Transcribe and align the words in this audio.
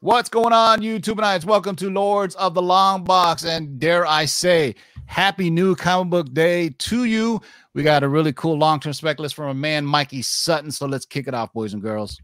What's 0.00 0.28
going 0.28 0.52
on, 0.52 0.80
YouTube 0.80 1.16
knights? 1.16 1.44
Welcome 1.44 1.74
to 1.74 1.90
Lords 1.90 2.36
of 2.36 2.54
the 2.54 2.62
Long 2.62 3.02
Box, 3.02 3.44
and 3.44 3.80
dare 3.80 4.06
I 4.06 4.26
say, 4.26 4.76
happy 5.06 5.50
new 5.50 5.74
comic 5.74 6.08
book 6.08 6.32
day 6.32 6.68
to 6.68 7.02
you. 7.02 7.42
We 7.74 7.82
got 7.82 8.04
a 8.04 8.08
really 8.08 8.32
cool 8.32 8.56
long-term 8.56 8.92
spec 8.92 9.18
list 9.18 9.34
from 9.34 9.48
a 9.48 9.54
man, 9.54 9.84
Mikey 9.84 10.22
Sutton. 10.22 10.70
So 10.70 10.86
let's 10.86 11.04
kick 11.04 11.26
it 11.26 11.34
off, 11.34 11.52
boys 11.52 11.72
and 11.72 11.82
girls. 11.82 12.20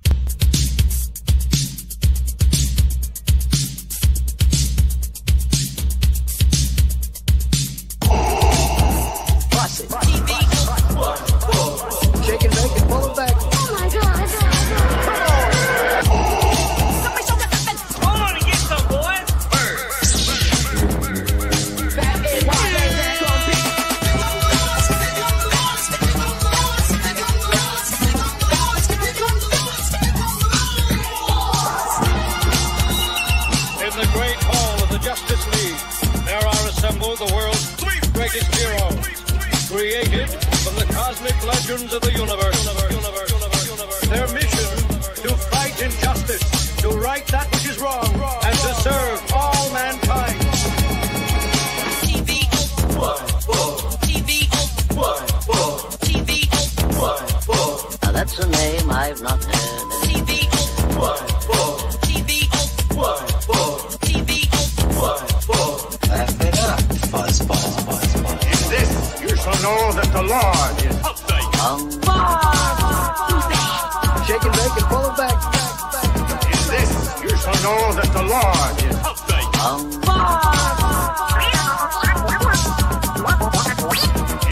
Know 77.65 77.93
that 77.95 78.12
the 78.12 78.23
Lord 78.23 78.77
is 78.84 78.97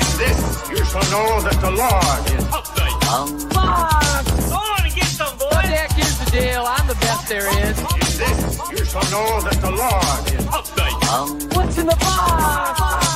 In 0.01 0.09
this, 0.17 0.41
you 0.71 0.81
shall 0.87 1.07
know 1.13 1.29
that 1.47 1.59
the 1.61 1.73
Lord 1.83 2.23
is 2.33 2.45
Come 3.13 3.29
on 4.57 4.85
and 4.87 4.95
get 4.95 5.05
some, 5.05 5.37
boys. 5.37 5.53
Heck, 5.53 5.93
here's 5.93 6.19
the 6.21 6.31
deal. 6.31 6.65
I'm 6.67 6.87
the 6.87 6.95
best 6.95 7.29
there 7.29 7.49
is. 7.69 7.79
In 7.79 7.85
this, 8.23 8.59
you 8.71 8.85
shall 8.87 9.05
know 9.13 9.43
that 9.43 9.61
the 9.61 9.73
Lord 9.83 10.33
is 10.33 10.47
What's 11.55 11.77
in 11.77 11.87
the 11.87 11.97
box? 11.97 13.12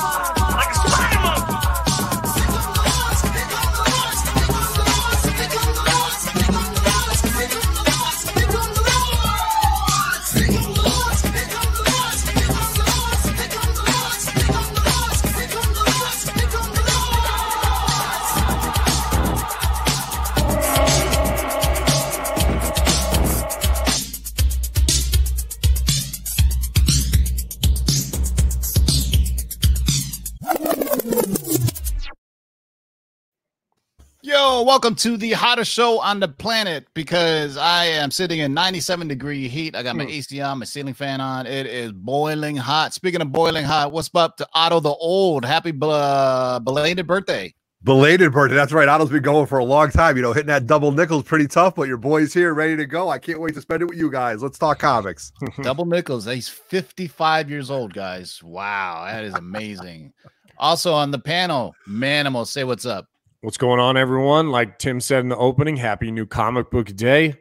Welcome 34.67 34.95
to 34.95 35.15
the 35.15 35.31
hottest 35.31 35.71
show 35.71 35.97
on 36.01 36.19
the 36.19 36.27
planet 36.27 36.85
because 36.93 37.55
I 37.55 37.85
am 37.85 38.11
sitting 38.11 38.39
in 38.39 38.53
97 38.53 39.07
degree 39.07 39.47
heat. 39.47 39.77
I 39.77 39.81
got 39.81 39.95
my 39.95 40.03
hmm. 40.03 40.09
AC 40.09 40.41
on, 40.41 40.59
my 40.59 40.65
ceiling 40.65 40.93
fan 40.93 41.21
on. 41.21 41.47
It 41.47 41.67
is 41.67 41.93
boiling 41.93 42.57
hot. 42.57 42.93
Speaking 42.93 43.21
of 43.21 43.31
boiling 43.31 43.63
hot, 43.63 43.93
what's 43.93 44.09
up 44.13 44.35
to 44.35 44.47
Otto 44.53 44.81
the 44.81 44.89
Old? 44.89 45.45
Happy 45.45 45.71
bel- 45.71 45.91
uh, 45.91 46.59
belated 46.59 47.07
birthday. 47.07 47.53
Belated 47.83 48.33
birthday. 48.33 48.55
That's 48.55 48.73
right. 48.73 48.89
Otto's 48.89 49.09
been 49.09 49.23
going 49.23 49.47
for 49.47 49.57
a 49.57 49.63
long 49.63 49.89
time. 49.89 50.17
You 50.17 50.21
know, 50.21 50.33
hitting 50.33 50.47
that 50.47 50.67
double 50.67 50.91
nickel's 50.91 51.23
pretty 51.23 51.47
tough, 51.47 51.75
but 51.75 51.87
your 51.87 51.95
boy's 51.95 52.33
here 52.33 52.53
ready 52.53 52.75
to 52.75 52.85
go. 52.85 53.07
I 53.07 53.19
can't 53.19 53.39
wait 53.39 53.53
to 53.53 53.61
spend 53.61 53.83
it 53.83 53.85
with 53.85 53.97
you 53.97 54.11
guys. 54.11 54.43
Let's 54.43 54.59
talk 54.59 54.79
comics. 54.79 55.31
Double 55.61 55.85
nickels. 55.85 56.25
He's 56.25 56.49
55 56.49 57.49
years 57.49 57.71
old, 57.71 57.93
guys. 57.93 58.43
Wow, 58.43 59.05
that 59.05 59.23
is 59.23 59.33
amazing. 59.33 60.11
also 60.57 60.91
on 60.91 61.11
the 61.11 61.19
panel, 61.19 61.73
Manimal, 61.87 62.45
say 62.45 62.65
what's 62.65 62.85
up. 62.85 63.07
What's 63.47 63.55
going 63.55 63.79
on, 63.79 63.95
everyone? 63.95 64.49
Like 64.51 64.77
Tim 64.77 64.99
said 64.99 65.21
in 65.21 65.29
the 65.29 65.37
opening, 65.37 65.77
happy 65.77 66.11
new 66.11 66.25
comic 66.25 66.69
book 66.69 66.93
day. 66.93 67.35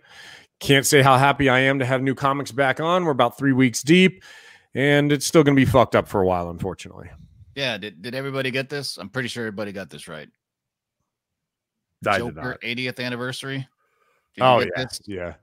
Can't 0.61 0.87
say 0.87 1.03
how 1.03 1.19
happy 1.19 1.49
I 1.49 1.59
am 1.59 1.81
to 1.81 1.84
have 1.84 2.00
new 2.00 2.15
comics 2.15 2.53
back 2.53 2.78
on. 2.78 3.05
We're 3.05 3.11
about 3.11 3.37
three 3.37 3.53
weeks 3.53 3.83
deep, 3.83 4.22
and 4.72 5.11
it's 5.11 5.27
still 5.27 5.43
going 5.43 5.56
to 5.56 5.61
be 5.61 5.69
fucked 5.69 5.97
up 5.97 6.06
for 6.06 6.21
a 6.21 6.25
while, 6.25 6.49
unfortunately. 6.49 7.11
Yeah, 7.56 7.77
did, 7.77 8.03
did 8.03 8.15
everybody 8.15 8.53
get 8.53 8.69
this? 8.69 8.99
I'm 8.99 9.09
pretty 9.09 9.28
sure 9.28 9.47
everybody 9.47 9.72
got 9.72 9.91
this 9.91 10.06
right. 10.06 10.28
I 12.06 12.19
Joker 12.19 12.50
not. 12.50 12.61
80th 12.61 13.05
anniversary. 13.05 13.67
Did 14.37 14.43
Oh, 14.44 14.61
yeah. 14.61 14.67
this? 14.77 15.00
Yeah. 15.09 15.34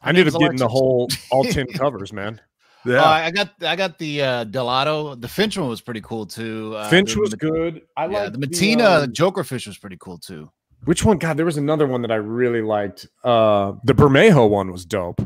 I 0.00 0.10
ended 0.10 0.26
name's 0.26 0.36
up 0.36 0.42
getting 0.42 0.58
the 0.58 0.68
whole 0.68 1.08
all 1.32 1.42
10 1.42 1.66
covers, 1.74 2.12
man. 2.12 2.40
Yeah. 2.86 3.00
Oh, 3.00 3.04
I 3.04 3.24
I 3.26 3.30
got 3.30 3.50
I 3.62 3.76
got 3.76 3.98
the 3.98 4.22
uh 4.22 4.44
Dell'Otto. 4.44 5.20
The 5.20 5.28
Finch 5.28 5.56
one 5.58 5.68
was 5.68 5.80
pretty 5.80 6.00
cool 6.02 6.26
too. 6.26 6.74
Uh, 6.76 6.88
Finch 6.90 7.16
was 7.16 7.30
Mat- 7.32 7.38
good. 7.40 7.82
I 7.96 8.06
Yeah, 8.06 8.22
like 8.24 8.32
the 8.32 8.38
Mattina 8.46 9.04
um, 9.04 9.12
Joker 9.12 9.44
Fish 9.44 9.66
was 9.66 9.78
pretty 9.78 9.96
cool 10.00 10.18
too. 10.18 10.50
which 10.84 11.04
one? 11.04 11.18
God, 11.18 11.36
there 11.36 11.46
was 11.46 11.56
another 11.56 11.86
one 11.86 12.02
that 12.02 12.10
I 12.10 12.16
really 12.16 12.60
liked. 12.62 13.06
Uh, 13.22 13.72
the 13.84 13.94
Bermejo 13.94 14.48
one 14.50 14.70
was 14.70 14.84
dope. 14.84 15.20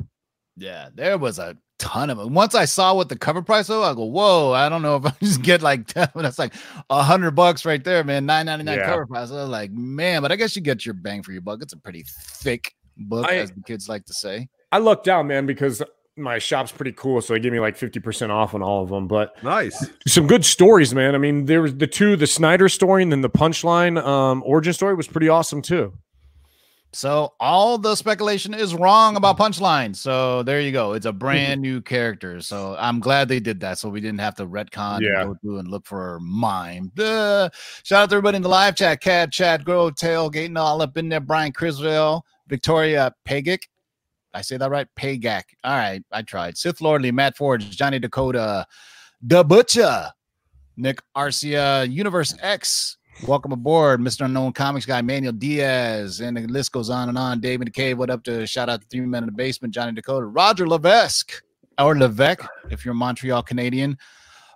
Yeah, 0.56 0.88
there 0.94 1.18
was 1.18 1.38
a 1.38 1.56
ton 1.78 2.10
of 2.10 2.18
them. 2.18 2.34
Once 2.34 2.54
I 2.56 2.64
saw 2.64 2.92
what 2.94 3.08
the 3.08 3.16
cover 3.16 3.42
price 3.42 3.68
was, 3.68 3.78
I 3.88 3.94
go, 3.94 4.04
whoa, 4.04 4.52
I 4.52 4.68
don't 4.68 4.82
know 4.82 4.96
if 4.96 5.06
I 5.06 5.12
just 5.20 5.42
get 5.42 5.62
like 5.62 5.86
that's 5.94 6.38
like 6.38 6.54
a 6.90 7.02
hundred 7.02 7.32
bucks 7.32 7.64
right 7.64 7.82
there, 7.82 8.04
man. 8.04 8.26
Nine 8.26 8.46
ninety 8.46 8.64
nine 8.64 8.78
Yeah. 8.78 8.86
cover 8.86 9.06
price. 9.06 9.30
I 9.30 9.34
was 9.34 9.48
like, 9.48 9.70
man, 9.72 10.22
but 10.22 10.30
I 10.32 10.36
guess 10.36 10.54
you 10.54 10.62
get 10.62 10.84
your 10.86 10.94
bang 10.94 11.22
for 11.22 11.32
your 11.32 11.42
buck. 11.42 11.60
It's 11.62 11.72
a 11.72 11.76
pretty 11.78 12.04
thick 12.06 12.74
book, 12.96 13.26
I- 13.26 13.36
as 13.38 13.50
the 13.50 13.62
kids 13.62 13.88
like 13.88 14.04
to 14.06 14.14
say. 14.14 14.48
I 14.70 14.78
lucked 14.78 15.08
out, 15.08 15.24
man, 15.24 15.46
because 15.46 15.82
my 16.18 16.38
shop's 16.38 16.72
pretty 16.72 16.92
cool. 16.92 17.20
So 17.20 17.32
they 17.32 17.40
give 17.40 17.52
me 17.52 17.60
like 17.60 17.76
50% 17.78 18.30
off 18.30 18.54
on 18.54 18.62
all 18.62 18.82
of 18.82 18.90
them. 18.90 19.06
But 19.08 19.42
nice. 19.42 19.88
some 20.06 20.26
good 20.26 20.44
stories, 20.44 20.94
man. 20.94 21.14
I 21.14 21.18
mean, 21.18 21.46
there 21.46 21.62
was 21.62 21.76
the 21.76 21.86
two, 21.86 22.16
the 22.16 22.26
Snyder 22.26 22.68
story 22.68 23.02
and 23.02 23.10
then 23.12 23.20
the 23.22 23.30
punchline 23.30 24.02
um, 24.04 24.42
origin 24.44 24.72
story 24.72 24.94
was 24.94 25.06
pretty 25.08 25.28
awesome 25.28 25.62
too. 25.62 25.92
So 26.94 27.34
all 27.38 27.76
the 27.76 27.94
speculation 27.96 28.54
is 28.54 28.74
wrong 28.74 29.16
about 29.16 29.36
Punchline. 29.36 29.94
So 29.94 30.42
there 30.42 30.58
you 30.62 30.72
go. 30.72 30.94
It's 30.94 31.04
a 31.04 31.12
brand 31.12 31.60
new 31.60 31.82
character. 31.82 32.40
So 32.40 32.76
I'm 32.78 32.98
glad 32.98 33.28
they 33.28 33.40
did 33.40 33.60
that. 33.60 33.78
So 33.78 33.90
we 33.90 34.00
didn't 34.00 34.20
have 34.20 34.36
to 34.36 34.46
retcon 34.46 35.00
Yeah. 35.02 35.20
and 35.20 35.28
go 35.34 35.38
through 35.42 35.58
and 35.58 35.68
look 35.68 35.84
for 35.84 36.18
mime. 36.22 36.90
Duh. 36.94 37.50
Shout 37.82 38.04
out 38.04 38.08
to 38.08 38.16
everybody 38.16 38.36
in 38.36 38.42
the 38.42 38.48
live 38.48 38.74
chat. 38.74 39.02
Cad, 39.02 39.32
Chad, 39.32 39.66
Grove, 39.66 39.96
Tailgating 39.96 40.58
all 40.58 40.80
up 40.80 40.96
in 40.96 41.10
there. 41.10 41.20
Brian 41.20 41.52
Criswell, 41.52 42.24
Victoria 42.48 43.12
Pagic. 43.28 43.64
I 44.34 44.42
say 44.42 44.56
that 44.56 44.70
right? 44.70 44.86
Pagak. 44.96 45.44
All 45.64 45.76
right. 45.76 46.02
I 46.12 46.22
tried. 46.22 46.56
Sith 46.56 46.80
Lordly, 46.80 47.10
Matt 47.10 47.36
Forge, 47.36 47.70
Johnny 47.70 47.98
Dakota, 47.98 48.66
The 49.22 49.44
Butcher, 49.44 50.10
Nick 50.76 51.00
Arcia, 51.16 51.90
Universe 51.90 52.34
X. 52.40 52.96
Welcome 53.26 53.50
aboard, 53.50 54.00
Mr. 54.00 54.26
Unknown 54.26 54.52
Comics 54.52 54.86
guy, 54.86 55.02
Manuel 55.02 55.32
Diaz, 55.32 56.20
and 56.20 56.36
the 56.36 56.46
list 56.46 56.70
goes 56.70 56.88
on 56.88 57.08
and 57.08 57.18
on. 57.18 57.40
David 57.40 57.72
McCabe, 57.72 57.96
what 57.96 58.10
up 58.10 58.22
to 58.24 58.46
shout 58.46 58.68
out 58.68 58.80
to 58.82 58.86
Three 58.86 59.00
Men 59.00 59.24
in 59.24 59.26
the 59.26 59.32
Basement, 59.32 59.74
Johnny 59.74 59.90
Dakota, 59.90 60.24
Roger 60.24 60.68
Levesque, 60.68 61.42
or 61.80 61.98
Levesque, 61.98 62.46
if 62.70 62.84
you're 62.84 62.94
Montreal 62.94 63.42
Canadian, 63.42 63.98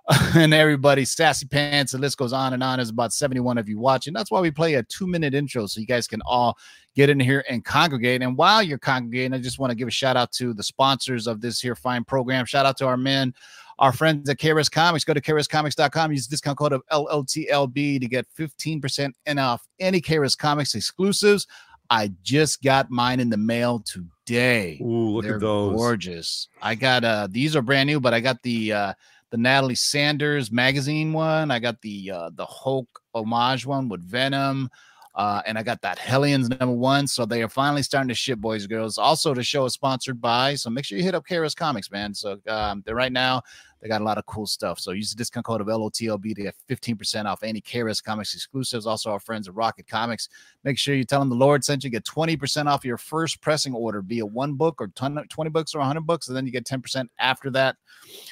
and 0.35 0.53
everybody, 0.53 1.05
Sassy 1.05 1.45
Pants. 1.45 1.93
The 1.93 1.97
list 1.97 2.17
goes 2.17 2.33
on 2.33 2.53
and 2.53 2.61
on. 2.61 2.77
There's 2.77 2.89
about 2.89 3.13
71 3.13 3.57
of 3.57 3.69
you 3.69 3.79
watching. 3.79 4.13
That's 4.13 4.29
why 4.29 4.41
we 4.41 4.51
play 4.51 4.73
a 4.73 4.83
two 4.83 5.07
minute 5.07 5.33
intro 5.33 5.65
so 5.65 5.79
you 5.79 5.87
guys 5.87 6.07
can 6.07 6.21
all 6.25 6.57
get 6.93 7.09
in 7.09 7.19
here 7.19 7.45
and 7.49 7.63
congregate. 7.63 8.21
And 8.21 8.35
while 8.35 8.61
you're 8.61 8.77
congregating, 8.77 9.33
I 9.33 9.39
just 9.39 9.59
want 9.59 9.71
to 9.71 9.75
give 9.75 9.87
a 9.87 9.91
shout 9.91 10.17
out 10.17 10.31
to 10.33 10.53
the 10.53 10.63
sponsors 10.63 11.25
of 11.25 11.39
this 11.39 11.61
here 11.61 11.75
fine 11.75 12.03
program. 12.03 12.45
Shout 12.45 12.65
out 12.65 12.77
to 12.79 12.85
our 12.85 12.97
men, 12.97 13.33
our 13.79 13.93
friends 13.93 14.29
at 14.29 14.39
KRS 14.39 14.69
Comics. 14.69 15.05
Go 15.05 15.13
to 15.13 15.21
KRSComics.com. 15.21 16.11
Use 16.11 16.27
discount 16.27 16.57
code 16.57 16.73
of 16.73 16.81
LLTLB 16.91 18.01
to 18.01 18.07
get 18.07 18.27
15% 18.37 19.13
off 19.37 19.65
any 19.79 20.01
KRS 20.01 20.37
Comics 20.37 20.75
exclusives. 20.75 21.47
I 21.89 22.11
just 22.23 22.61
got 22.61 22.89
mine 22.89 23.19
in 23.21 23.29
the 23.29 23.37
mail 23.37 23.85
today. 23.85 24.79
Ooh, 24.81 25.11
look 25.11 25.23
They're 25.23 25.35
at 25.35 25.41
those. 25.41 25.77
gorgeous. 25.77 26.49
I 26.61 26.75
got 26.75 27.03
uh 27.03 27.27
these 27.29 27.55
are 27.55 27.61
brand 27.61 27.87
new, 27.87 27.99
but 27.99 28.13
I 28.13 28.19
got 28.19 28.41
the 28.41 28.73
uh 28.73 28.93
the 29.33 29.37
Natalie 29.39 29.73
Sanders 29.73 30.51
magazine 30.51 31.11
one. 31.11 31.49
I 31.49 31.57
got 31.57 31.81
the 31.81 32.11
uh 32.11 32.29
the 32.35 32.45
Hulk 32.45 32.87
homage 33.15 33.65
one 33.65 33.89
with 33.89 34.07
Venom. 34.07 34.69
Uh, 35.15 35.41
and 35.45 35.57
I 35.57 35.63
got 35.63 35.81
that 35.81 35.99
Hellions 35.99 36.49
number 36.49 36.75
one. 36.75 37.07
So 37.07 37.25
they 37.25 37.43
are 37.43 37.49
finally 37.49 37.83
starting 37.83 38.07
to 38.09 38.15
ship, 38.15 38.39
boys 38.39 38.63
and 38.63 38.69
girls. 38.71 38.97
Also, 38.97 39.33
the 39.33 39.43
show 39.43 39.65
is 39.65 39.73
sponsored 39.73 40.19
by. 40.19 40.55
So 40.55 40.71
make 40.71 40.85
sure 40.85 40.97
you 40.97 41.03
hit 41.03 41.13
up 41.13 41.25
KRS 41.27 41.55
Comics, 41.55 41.91
man. 41.91 42.15
So 42.15 42.39
um, 42.47 42.81
they're 42.85 42.95
right 42.95 43.11
now, 43.11 43.41
they 43.83 43.89
got 43.89 43.99
a 43.99 44.05
lot 44.05 44.17
of 44.17 44.25
cool 44.27 44.47
stuff. 44.47 44.79
So 44.79 44.91
use 44.91 45.09
the 45.09 45.17
discount 45.17 45.45
code 45.45 45.59
of 45.59 45.67
LOTLB 45.67 46.35
to 46.35 46.43
get 46.43 46.55
15% 46.69 47.25
off 47.25 47.43
any 47.43 47.59
KRS 47.59 48.01
Comics 48.01 48.33
exclusives. 48.33 48.87
Also, 48.87 49.11
our 49.11 49.19
friends 49.19 49.49
at 49.49 49.55
Rocket 49.55 49.87
Comics. 49.87 50.29
Make 50.63 50.79
sure 50.79 50.95
you 50.95 51.03
tell 51.03 51.19
them 51.19 51.27
the 51.27 51.35
Lord 51.35 51.65
sent 51.65 51.83
you. 51.83 51.89
Get 51.89 52.05
20% 52.05 52.67
off 52.67 52.85
your 52.85 52.97
first 52.97 53.41
pressing 53.41 53.73
order, 53.73 54.01
be 54.01 54.19
it 54.19 54.29
one 54.29 54.53
book 54.53 54.81
or 54.81 54.87
20 54.87 55.49
books 55.49 55.75
or 55.75 55.79
100 55.79 55.99
books. 56.07 56.29
And 56.29 56.37
then 56.37 56.45
you 56.45 56.51
get 56.53 56.63
10% 56.63 57.07
after 57.19 57.49
that. 57.51 57.75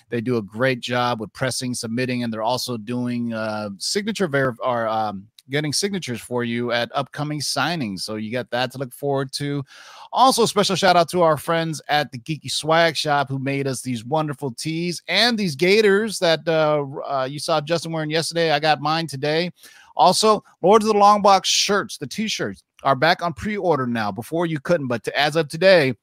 They 0.07 0.21
do 0.21 0.37
a 0.37 0.41
great 0.41 0.79
job 0.79 1.19
with 1.19 1.33
pressing, 1.33 1.73
submitting, 1.73 2.23
and 2.23 2.31
they're 2.31 2.41
also 2.41 2.77
doing 2.77 3.33
uh, 3.33 3.71
signature 3.77 4.29
ver- 4.29 4.55
or 4.63 4.87
um, 4.87 5.27
getting 5.49 5.73
signatures 5.73 6.21
for 6.21 6.43
you 6.43 6.71
at 6.71 6.91
upcoming 6.93 7.39
signings. 7.39 8.01
So 8.01 8.15
you 8.15 8.31
got 8.31 8.49
that 8.51 8.71
to 8.71 8.77
look 8.77 8.93
forward 8.93 9.31
to. 9.33 9.63
Also, 10.11 10.45
special 10.45 10.75
shout 10.75 10.95
out 10.95 11.09
to 11.09 11.21
our 11.21 11.37
friends 11.37 11.81
at 11.87 12.11
the 12.11 12.19
Geeky 12.19 12.51
Swag 12.51 12.95
Shop 12.95 13.29
who 13.29 13.39
made 13.39 13.67
us 13.67 13.81
these 13.81 14.05
wonderful 14.05 14.51
tees 14.51 15.01
and 15.07 15.37
these 15.37 15.55
gaiters 15.55 16.19
that 16.19 16.47
uh, 16.47 16.85
uh, 17.05 17.27
you 17.29 17.39
saw 17.39 17.61
Justin 17.61 17.91
wearing 17.91 18.09
yesterday. 18.09 18.51
I 18.51 18.59
got 18.59 18.81
mine 18.81 19.07
today. 19.07 19.51
Also, 19.95 20.43
Lords 20.61 20.85
of 20.85 20.93
the 20.93 20.99
Long 20.99 21.21
Box 21.21 21.49
shirts, 21.49 21.97
the 21.97 22.07
t-shirts 22.07 22.63
are 22.83 22.95
back 22.95 23.21
on 23.21 23.33
pre-order 23.33 23.85
now. 23.85 24.11
Before 24.11 24.45
you 24.45 24.59
couldn't, 24.59 24.87
but 24.87 25.03
to, 25.03 25.19
as 25.19 25.35
of 25.35 25.47
today, 25.47 25.93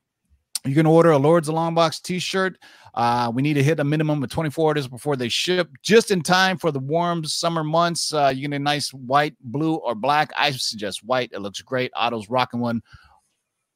you 0.69 0.75
can 0.75 0.87
order 0.87 1.11
a 1.11 1.19
Lords 1.19 1.49
of 1.49 1.55
the 1.55 1.56
Long 1.56 1.75
Box 1.75 2.00
t-shirt. 2.00 2.59
Uh, 2.94 3.31
we 3.32 3.43
need 3.43 3.55
to 3.55 3.62
hit 3.62 3.79
a 3.81 3.85
minimum 3.85 4.23
of 4.23 4.31
24 4.31 4.65
orders 4.65 4.88
before 4.88 5.15
they 5.15 5.29
ship, 5.29 5.70
just 5.82 6.11
in 6.11 6.23
time 6.23 6.59
for 6.59 6.73
the 6.73 6.79
warm 6.79 7.25
summer 7.25 7.62
months. 7.62 8.12
Uh, 8.12 8.32
you 8.35 8.49
get 8.49 8.56
a 8.56 8.59
nice 8.59 8.93
white, 8.93 9.35
blue, 9.41 9.76
or 9.76 9.94
black. 9.94 10.32
I 10.37 10.50
suggest 10.50 11.05
white. 11.05 11.31
It 11.32 11.41
looks 11.41 11.62
great. 11.62 11.93
Otto's 11.94 12.29
rocking 12.29 12.61
one 12.61 12.82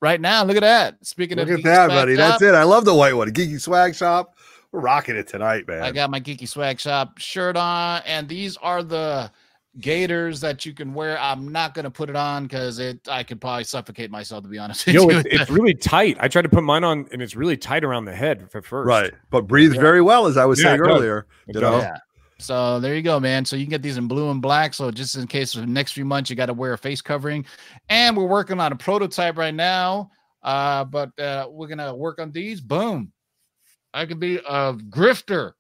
right 0.01 0.21
now. 0.21 0.45
Look 0.45 0.57
at 0.57 0.63
that. 0.63 1.07
Speaking 1.07 1.39
of 1.39 1.49
Look 1.49 1.61
of 1.61 1.67
at 1.67 1.89
that, 1.89 1.89
buddy. 1.89 2.17
Shop, 2.17 2.41
That's 2.41 2.43
it. 2.43 2.55
I 2.55 2.65
love 2.65 2.85
the 2.85 2.95
white 2.95 3.15
one. 3.15 3.31
Geeky 3.31 3.61
Swag 3.61 3.95
Shop. 3.95 4.37
We're 4.73 4.81
rocking 4.81 5.17
it 5.17 5.29
tonight, 5.29 5.69
man. 5.69 5.83
I 5.83 5.93
got 5.93 6.11
my 6.11 6.21
Geeky 6.21 6.49
Swag 6.49 6.81
Shop 6.81 7.19
shirt 7.19 7.57
on, 7.57 8.03
and 8.07 8.29
these 8.29 8.57
are 8.57 8.83
the 8.83 9.31
gaiters 9.81 10.41
that 10.41 10.67
you 10.67 10.75
can 10.75 10.93
wear. 10.93 11.19
I'm 11.19 11.51
not 11.51 11.75
gonna 11.75 11.91
put 11.91 12.11
it 12.11 12.17
on 12.17 12.45
because 12.45 12.79
it 12.79 13.07
I 13.09 13.23
could 13.23 13.41
probably 13.41 13.65
suffocate 13.65 14.11
myself 14.11 14.43
to 14.45 14.49
be 14.49 14.59
honest. 14.59 14.87
with 14.87 14.95
Yo, 14.95 15.11
you. 15.11 15.19
it's, 15.19 15.29
it's 15.31 15.51
really 15.51 15.75
tight. 15.75 16.17
I 16.21 16.29
tried 16.29 16.43
to 16.43 16.49
put 16.49 16.63
mine 16.63 16.85
on, 16.85 17.09
and 17.13 17.23
it's 17.23 17.35
really 17.35 17.57
tight 17.57 17.85
around 17.85 18.05
the 18.05 18.15
head 18.15 18.49
at 18.55 18.65
first. 18.65 18.87
right. 18.87 19.13
But 19.31 19.47
breathes 19.47 19.77
very 19.77 20.03
well, 20.03 20.27
as 20.27 20.37
I 20.37 20.45
was 20.45 20.61
Yeah, 20.61 20.71
saying 20.71 20.81
earlier. 20.81 21.27
You 21.47 21.61
know? 21.61 21.79
Yeah. 21.79 21.97
So 22.39 22.81
there 22.81 22.97
you 22.97 23.03
go, 23.03 23.21
man. 23.21 23.45
So 23.45 23.55
you 23.57 23.65
can 23.65 23.71
get 23.71 23.83
these 23.83 23.97
in 23.97 24.09
blue 24.09 24.31
and 24.31 24.43
black. 24.43 24.75
So 24.75 24.91
just 24.91 25.17
in 25.17 25.27
case 25.27 25.55
for 25.55 25.61
the 25.61 25.67
next 25.67 25.93
few 25.93 26.05
months 26.05 26.29
you 26.29 26.37
got 26.37 26.47
to 26.47 26.55
wear 26.55 26.73
a 26.73 26.79
face 26.79 27.01
covering, 27.01 27.47
and 27.89 28.17
we're 28.17 28.27
working 28.27 28.61
on 28.61 28.73
a 28.73 28.77
prototype 28.77 29.37
right 29.37 29.55
now. 29.55 30.11
Uh, 30.43 30.85
but 30.85 31.17
uh, 31.21 31.47
we're 31.49 31.69
gonna 31.69 31.95
work 31.95 32.21
on 32.21 32.33
these. 32.33 32.61
Boom, 32.61 33.13
I 33.95 34.07
could 34.07 34.19
be 34.19 34.37
a 34.37 34.75
grifter. 34.75 35.53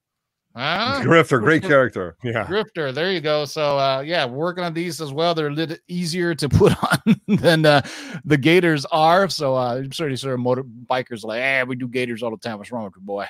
Huh? 0.55 1.01
Grifter, 1.03 1.41
great 1.41 1.63
character. 1.63 2.15
Yeah. 2.23 2.45
Grifter. 2.45 2.93
There 2.93 3.11
you 3.11 3.23
go. 3.23 3.47
So 3.47 3.79
uh 3.79 4.03
yeah, 4.05 4.27
working 4.27 4.63
on 4.63 4.75
these 4.75 5.01
as 5.01 5.11
well. 5.11 5.35
They're 5.35 5.47
a 5.47 5.53
little 5.53 5.79
easier 5.89 6.35
to 6.35 6.49
put 6.49 6.75
on 6.83 7.21
than 7.27 7.65
uh 7.65 7.81
the 8.27 8.37
gaiters 8.37 8.85
are. 8.87 9.31
So 9.31 9.57
uh 9.57 9.77
I'm 9.77 9.91
sure 9.91 10.11
these 10.11 10.21
sort 10.21 10.35
of 10.35 10.41
motor 10.41 10.63
bikers 10.63 11.25
like, 11.25 11.41
hey, 11.41 11.65
we 11.65 11.75
do 11.77 11.89
gaiters 11.89 12.23
all 12.23 12.31
the 12.31 12.37
time. 12.37 12.59
What's 12.59 12.71
wrong 12.71 12.85
with 12.85 12.93
you, 12.97 13.03
boy? 13.03 13.27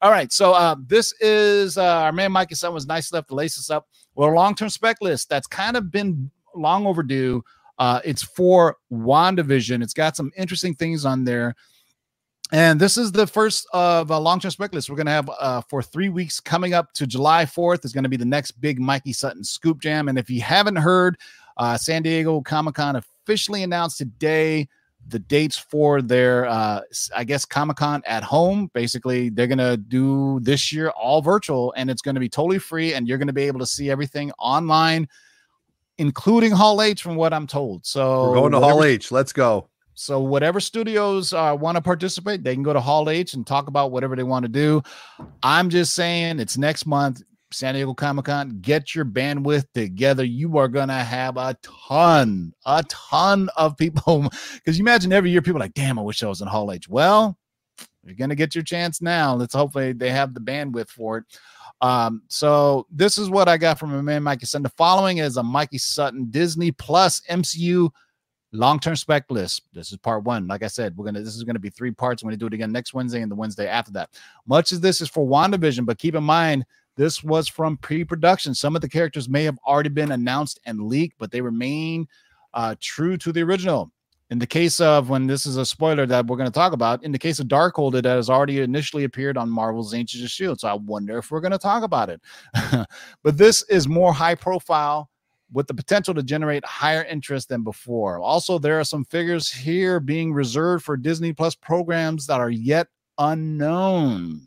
All 0.00 0.10
right. 0.12 0.32
So 0.32 0.52
uh 0.52 0.76
this 0.86 1.12
is 1.20 1.78
uh 1.78 1.84
our 1.84 2.12
man 2.12 2.30
Mikey 2.30 2.54
Sutton 2.54 2.74
was 2.74 2.86
nice 2.86 3.10
enough 3.10 3.26
to 3.26 3.34
lace 3.34 3.58
us 3.58 3.68
up. 3.68 3.88
Well, 4.14 4.30
a 4.30 4.34
long-term 4.34 4.68
spec 4.68 4.98
list 5.00 5.28
that's 5.28 5.48
kind 5.48 5.76
of 5.76 5.90
been 5.90 6.30
long 6.54 6.86
overdue. 6.86 7.42
Uh 7.78 8.00
it's 8.04 8.22
for 8.22 8.76
WandaVision. 8.92 9.82
It's 9.82 9.94
got 9.94 10.14
some 10.14 10.30
interesting 10.36 10.76
things 10.76 11.04
on 11.04 11.24
there. 11.24 11.56
And 12.52 12.78
this 12.78 12.98
is 12.98 13.10
the 13.10 13.26
first 13.26 13.66
of 13.72 14.10
a 14.10 14.18
long-term 14.18 14.50
spec 14.50 14.74
list 14.74 14.90
we're 14.90 14.96
going 14.96 15.06
to 15.06 15.12
have 15.12 15.30
uh, 15.40 15.62
for 15.62 15.82
three 15.82 16.10
weeks 16.10 16.38
coming 16.38 16.74
up 16.74 16.92
to 16.92 17.06
July 17.06 17.46
4th 17.46 17.86
is 17.86 17.94
going 17.94 18.04
to 18.04 18.10
be 18.10 18.18
the 18.18 18.26
next 18.26 18.52
big 18.60 18.78
Mikey 18.78 19.14
Sutton 19.14 19.42
scoop 19.42 19.80
jam. 19.80 20.08
And 20.08 20.18
if 20.18 20.28
you 20.28 20.42
haven't 20.42 20.76
heard, 20.76 21.16
uh, 21.56 21.78
San 21.78 22.02
Diego 22.02 22.42
Comic-Con 22.42 22.96
officially 22.96 23.62
announced 23.62 23.96
today 23.96 24.68
the 25.08 25.18
dates 25.18 25.56
for 25.56 26.02
their, 26.02 26.44
uh, 26.44 26.82
I 27.16 27.24
guess, 27.24 27.46
Comic-Con 27.46 28.02
at 28.04 28.22
home. 28.22 28.70
Basically, 28.74 29.30
they're 29.30 29.46
going 29.46 29.56
to 29.56 29.78
do 29.78 30.38
this 30.40 30.70
year 30.74 30.90
all 30.90 31.22
virtual 31.22 31.72
and 31.74 31.90
it's 31.90 32.02
going 32.02 32.16
to 32.16 32.20
be 32.20 32.28
totally 32.28 32.58
free 32.58 32.92
and 32.92 33.08
you're 33.08 33.18
going 33.18 33.28
to 33.28 33.32
be 33.32 33.44
able 33.44 33.60
to 33.60 33.66
see 33.66 33.90
everything 33.90 34.30
online, 34.38 35.08
including 35.96 36.52
Hall 36.52 36.82
H 36.82 37.02
from 37.02 37.16
what 37.16 37.32
I'm 37.32 37.46
told. 37.46 37.86
So 37.86 38.28
We're 38.28 38.34
going 38.34 38.52
to 38.52 38.60
Hall 38.60 38.84
H. 38.84 39.10
Let's 39.10 39.32
go. 39.32 39.70
So 39.94 40.20
whatever 40.20 40.60
studios 40.60 41.32
uh, 41.32 41.56
want 41.58 41.76
to 41.76 41.82
participate, 41.82 42.42
they 42.42 42.54
can 42.54 42.62
go 42.62 42.72
to 42.72 42.80
Hall 42.80 43.10
H 43.10 43.34
and 43.34 43.46
talk 43.46 43.68
about 43.68 43.90
whatever 43.90 44.16
they 44.16 44.22
want 44.22 44.44
to 44.44 44.48
do. 44.48 44.82
I'm 45.42 45.70
just 45.70 45.94
saying 45.94 46.40
it's 46.40 46.56
next 46.56 46.86
month, 46.86 47.22
San 47.50 47.74
Diego 47.74 47.94
Comic 47.94 48.26
Con. 48.26 48.58
Get 48.60 48.94
your 48.94 49.04
bandwidth 49.04 49.66
together. 49.74 50.24
You 50.24 50.56
are 50.58 50.68
gonna 50.68 51.04
have 51.04 51.36
a 51.36 51.56
ton, 51.62 52.54
a 52.64 52.82
ton 52.88 53.48
of 53.56 53.76
people. 53.76 54.28
Because 54.54 54.78
you 54.78 54.84
imagine 54.84 55.12
every 55.12 55.30
year 55.30 55.42
people 55.42 55.60
like, 55.60 55.74
damn, 55.74 55.98
I 55.98 56.02
wish 56.02 56.22
I 56.22 56.28
was 56.28 56.40
in 56.40 56.48
Hall 56.48 56.72
H. 56.72 56.88
Well, 56.88 57.36
you're 58.04 58.14
gonna 58.14 58.34
get 58.34 58.54
your 58.54 58.64
chance 58.64 59.02
now. 59.02 59.34
Let's 59.34 59.54
hopefully 59.54 59.92
they 59.92 60.10
have 60.10 60.34
the 60.34 60.40
bandwidth 60.40 60.88
for 60.88 61.18
it. 61.18 61.24
Um, 61.80 62.22
so 62.28 62.86
this 62.90 63.18
is 63.18 63.28
what 63.28 63.48
I 63.48 63.56
got 63.56 63.78
from 63.78 63.90
my 63.90 64.00
man 64.00 64.22
Mikey 64.22 64.46
Sutton. 64.46 64.62
The 64.62 64.68
following 64.70 65.18
is 65.18 65.36
a 65.36 65.42
Mikey 65.42 65.78
Sutton 65.78 66.30
Disney 66.30 66.70
Plus 66.70 67.20
MCU 67.28 67.90
long-term 68.52 68.96
spec 68.96 69.24
list. 69.30 69.62
This 69.72 69.92
is 69.92 69.98
part 69.98 70.24
one. 70.24 70.46
Like 70.46 70.62
I 70.62 70.68
said, 70.68 70.96
we're 70.96 71.06
gonna 71.06 71.20
this 71.20 71.36
is 71.36 71.44
gonna 71.44 71.58
be 71.58 71.70
three 71.70 71.90
parts. 71.90 72.22
I'm 72.22 72.28
gonna 72.28 72.36
do 72.36 72.46
it 72.46 72.54
again 72.54 72.72
next 72.72 72.94
Wednesday 72.94 73.22
and 73.22 73.30
the 73.30 73.36
Wednesday 73.36 73.66
after 73.66 73.92
that. 73.92 74.10
Much 74.46 74.72
of 74.72 74.80
this 74.82 75.00
is 75.00 75.08
for 75.08 75.26
WandaVision, 75.26 75.86
but 75.86 75.98
keep 75.98 76.14
in 76.14 76.24
mind 76.24 76.64
this 76.96 77.24
was 77.24 77.48
from 77.48 77.78
pre-production. 77.78 78.54
Some 78.54 78.76
of 78.76 78.82
the 78.82 78.88
characters 78.88 79.28
may 79.28 79.44
have 79.44 79.58
already 79.66 79.88
been 79.88 80.12
announced 80.12 80.60
and 80.66 80.82
leaked, 80.82 81.18
but 81.18 81.30
they 81.30 81.40
remain 81.40 82.06
uh, 82.54 82.74
true 82.80 83.16
to 83.18 83.32
the 83.32 83.42
original. 83.42 83.90
In 84.30 84.38
the 84.38 84.46
case 84.46 84.80
of 84.80 85.10
when 85.10 85.26
this 85.26 85.44
is 85.44 85.58
a 85.58 85.66
spoiler 85.66 86.06
that 86.06 86.26
we're 86.26 86.38
going 86.38 86.48
to 86.48 86.54
talk 86.54 86.72
about, 86.72 87.04
in 87.04 87.12
the 87.12 87.18
case 87.18 87.38
of 87.38 87.48
Darkhold, 87.48 87.94
it 87.94 88.06
has 88.06 88.30
already 88.30 88.60
initially 88.60 89.04
appeared 89.04 89.36
on 89.36 89.50
Marvel's 89.50 89.92
Agents 89.92 90.24
of 90.24 90.30
Shield. 90.30 90.60
So 90.60 90.68
I 90.68 90.74
wonder 90.74 91.18
if 91.18 91.30
we're 91.30 91.40
going 91.40 91.52
to 91.52 91.58
talk 91.58 91.82
about 91.82 92.08
it. 92.08 92.20
but 93.22 93.36
this 93.36 93.62
is 93.64 93.88
more 93.88 94.12
high 94.12 94.34
profile 94.34 95.10
with 95.52 95.66
the 95.66 95.74
potential 95.74 96.14
to 96.14 96.22
generate 96.22 96.64
higher 96.64 97.04
interest 97.04 97.48
than 97.48 97.62
before. 97.62 98.18
Also, 98.18 98.58
there 98.58 98.80
are 98.80 98.84
some 98.84 99.04
figures 99.04 99.50
here 99.50 100.00
being 100.00 100.32
reserved 100.32 100.84
for 100.84 100.96
Disney 100.96 101.32
Plus 101.32 101.54
programs 101.54 102.26
that 102.26 102.40
are 102.40 102.50
yet 102.50 102.88
unknown 103.18 104.46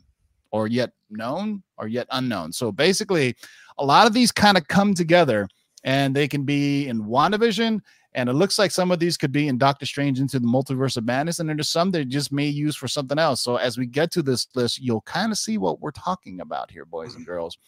or 0.50 0.66
yet 0.66 0.92
known 1.10 1.62
or 1.78 1.86
yet 1.86 2.06
unknown. 2.10 2.52
So 2.52 2.72
basically, 2.72 3.36
a 3.78 3.84
lot 3.84 4.06
of 4.06 4.12
these 4.12 4.32
kind 4.32 4.56
of 4.56 4.66
come 4.68 4.94
together 4.94 5.48
and 5.84 6.14
they 6.14 6.26
can 6.26 6.42
be 6.42 6.88
in 6.88 7.04
WandaVision. 7.04 7.80
And 8.14 8.30
it 8.30 8.32
looks 8.32 8.58
like 8.58 8.70
some 8.70 8.90
of 8.90 8.98
these 8.98 9.18
could 9.18 9.30
be 9.30 9.46
in 9.46 9.58
Doctor 9.58 9.84
Strange 9.84 10.20
into 10.20 10.38
the 10.40 10.46
multiverse 10.46 10.96
of 10.96 11.04
madness. 11.04 11.38
And 11.38 11.48
there's 11.48 11.68
some 11.68 11.90
that 11.90 12.08
just 12.08 12.32
may 12.32 12.46
use 12.46 12.74
for 12.74 12.88
something 12.88 13.18
else. 13.18 13.42
So 13.42 13.56
as 13.56 13.76
we 13.76 13.84
get 13.84 14.10
to 14.12 14.22
this 14.22 14.48
list, 14.54 14.80
you'll 14.80 15.02
kind 15.02 15.30
of 15.30 15.38
see 15.38 15.58
what 15.58 15.80
we're 15.80 15.90
talking 15.90 16.40
about 16.40 16.70
here, 16.70 16.86
boys 16.86 17.14
and 17.14 17.26
girls. 17.26 17.58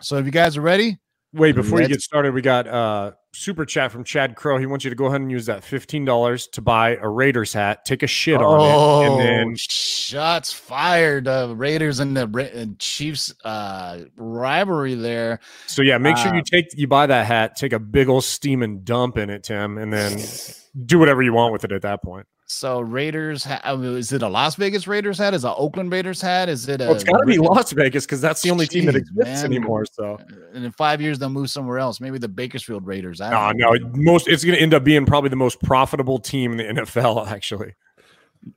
So 0.00 0.16
if 0.16 0.26
you 0.26 0.32
guys 0.32 0.56
are 0.56 0.62
ready, 0.62 0.98
Wait, 1.34 1.54
before 1.54 1.82
you 1.82 1.88
get 1.88 2.00
started, 2.00 2.32
we 2.32 2.40
got 2.40 2.66
uh 2.66 3.12
super 3.34 3.66
chat 3.66 3.92
from 3.92 4.02
Chad 4.02 4.34
Crow. 4.34 4.56
He 4.56 4.64
wants 4.64 4.84
you 4.84 4.90
to 4.90 4.96
go 4.96 5.06
ahead 5.06 5.20
and 5.20 5.30
use 5.30 5.44
that 5.46 5.62
fifteen 5.62 6.06
dollars 6.06 6.46
to 6.48 6.62
buy 6.62 6.96
a 6.96 7.06
Raiders 7.08 7.52
hat, 7.52 7.84
take 7.84 8.02
a 8.02 8.06
shit 8.06 8.40
on 8.40 8.60
it, 8.60 9.06
and 9.10 9.20
then 9.20 9.48
Oh, 9.50 9.54
shots 9.58 10.52
fired. 10.54 11.28
Uh, 11.28 11.52
Raiders 11.54 12.00
and 12.00 12.16
the 12.16 12.26
Ra- 12.26 12.44
and 12.54 12.78
Chiefs 12.78 13.34
uh, 13.44 14.04
rivalry 14.16 14.94
there. 14.94 15.40
so 15.66 15.82
yeah, 15.82 15.98
make 15.98 16.16
sure 16.16 16.32
Uh, 16.32 16.36
you 16.36 16.42
take 16.42 16.66
you 16.78 16.86
buy 16.88 17.06
that 17.06 17.26
hat, 17.26 17.56
take 17.56 17.74
a 17.74 17.78
big 17.78 18.08
old 18.08 18.24
steaming 18.24 18.80
dump 18.80 19.18
in 19.18 19.28
it, 19.28 19.42
Tim, 19.44 19.76
and 19.76 19.92
then 19.92 20.18
do 20.86 20.98
whatever 20.98 21.22
you 21.22 21.34
want 21.34 21.52
with 21.52 21.64
it 21.64 21.72
at 21.72 21.82
that 21.82 22.02
point. 22.02 22.26
So 22.50 22.80
Raiders, 22.80 23.44
ha- 23.44 23.60
I 23.62 23.76
mean, 23.76 23.94
is 23.98 24.10
it 24.10 24.22
a 24.22 24.28
Las 24.28 24.54
Vegas 24.54 24.86
Raiders 24.86 25.18
hat? 25.18 25.34
Is 25.34 25.44
it 25.44 25.48
a 25.48 25.54
Oakland 25.54 25.92
Raiders 25.92 26.22
hat? 26.22 26.48
Is 26.48 26.66
it 26.66 26.80
a? 26.80 26.86
Well, 26.86 26.94
it's 26.94 27.04
got 27.04 27.18
to 27.18 27.26
be 27.26 27.36
Las 27.36 27.72
Vegas 27.72 28.06
because 28.06 28.22
that's 28.22 28.40
the 28.40 28.50
only 28.50 28.66
team 28.66 28.86
that 28.86 28.96
exists 28.96 29.42
man. 29.42 29.44
anymore. 29.44 29.84
So 29.84 30.14
uh, 30.14 30.34
And 30.54 30.64
in 30.64 30.72
five 30.72 31.02
years, 31.02 31.18
they'll 31.18 31.28
move 31.28 31.50
somewhere 31.50 31.78
else. 31.78 32.00
Maybe 32.00 32.16
the 32.16 32.26
Bakersfield 32.28 32.86
Raiders. 32.86 33.20
I 33.20 33.30
no, 33.30 33.52
know. 33.52 33.72
no, 33.72 33.90
most 33.92 34.28
it's 34.28 34.44
going 34.44 34.56
to 34.56 34.62
end 34.62 34.72
up 34.72 34.82
being 34.82 35.04
probably 35.04 35.28
the 35.28 35.36
most 35.36 35.60
profitable 35.60 36.18
team 36.18 36.58
in 36.58 36.74
the 36.74 36.82
NFL. 36.82 37.26
Actually, 37.30 37.74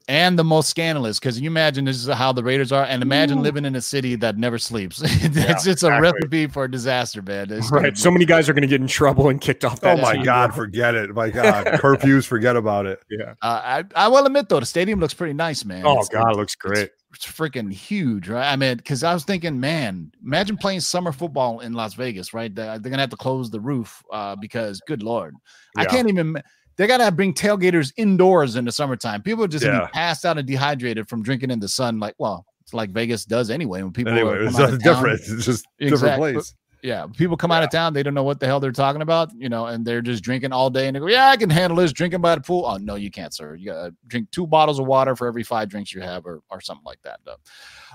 and 0.07 0.37
the 0.37 0.43
most 0.43 0.69
scandalous 0.69 1.19
because 1.19 1.39
you 1.39 1.47
imagine 1.47 1.85
this 1.85 1.97
is 1.97 2.07
how 2.07 2.31
the 2.31 2.43
Raiders 2.43 2.71
are, 2.71 2.83
and 2.83 3.01
imagine 3.01 3.41
living 3.41 3.65
in 3.65 3.75
a 3.75 3.81
city 3.81 4.15
that 4.15 4.37
never 4.37 4.57
sleeps. 4.57 5.01
it's 5.03 5.65
it's 5.67 5.83
a 5.83 5.87
exactly. 5.87 6.11
recipe 6.11 6.47
for 6.47 6.67
disaster, 6.67 7.21
man. 7.21 7.51
It's 7.51 7.71
Right. 7.71 7.97
So 7.97 8.11
many 8.11 8.25
guys 8.25 8.47
are 8.49 8.53
going 8.53 8.61
to 8.63 8.67
get 8.67 8.81
in 8.81 8.87
trouble 8.87 9.29
and 9.29 9.39
kicked 9.39 9.65
off. 9.65 9.79
Oh 9.83 9.97
my 9.97 10.15
team. 10.15 10.23
God, 10.23 10.53
forget 10.53 10.95
it. 10.95 11.09
My 11.13 11.29
God, 11.29 11.65
curfews, 11.67 12.25
forget 12.25 12.55
about 12.55 12.85
it. 12.85 12.99
Yeah. 13.09 13.33
Uh, 13.41 13.83
I 13.95 14.05
I 14.05 14.07
will 14.07 14.25
admit 14.25 14.49
though, 14.49 14.59
the 14.59 14.65
stadium 14.65 14.99
looks 14.99 15.13
pretty 15.13 15.33
nice, 15.33 15.65
man. 15.65 15.85
Oh 15.85 15.93
It's- 15.93 16.09
God, 16.09 16.19
it 16.19 16.21
it's- 16.31 16.37
looks 16.37 16.55
great. 16.55 16.91
It's 17.13 17.25
freaking 17.25 17.73
huge, 17.73 18.29
right? 18.29 18.49
I 18.49 18.55
mean, 18.55 18.77
because 18.77 19.03
I 19.03 19.13
was 19.13 19.25
thinking, 19.25 19.59
man, 19.59 20.13
imagine 20.23 20.55
playing 20.55 20.79
summer 20.79 21.11
football 21.11 21.59
in 21.59 21.73
Las 21.73 21.93
Vegas, 21.93 22.33
right? 22.33 22.55
They're, 22.55 22.79
they're 22.79 22.89
gonna 22.89 23.01
have 23.01 23.09
to 23.09 23.17
close 23.17 23.51
the 23.51 23.59
roof 23.59 24.01
uh, 24.13 24.37
because, 24.37 24.79
good 24.87 25.03
lord, 25.03 25.35
I 25.75 25.83
can't 25.83 26.07
even. 26.07 26.41
They 26.77 26.87
gotta 26.87 27.11
bring 27.11 27.33
tailgaters 27.33 27.91
indoors 27.97 28.55
in 28.55 28.65
the 28.65 28.71
summertime. 28.71 29.21
People 29.21 29.43
are 29.43 29.47
just 29.47 29.65
Yeah. 29.65 29.81
be 29.85 29.91
passed 29.91 30.25
out 30.25 30.37
and 30.37 30.47
dehydrated 30.47 31.07
from 31.09 31.21
drinking 31.21 31.51
in 31.51 31.59
the 31.59 31.67
sun. 31.67 31.99
Like, 31.99 32.15
well, 32.17 32.45
it's 32.61 32.73
like 32.73 32.89
Vegas 32.91 33.25
does 33.25 33.49
anyway. 33.49 33.81
When 33.83 33.91
people 33.91 34.13
Anyway, 34.13 34.31
are 34.33 34.43
it's 34.43 34.55
come 34.55 34.63
out 34.65 34.73
of 34.73 34.79
nothing 34.83 34.93
town. 34.93 35.03
different. 35.03 35.19
It's 35.37 35.45
just 35.45 35.65
different 35.79 35.93
Exactly. 35.93 36.33
place. 36.33 36.53
Yeah, 36.83 37.05
people 37.15 37.37
come 37.37 37.51
out 37.51 37.61
of 37.61 37.69
town, 37.69 37.93
they 37.93 38.01
don't 38.01 38.15
know 38.15 38.23
what 38.23 38.39
the 38.39 38.47
hell 38.47 38.59
they're 38.59 38.71
talking 38.71 39.03
about, 39.03 39.31
you 39.37 39.49
know, 39.49 39.67
and 39.67 39.85
they're 39.85 40.01
just 40.01 40.23
drinking 40.23 40.51
all 40.51 40.71
day. 40.71 40.87
And 40.87 40.95
they 40.95 40.99
go, 40.99 41.07
"Yeah, 41.07 41.29
I 41.29 41.37
can 41.37 41.49
handle 41.51 41.77
this 41.77 41.91
drinking 41.93 42.21
by 42.21 42.33
the 42.33 42.41
pool." 42.41 42.65
Oh 42.65 42.77
no, 42.77 42.95
you 42.95 43.11
can't, 43.11 43.31
sir. 43.33 43.53
You 43.53 43.67
gotta 43.67 43.93
drink 44.07 44.31
two 44.31 44.47
bottles 44.47 44.79
of 44.79 44.87
water 44.87 45.15
for 45.15 45.27
every 45.27 45.43
five 45.43 45.69
drinks 45.69 45.93
you 45.93 46.01
have, 46.01 46.25
or 46.25 46.41
or 46.49 46.59
something 46.59 46.83
like 46.85 46.99
that. 47.03 47.19
though. 47.23 47.35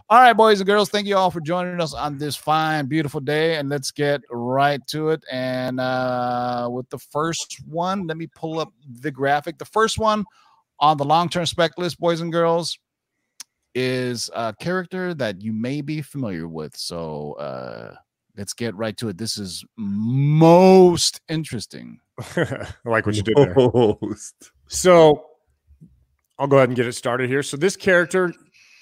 All 0.09 0.21
right, 0.21 0.35
boys 0.35 0.61
and 0.61 0.69
girls, 0.69 0.89
thank 0.89 1.09
you 1.09 1.17
all 1.17 1.33
for 1.33 1.41
joining 1.41 1.81
us 1.81 1.95
on 1.95 2.17
this 2.17 2.37
fine, 2.37 2.87
beautiful 2.87 3.19
day, 3.21 3.57
and 3.57 3.69
let's 3.69 3.91
get 3.91 4.21
right 4.31 4.81
to 4.87 5.09
it. 5.11 5.25
And 5.33 5.81
uh 5.81 6.69
with 6.71 6.89
the 6.91 6.99
first 6.99 7.59
one, 7.67 8.07
let 8.07 8.17
me 8.17 8.29
pull 8.29 8.61
up 8.61 8.73
the 9.01 9.11
graphic. 9.11 9.59
The 9.59 9.65
first 9.65 9.99
one 9.99 10.25
on 10.79 10.97
the 10.97 11.05
long-term 11.05 11.47
spec 11.47 11.73
list, 11.77 11.99
boys 11.99 12.21
and 12.21 12.31
girls, 12.31 12.79
is 13.75 14.31
a 14.33 14.55
character 14.61 15.13
that 15.15 15.43
you 15.43 15.53
may 15.53 15.81
be 15.81 16.03
familiar 16.03 16.47
with. 16.47 16.77
So 16.77 17.33
uh 17.33 17.97
let's 18.37 18.53
get 18.53 18.75
right 18.75 18.97
to 18.99 19.09
it. 19.09 19.19
This 19.19 19.39
is 19.39 19.65
most 19.77 21.21
interesting. 21.29 22.01
I 22.37 22.67
like 22.85 23.07
what 23.07 23.15
you 23.17 23.23
did 23.23 23.37
there. 23.37 23.55
Most. 23.55 24.53
So 24.69 25.25
I'll 26.39 26.47
go 26.47 26.57
ahead 26.57 26.69
and 26.69 26.77
get 26.77 26.87
it 26.87 26.93
started 26.93 27.29
here. 27.29 27.43
So 27.43 27.57
this 27.57 27.77
character 27.77 28.33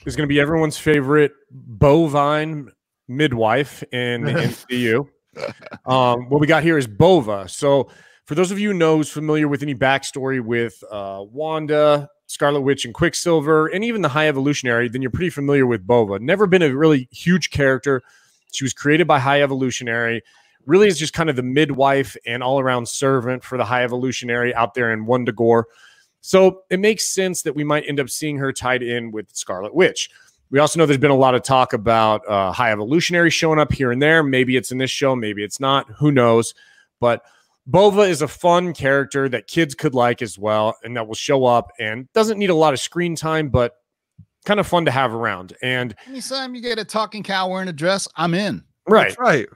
is 0.06 0.16
going 0.16 0.28
to 0.28 0.32
be 0.32 0.40
everyone's 0.40 0.76
favorite 0.76 1.32
bovine 1.50 2.70
midwife 3.08 3.82
in 3.92 4.22
the 4.22 4.32
MCU. 4.70 5.08
Um, 5.86 6.28
what 6.28 6.40
we 6.40 6.46
got 6.46 6.62
here 6.62 6.78
is 6.78 6.86
Bova. 6.86 7.48
So 7.48 7.88
for 8.24 8.34
those 8.34 8.50
of 8.50 8.58
you 8.58 8.72
who 8.72 8.78
knows 8.78 9.10
familiar 9.10 9.48
with 9.48 9.62
any 9.62 9.74
backstory 9.74 10.40
with 10.40 10.82
uh, 10.90 11.22
Wanda, 11.22 12.08
Scarlet 12.26 12.62
Witch, 12.62 12.84
and 12.84 12.94
Quicksilver, 12.94 13.66
and 13.66 13.84
even 13.84 14.02
the 14.02 14.08
High 14.08 14.28
Evolutionary, 14.28 14.88
then 14.88 15.02
you're 15.02 15.10
pretty 15.10 15.30
familiar 15.30 15.66
with 15.66 15.86
Bova. 15.86 16.18
Never 16.18 16.46
been 16.46 16.62
a 16.62 16.74
really 16.74 17.08
huge 17.10 17.50
character. 17.50 18.02
She 18.54 18.64
was 18.64 18.72
created 18.72 19.06
by 19.06 19.18
High 19.18 19.42
Evolutionary. 19.42 20.22
Really 20.66 20.88
is 20.88 20.98
just 20.98 21.12
kind 21.12 21.28
of 21.28 21.36
the 21.36 21.42
midwife 21.42 22.16
and 22.26 22.42
all 22.42 22.58
around 22.58 22.88
servant 22.88 23.44
for 23.44 23.58
the 23.58 23.64
High 23.64 23.84
Evolutionary 23.84 24.54
out 24.54 24.74
there 24.74 24.92
in 24.92 25.06
Wundagore. 25.06 25.64
So 26.20 26.62
it 26.70 26.80
makes 26.80 27.06
sense 27.06 27.42
that 27.42 27.54
we 27.54 27.64
might 27.64 27.84
end 27.86 28.00
up 28.00 28.08
seeing 28.08 28.38
her 28.38 28.52
tied 28.52 28.82
in 28.82 29.10
with 29.10 29.28
Scarlet 29.34 29.74
Witch. 29.74 30.08
We 30.50 30.58
also 30.58 30.78
know 30.78 30.86
there's 30.86 30.98
been 30.98 31.10
a 31.10 31.16
lot 31.16 31.34
of 31.34 31.42
talk 31.42 31.72
about 31.72 32.26
uh, 32.28 32.52
High 32.52 32.72
Evolutionary 32.72 33.30
showing 33.30 33.58
up 33.58 33.72
here 33.72 33.92
and 33.92 34.00
there. 34.00 34.22
Maybe 34.22 34.56
it's 34.56 34.72
in 34.72 34.78
this 34.78 34.90
show, 34.90 35.16
maybe 35.16 35.42
it's 35.42 35.60
not. 35.60 35.90
Who 35.98 36.12
knows? 36.12 36.54
But 37.00 37.22
Bova 37.66 38.02
is 38.02 38.22
a 38.22 38.28
fun 38.28 38.72
character 38.72 39.28
that 39.30 39.46
kids 39.46 39.74
could 39.74 39.94
like 39.94 40.22
as 40.22 40.38
well, 40.38 40.76
and 40.84 40.96
that 40.96 41.06
will 41.06 41.14
show 41.14 41.44
up 41.44 41.72
and 41.78 42.10
doesn't 42.12 42.38
need 42.38 42.50
a 42.50 42.54
lot 42.54 42.72
of 42.72 42.80
screen 42.80 43.16
time, 43.16 43.48
but 43.48 43.76
kind 44.44 44.60
of 44.60 44.66
fun 44.66 44.84
to 44.84 44.90
have 44.90 45.12
around. 45.14 45.54
And 45.62 45.94
Anytime 46.06 46.54
you 46.54 46.60
get 46.60 46.78
a 46.78 46.84
talking 46.84 47.22
cow 47.22 47.48
wearing 47.48 47.68
a 47.68 47.72
dress, 47.72 48.06
I'm 48.16 48.34
in. 48.34 48.62
right, 48.86 49.08
That's 49.08 49.18
right. 49.18 49.48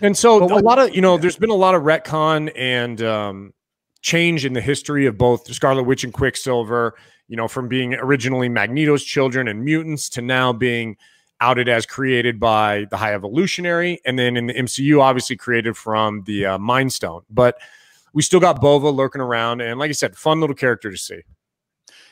and 0.00 0.16
so 0.16 0.40
But 0.40 0.50
a 0.50 0.54
what- 0.56 0.64
lot 0.64 0.78
of 0.78 0.94
you 0.94 1.00
know, 1.00 1.16
there's 1.18 1.36
been 1.36 1.50
a 1.50 1.54
lot 1.54 1.74
of 1.74 1.82
retcon 1.82 2.50
and 2.56 3.02
um, 3.02 3.52
change 4.02 4.44
in 4.44 4.52
the 4.52 4.60
history 4.60 5.06
of 5.06 5.18
both 5.18 5.52
Scarlet 5.52 5.82
Witch 5.84 6.04
and 6.04 6.12
Quicksilver. 6.12 6.94
You 7.28 7.36
know, 7.36 7.48
from 7.48 7.66
being 7.66 7.94
originally 7.94 8.48
Magneto's 8.48 9.02
children 9.02 9.48
and 9.48 9.64
mutants 9.64 10.08
to 10.10 10.22
now 10.22 10.52
being 10.52 10.96
outed 11.40 11.68
as 11.68 11.84
created 11.84 12.38
by 12.38 12.86
the 12.90 12.96
High 12.96 13.14
Evolutionary, 13.14 14.00
and 14.06 14.16
then 14.16 14.36
in 14.36 14.46
the 14.46 14.54
MCU, 14.54 15.00
obviously 15.02 15.36
created 15.36 15.76
from 15.76 16.22
the 16.22 16.46
uh, 16.46 16.58
Mind 16.58 16.92
Stone. 16.92 17.22
But 17.28 17.58
we 18.14 18.22
still 18.22 18.38
got 18.38 18.60
Bova 18.60 18.88
lurking 18.90 19.20
around, 19.20 19.60
and 19.60 19.78
like 19.80 19.88
I 19.88 19.92
said, 19.92 20.16
fun 20.16 20.40
little 20.40 20.54
character 20.54 20.88
to 20.90 20.96
see. 20.96 21.20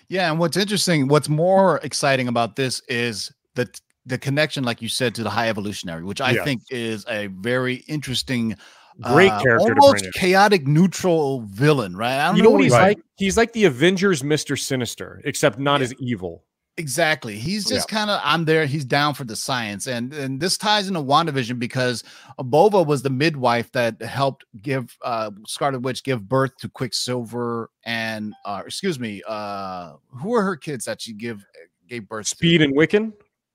Yeah, 0.09 0.31
and 0.31 0.39
what's 0.39 0.57
interesting, 0.57 1.09
what's 1.09 1.29
more 1.29 1.79
exciting 1.83 2.29
about 2.29 2.57
this 2.57 2.81
is 2.89 3.33
the 3.55 3.69
the 4.07 4.19
connection, 4.19 4.65
like 4.65 4.83
you 4.83 4.89
said, 4.89 5.15
to 5.15 5.23
the 5.23 5.31
high 5.31 5.49
evolutionary, 5.49 6.05
which 6.05 6.21
I 6.21 6.33
Yes. 6.33 6.45
think 6.45 6.63
is 6.71 7.07
a 7.09 7.29
very 7.29 7.77
interesting, 7.89 8.55
Great 9.01 9.31
uh, 9.33 9.41
character 9.43 9.75
to 9.75 9.81
almost 9.81 10.03
bring 10.03 10.05
in. 10.05 10.13
chaotic 10.13 10.67
neutral 10.67 11.41
villain, 11.47 11.97
right? 11.97 12.19
I 12.21 12.29
don't 12.29 12.37
You 12.37 12.43
know 12.43 12.51
what 12.51 12.61
he's 12.61 12.73
Right. 12.73 12.97
like? 12.97 12.99
He's 13.17 13.37
like 13.39 13.53
the 13.55 13.65
Avengers, 13.65 14.23
Mister 14.23 14.57
Sinister, 14.57 15.23
except 15.25 15.59
not 15.59 15.81
as 15.81 15.95
evil. 15.95 16.45
Exactly. 16.77 17.39
He's 17.39 17.65
just 17.65 17.87
kind 17.89 18.11
of 18.11 18.21
I'm 18.25 18.45
there. 18.47 18.67
He's 18.67 18.85
down 18.85 19.15
for 19.15 19.23
the 19.23 19.37
science, 19.37 19.87
and 19.87 20.13
and 20.13 20.41
this 20.41 20.59
ties 20.59 20.89
into 20.89 21.01
Wandavision 21.01 21.57
because 21.61 22.03
Bova 22.37 22.83
was 22.83 23.03
the 23.03 23.11
midwife 23.11 23.71
that 23.73 24.03
helped 24.03 24.45
give 24.61 24.97
uh 25.03 25.31
Scarlet 25.47 25.83
Witch 25.83 26.03
give 26.03 26.29
birth 26.29 26.51
to 26.59 26.69
Quicksilver 26.69 27.71
and 27.85 28.35
uh 28.45 28.63
excuse 28.67 28.99
me 28.99 29.23
uh 29.29 29.93
who 30.21 30.31
were 30.31 30.43
her 30.43 30.57
kids 30.57 30.85
that 30.87 31.01
she 31.01 31.13
give 31.13 31.45
gave 31.87 32.09
birth 32.09 32.27
Speed 32.27 32.59
to? 32.59 32.65
and 32.65 32.75
Wiccan. 32.77 33.13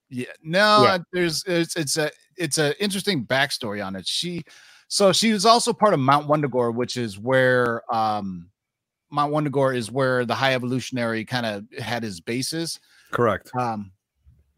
Yeah, 0.10 0.28
no, 0.42 0.84
Yeah. 0.84 0.98
there's 1.12 1.44
it's 1.46 1.76
it's 1.76 1.98
a 1.98 2.12
it's 2.38 2.58
a 2.58 2.82
interesting 2.82 3.26
backstory 3.26 3.86
on 3.86 3.98
it. 3.98 4.08
She 4.08 4.44
so 4.88 5.12
she 5.12 5.34
was 5.34 5.46
also 5.46 5.74
part 5.74 5.94
of 5.94 6.00
Mount 6.00 6.30
Wundagore, 6.30 6.74
which 6.74 6.96
is 6.96 7.20
where 7.20 7.82
um 7.94 8.50
Mount 9.12 9.34
Wundagore 9.34 9.76
is 9.76 9.92
where 9.92 10.24
the 10.24 10.36
High 10.36 10.54
Evolutionary 10.54 11.26
kind 11.26 11.46
of 11.46 11.66
had 11.84 12.02
his 12.02 12.22
bases. 12.22 12.80
Correct. 13.12 13.52
Um, 13.56 13.92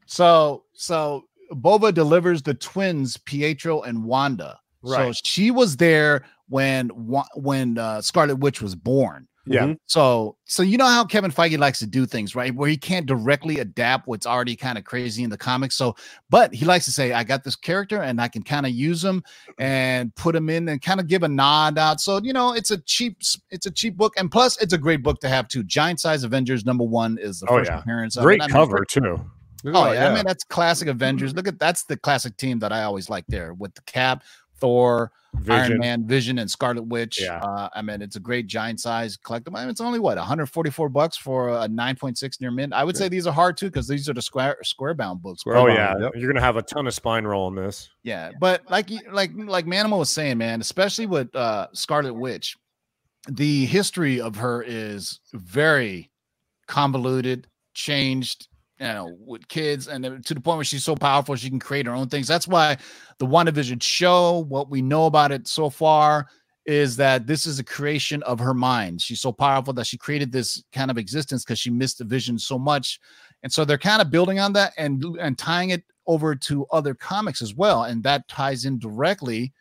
so 0.06 0.64
so 0.74 1.26
Bova 1.52 1.92
delivers 1.92 2.42
the 2.42 2.54
twins 2.54 3.18
Pietro 3.18 3.82
and 3.82 4.04
Wanda. 4.04 4.60
Right. 4.84 5.16
So 5.16 5.22
she 5.24 5.52
was 5.52 5.78
there 5.78 6.26
when 6.48 6.90
when 7.36 7.78
uh, 7.78 8.02
Scarlet 8.02 8.38
Witch 8.38 8.62
was 8.62 8.76
born. 8.76 9.28
Yeah. 9.48 9.66
Mhm. 9.68 9.78
So 9.88 10.38
so 10.46 10.62
you 10.62 10.78
know 10.78 10.86
how 10.86 11.04
Kevin 11.06 11.32
Feige 11.32 11.58
likes 11.58 11.80
to 11.80 11.88
do 11.88 12.06
things, 12.06 12.36
right? 12.36 12.54
Where 12.54 12.70
he 12.70 12.78
can't 12.78 13.06
directly 13.08 13.58
adapt 13.60 14.08
what's 14.08 14.28
already 14.28 14.56
kind 14.56 14.78
of 14.78 14.84
crazy 14.84 15.24
in 15.24 15.30
the 15.32 15.38
comics. 15.38 15.76
So, 15.76 15.96
but 16.30 16.54
he 16.54 16.64
likes 16.66 16.86
to 16.86 16.92
say, 16.92 17.14
"I 17.14 17.24
got 17.24 17.44
this 17.44 17.56
character, 17.56 18.02
and 18.04 18.22
I 18.22 18.28
can 18.28 18.44
kind 18.44 18.66
of 18.68 18.72
use 18.72 19.04
him 19.04 19.24
and 19.58 20.14
put 20.16 20.36
him 20.36 20.50
in, 20.50 20.70
and 20.70 20.82
kind 20.82 21.00
of 21.00 21.08
give 21.08 21.24
a 21.24 21.28
nod 21.28 21.78
out." 21.80 22.00
So 22.02 22.20
you 22.22 22.34
know, 22.34 22.54
it's 22.54 22.70
a 22.72 22.78
cheap 22.78 23.18
it's 23.50 23.66
a 23.66 23.72
cheap 23.72 23.98
book, 23.98 24.14
and 24.18 24.30
plus, 24.32 24.62
it's 24.62 24.74
a 24.74 24.78
great 24.78 25.02
book 25.02 25.20
to 25.22 25.30
have 25.30 25.48
too. 25.48 25.64
Giant 25.64 26.00
Size 26.00 26.24
Avengers 26.24 26.64
number 26.66 26.84
one 26.84 27.18
is 27.20 27.40
the 27.40 27.48
Oh, 27.50 27.58
first 27.58 27.72
yeah. 27.72 27.80
appearance. 27.80 28.18
of 28.18 28.22
it. 28.22 28.26
Great 28.26 28.42
I 28.44 28.48
mean, 28.48 28.54
cover 28.54 28.86
too. 28.86 29.20
Oh 29.64 29.92
yeah, 29.92 30.10
I 30.10 30.16
mean 30.16 30.26
that's 30.26 30.44
classic 30.44 30.88
Avengers. 30.88 31.36
Look 31.36 31.48
at 31.48 31.60
that's 31.60 31.84
the 31.84 31.96
classic 31.96 32.36
team 32.38 32.58
that 32.60 32.72
I 32.72 32.82
always 32.84 33.12
like 33.12 33.26
there 33.28 33.54
with 33.54 33.76
the 33.76 33.82
Cap, 33.84 34.24
Thor, 34.62 35.12
Iron 35.50 35.80
Man, 35.80 36.08
Vision, 36.08 36.40
and 36.40 36.50
Scarlet 36.50 36.84
Witch. 36.84 37.20
Yeah. 37.22 37.40
Uh, 37.40 37.68
I 37.74 37.82
mean 37.82 38.02
it's 38.02 38.16
a 38.16 38.20
great 38.20 38.48
giant 38.48 38.80
size 38.80 39.18
collectible. 39.18 39.58
I 39.58 39.62
mean, 39.62 39.70
it's 39.70 39.82
only 39.82 40.00
what 40.00 40.18
144 40.18 40.88
bucks 40.90 41.18
for 41.18 41.50
a 41.50 41.68
9.6 41.68 42.40
near 42.40 42.52
mint. 42.52 42.74
I 42.74 42.84
would 42.84 42.96
say 42.96 43.10
these 43.10 43.28
are 43.28 43.34
hard 43.34 43.58
too 43.58 43.66
because 43.66 43.88
these 43.88 44.08
are 44.08 44.14
the 44.14 44.22
square 44.22 44.58
square 44.64 44.94
bound 44.94 45.22
books. 45.22 45.42
Square 45.42 45.58
Oh 45.58 45.66
bound, 45.66 45.78
yeah, 45.78 45.96
yep. 46.00 46.12
you're 46.16 46.32
gonna 46.32 46.46
have 46.46 46.58
a 46.58 46.62
ton 46.62 46.88
of 46.88 46.94
spine 46.94 47.26
roll 47.26 47.48
in 47.48 47.56
this. 47.56 47.90
Yeah, 48.04 48.32
but 48.40 48.62
like 48.70 48.90
like 49.12 49.32
like 49.36 49.66
Manimal 49.66 50.00
was 50.00 50.10
saying, 50.10 50.38
man, 50.38 50.62
especially 50.62 51.08
with 51.08 51.36
uh 51.36 51.68
Scarlet 51.74 52.14
Witch, 52.14 52.56
the 53.28 53.66
history 53.66 54.22
of 54.22 54.36
her 54.36 54.64
is 54.64 55.20
very 55.34 56.12
convoluted, 56.68 57.48
changed, 57.74 58.48
you 58.82 58.88
know, 58.88 59.16
with 59.24 59.48
kids, 59.48 59.88
and 59.88 60.26
to 60.26 60.34
the 60.34 60.42
point 60.42 60.58
where 60.58 60.66
she's 60.66 60.84
so 60.84 60.96
powerful 60.96 61.36
she 61.36 61.50
can 61.50 61.60
create 61.60 61.86
her 61.86 61.94
own 61.94 62.10
things. 62.10 62.28
That's 62.28 62.48
why 62.48 62.78
the 63.20 63.28
WandaVision 63.28 63.82
show, 63.84 64.40
what 64.50 64.72
we 64.72 64.82
know 64.82 65.06
about 65.06 65.32
it 65.32 65.48
so 65.48 65.70
far, 65.70 66.28
is 66.66 66.96
that 66.96 67.28
this 67.28 67.46
is 67.46 67.60
a 67.60 67.64
creation 67.64 68.24
of 68.24 68.40
her 68.40 68.56
mind. 68.56 69.00
She's 69.00 69.22
so 69.22 69.32
powerful 69.32 69.72
that 69.74 69.86
she 69.86 70.00
created 70.00 70.32
this 70.32 70.64
kind 70.74 70.90
of 70.90 70.98
existence 70.98 71.44
because 71.44 71.60
she 71.60 71.70
missed 71.70 72.00
the 72.00 72.06
vision 72.06 72.40
so 72.40 72.58
much. 72.58 73.00
And 73.44 73.54
so 73.54 73.66
they're 73.66 73.78
kind 73.78 74.02
of 74.02 74.10
building 74.10 74.40
on 74.40 74.52
that 74.54 74.74
and 74.78 75.04
and 75.20 75.38
tying 75.38 75.70
it 75.70 75.84
over 76.08 76.34
to 76.34 76.66
other 76.72 76.96
comics 76.96 77.44
as 77.44 77.54
well. 77.54 77.84
And 77.84 78.04
that 78.04 78.28
ties 78.28 78.66
in 78.66 78.80
directly 78.80 79.54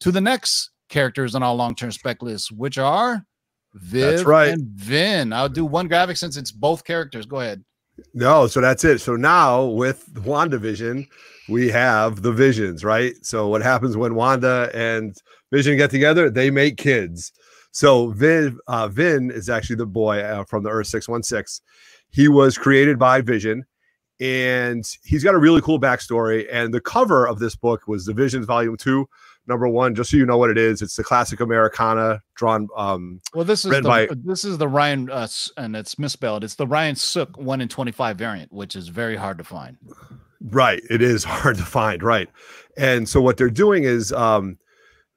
to 0.00 0.10
the 0.10 0.20
next 0.20 0.70
characters 0.88 1.36
on 1.36 1.44
our 1.44 1.54
long-term 1.54 1.92
spec 1.92 2.22
list, 2.22 2.50
which 2.50 2.76
are 2.78 3.24
Viv 3.74 4.26
right. 4.26 4.48
and 4.48 4.66
Vin. 4.66 5.32
I'll 5.32 5.48
do 5.48 5.64
one 5.64 5.86
graphic 5.86 6.16
since 6.16 6.36
it's 6.36 6.50
both 6.50 6.84
characters. 6.84 7.24
Go 7.24 7.40
ahead. 7.40 7.64
No, 8.12 8.46
so 8.46 8.60
that's 8.60 8.84
it. 8.84 9.00
So 9.00 9.16
now 9.16 9.64
with 9.64 10.12
WandaVision, 10.14 11.06
we 11.48 11.68
have 11.68 12.22
the 12.22 12.32
visions, 12.32 12.84
right? 12.84 13.14
So 13.22 13.48
what 13.48 13.62
happens 13.62 13.96
when 13.96 14.14
Wanda 14.14 14.70
and 14.74 15.16
Vision 15.52 15.76
get 15.76 15.90
together? 15.90 16.30
They 16.30 16.50
make 16.50 16.76
kids. 16.76 17.32
So 17.70 18.10
Vin, 18.10 18.58
uh, 18.66 18.88
Vin 18.88 19.30
is 19.30 19.48
actually 19.48 19.76
the 19.76 19.86
boy 19.86 20.20
uh, 20.20 20.44
from 20.44 20.62
the 20.62 20.70
Earth 20.70 20.86
616. 20.88 21.64
he 22.10 22.28
was 22.28 22.56
created 22.56 22.98
by 22.98 23.20
Vision, 23.20 23.64
and 24.20 24.84
he's 25.04 25.24
got 25.24 25.34
a 25.34 25.38
really 25.38 25.60
cool 25.60 25.80
backstory. 25.80 26.46
And 26.50 26.72
the 26.72 26.80
cover 26.80 27.26
of 27.26 27.38
this 27.40 27.56
book 27.56 27.86
was 27.88 28.06
the 28.06 28.14
Visions 28.14 28.46
Volume 28.46 28.76
Two, 28.76 29.08
Number 29.46 29.68
One. 29.68 29.94
Just 29.94 30.10
so 30.10 30.16
you 30.16 30.26
know 30.26 30.38
what 30.38 30.50
it 30.50 30.58
is, 30.58 30.80
it's 30.82 30.96
the 30.96 31.04
classic 31.04 31.40
Americana 31.40 32.22
drawn. 32.34 32.68
Um, 32.76 33.20
Well, 33.34 33.44
this 33.44 33.64
is 33.64 33.70
the, 33.72 33.82
by- 33.82 34.08
this 34.24 34.44
is 34.44 34.58
the 34.58 34.68
Ryan 34.68 35.10
uh, 35.10 35.28
and 35.56 35.76
it's 35.76 35.98
misspelled. 35.98 36.44
It's 36.44 36.54
the 36.54 36.66
Ryan 36.66 36.96
Sook 36.96 37.36
one 37.36 37.60
in 37.60 37.68
twenty 37.68 37.92
five 37.92 38.16
variant, 38.16 38.52
which 38.52 38.74
is 38.76 38.88
very 38.88 39.16
hard 39.16 39.38
to 39.38 39.44
find. 39.44 39.76
Right. 40.40 40.82
It 40.90 41.02
is 41.02 41.24
hard 41.24 41.56
to 41.56 41.64
find. 41.64 42.02
Right. 42.02 42.28
And 42.76 43.08
so 43.08 43.20
what 43.20 43.36
they're 43.36 43.50
doing 43.50 43.84
is 43.84 44.12
um 44.12 44.58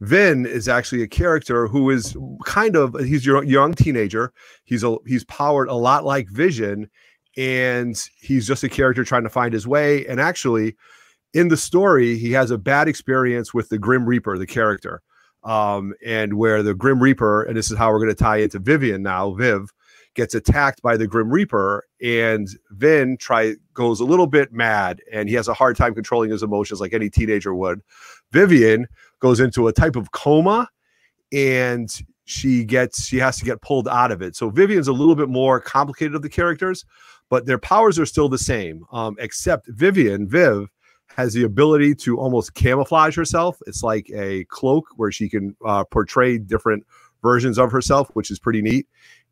Vin 0.01 0.45
is 0.45 0.67
actually 0.67 1.01
a 1.01 1.07
character 1.07 1.67
who 1.67 1.89
is 1.89 2.15
kind 2.45 2.75
of 2.75 2.95
he's 2.99 3.25
your 3.25 3.43
young 3.43 3.73
teenager. 3.73 4.31
He's 4.63 4.83
a 4.83 4.97
he's 5.07 5.23
powered 5.23 5.69
a 5.69 5.73
lot 5.73 6.05
like 6.05 6.29
Vision, 6.29 6.89
and 7.35 7.99
he's 8.21 8.45
just 8.47 8.63
a 8.63 8.69
character 8.69 9.03
trying 9.03 9.23
to 9.23 9.29
find 9.29 9.53
his 9.53 9.65
way. 9.67 10.05
And 10.05 10.21
actually, 10.21 10.75
in 11.33 11.49
the 11.49 11.57
story, 11.57 12.17
he 12.17 12.31
has 12.31 12.51
a 12.51 12.57
bad 12.57 12.87
experience 12.87 13.53
with 13.53 13.69
the 13.69 13.77
Grim 13.77 14.05
Reaper, 14.05 14.37
the 14.37 14.47
character. 14.47 15.01
Um, 15.43 15.93
and 16.05 16.33
where 16.33 16.61
the 16.61 16.73
Grim 16.73 17.01
Reaper, 17.01 17.43
and 17.43 17.55
this 17.55 17.71
is 17.71 17.77
how 17.77 17.91
we're 17.91 17.99
going 17.99 18.09
to 18.09 18.15
tie 18.15 18.37
into 18.37 18.59
Vivian 18.59 19.01
now, 19.01 19.31
Viv 19.31 19.71
gets 20.17 20.33
attacked 20.33 20.81
by 20.81 20.97
the 20.97 21.07
Grim 21.07 21.29
Reaper, 21.29 21.85
and 22.03 22.47
Vin 22.71 23.17
try 23.17 23.53
goes 23.73 23.99
a 23.99 24.05
little 24.05 24.27
bit 24.27 24.51
mad, 24.51 24.99
and 25.13 25.29
he 25.29 25.35
has 25.35 25.47
a 25.47 25.53
hard 25.53 25.77
time 25.77 25.93
controlling 25.93 26.31
his 26.31 26.43
emotions 26.43 26.81
like 26.81 26.93
any 26.93 27.09
teenager 27.09 27.53
would. 27.53 27.81
Vivian 28.31 28.87
goes 29.19 29.39
into 29.39 29.67
a 29.67 29.73
type 29.73 29.95
of 29.95 30.11
coma, 30.11 30.67
and 31.31 32.01
she 32.25 32.65
gets 32.65 33.05
she 33.05 33.17
has 33.17 33.37
to 33.37 33.45
get 33.45 33.61
pulled 33.61 33.87
out 33.87 34.11
of 34.11 34.21
it. 34.21 34.35
So 34.35 34.49
Vivian's 34.49 34.89
a 34.89 34.93
little 34.93 35.15
bit 35.15 35.29
more 35.29 35.61
complicated 35.61 36.15
of 36.15 36.23
the 36.23 36.29
characters, 36.29 36.83
but 37.29 37.45
their 37.45 37.59
powers 37.59 37.99
are 37.99 38.05
still 38.05 38.27
the 38.27 38.37
same. 38.37 38.83
Um, 38.91 39.15
except 39.19 39.67
Vivian, 39.69 40.27
Viv, 40.27 40.67
has 41.15 41.33
the 41.33 41.43
ability 41.43 41.95
to 41.95 42.17
almost 42.17 42.53
camouflage 42.53 43.15
herself. 43.15 43.59
It's 43.65 43.83
like 43.83 44.09
a 44.13 44.45
cloak 44.45 44.85
where 44.95 45.11
she 45.11 45.29
can 45.29 45.55
uh, 45.65 45.83
portray 45.85 46.37
different 46.37 46.85
versions 47.21 47.57
of 47.57 47.71
herself, 47.71 48.09
which 48.13 48.29
is 48.29 48.39
pretty 48.39 48.61
neat. 48.61 48.87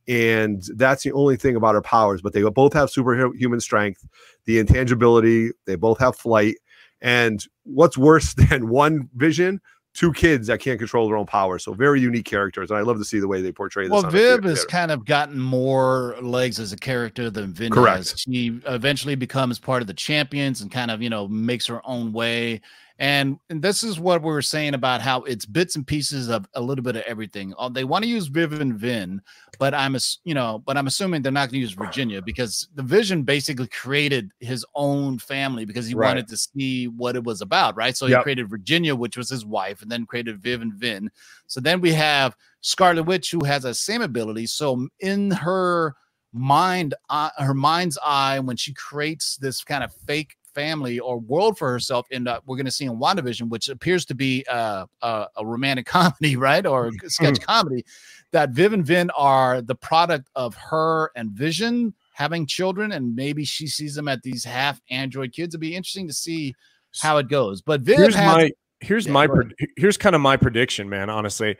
And 0.07 0.63
that's 0.75 1.03
the 1.03 1.11
only 1.11 1.35
thing 1.35 1.55
about 1.55 1.75
her 1.75 1.81
powers. 1.81 2.21
But 2.21 2.33
they 2.33 2.43
both 2.43 2.73
have 2.73 2.89
superhuman 2.89 3.59
strength, 3.59 4.05
the 4.45 4.59
intangibility. 4.59 5.51
They 5.65 5.75
both 5.75 5.99
have 5.99 6.15
flight. 6.15 6.55
And 7.01 7.43
what's 7.63 7.97
worse 7.97 8.33
than 8.49 8.69
one 8.69 9.09
vision? 9.15 9.61
Two 9.95 10.11
kids 10.11 10.47
that 10.47 10.59
can't 10.59 10.77
control 10.77 11.07
their 11.07 11.15
own 11.15 11.25
power. 11.25 11.57
So 11.57 11.73
very 11.73 12.01
unique 12.01 12.25
characters. 12.25 12.69
And 12.69 12.77
I 12.77 12.81
love 12.81 12.97
to 12.97 13.05
see 13.05 13.19
the 13.19 13.29
way 13.29 13.41
they 13.41 13.53
portray 13.53 13.85
this. 13.85 13.91
Well, 13.91 14.11
Viv 14.11 14.43
has 14.43 14.65
kind 14.65 14.91
of 14.91 15.05
gotten 15.05 15.39
more 15.39 16.17
legs 16.21 16.59
as 16.59 16.73
a 16.73 16.77
character 16.77 17.29
than 17.29 17.53
Vin 17.53 17.71
Correct. 17.71 18.09
has. 18.11 18.19
She 18.19 18.59
eventually 18.67 19.15
becomes 19.15 19.57
part 19.57 19.81
of 19.81 19.87
the 19.87 19.93
champions 19.93 20.59
and 20.59 20.69
kind 20.69 20.91
of, 20.91 21.01
you 21.01 21.09
know, 21.09 21.29
makes 21.29 21.65
her 21.67 21.81
own 21.87 22.11
way. 22.11 22.59
And, 22.97 23.39
and 23.49 23.61
this 23.61 23.83
is 23.83 23.99
what 23.99 24.21
we 24.21 24.29
were 24.29 24.41
saying 24.41 24.73
about 24.73 25.01
how 25.01 25.23
it's 25.23 25.45
bits 25.45 25.75
and 25.75 25.85
pieces 25.85 26.29
of 26.29 26.47
a 26.53 26.61
little 26.61 26.83
bit 26.83 26.95
of 26.95 27.03
everything. 27.03 27.53
Uh, 27.57 27.67
They 27.67 27.83
want 27.83 28.03
to 28.03 28.09
use 28.09 28.27
Viv 28.27 28.53
and 28.53 28.73
Vin, 28.73 29.21
but 29.59 29.73
I'm, 29.73 29.97
you 30.23 30.33
know, 30.33 30.63
but 30.65 30.77
I'm 30.77 30.87
assuming 30.87 31.21
they're 31.21 31.31
not 31.31 31.49
going 31.49 31.55
to 31.55 31.59
use 31.59 31.73
Virginia 31.73 32.21
because 32.21 32.69
the 32.75 32.83
Vision 32.83 33.23
basically 33.23 33.67
created 33.67 34.31
his 34.39 34.65
own 34.75 35.19
family 35.19 35.65
because 35.65 35.87
he 35.87 35.93
Right. 35.93 36.07
wanted 36.07 36.27
to 36.29 36.37
see 36.37 36.87
what 36.87 37.17
it 37.17 37.23
was 37.25 37.41
about, 37.41 37.75
right? 37.75 37.97
So 37.97 38.07
he 38.07 38.15
created 38.23 38.49
Virginia, 38.49 38.95
which 38.95 39.17
was 39.17 39.29
his 39.29 39.45
wife, 39.45 39.81
and 39.81 39.91
then 39.91 40.05
created 40.05 40.37
Viv 40.37 40.61
and 40.61 40.73
Vin. 40.73 41.11
So 41.47 41.59
then 41.59 41.81
we 41.81 41.91
have 41.91 42.35
Scarlet 42.61 43.03
Witch, 43.03 43.29
who 43.29 43.43
has 43.43 43.63
that 43.63 43.75
same 43.75 44.01
ability. 44.03 44.45
So 44.45 44.87
in 45.01 45.31
her 45.31 45.95
mind, 46.31 46.93
uh, 47.09 47.29
her 47.37 47.53
mind's 47.53 47.97
eye, 48.03 48.39
when 48.39 48.55
she 48.57 48.73
creates 48.73 49.35
this 49.35 49.63
kind 49.65 49.83
of 49.83 49.93
fake 49.93 50.37
family 50.55 50.99
or 50.99 51.19
world 51.19 51.57
for 51.57 51.69
herself, 51.69 52.07
in 52.09 52.27
uh, 52.27 52.39
we're 52.45 52.55
going 52.55 52.65
to 52.65 52.71
see 52.71 52.85
in 52.85 52.97
WandaVision, 52.97 53.49
which 53.49 53.69
appears 53.69 54.05
to 54.05 54.15
be 54.15 54.43
uh, 54.49 54.85
a, 55.01 55.27
a 55.35 55.45
romantic 55.45 55.85
comedy, 55.85 56.35
right, 56.37 56.65
or 56.65 56.91
a 57.03 57.09
sketch 57.09 57.39
comedy, 57.41 57.85
that 58.31 58.49
Viv 58.49 58.73
and 58.73 58.85
Vin 58.85 59.11
are 59.11 59.61
the 59.61 59.75
product 59.75 60.29
of 60.35 60.55
her 60.55 61.11
and 61.15 61.31
Vision 61.31 61.93
having 62.13 62.47
children, 62.47 62.93
and 62.93 63.15
maybe 63.15 63.43
she 63.43 63.67
sees 63.67 63.93
them 63.93 64.07
at 64.07 64.23
these 64.23 64.43
half 64.43 64.81
android 64.89 65.33
kids. 65.33 65.53
It'd 65.53 65.61
be 65.61 65.75
interesting 65.75 66.07
to 66.07 66.13
see 66.13 66.55
how 67.01 67.17
it 67.17 67.27
goes. 67.27 67.61
But 67.61 67.81
Viv 67.81 67.97
here's 67.97 68.15
has 68.15 68.25
my 68.25 68.51
here's 68.79 69.05
Yeah, 69.05 69.11
my 69.11 69.27
pred- 69.27 69.53
here's 69.77 69.97
kind 69.97 70.15
of 70.15 70.21
my 70.21 70.37
prediction, 70.37 70.89
man. 70.89 71.09
Honestly, 71.09 71.57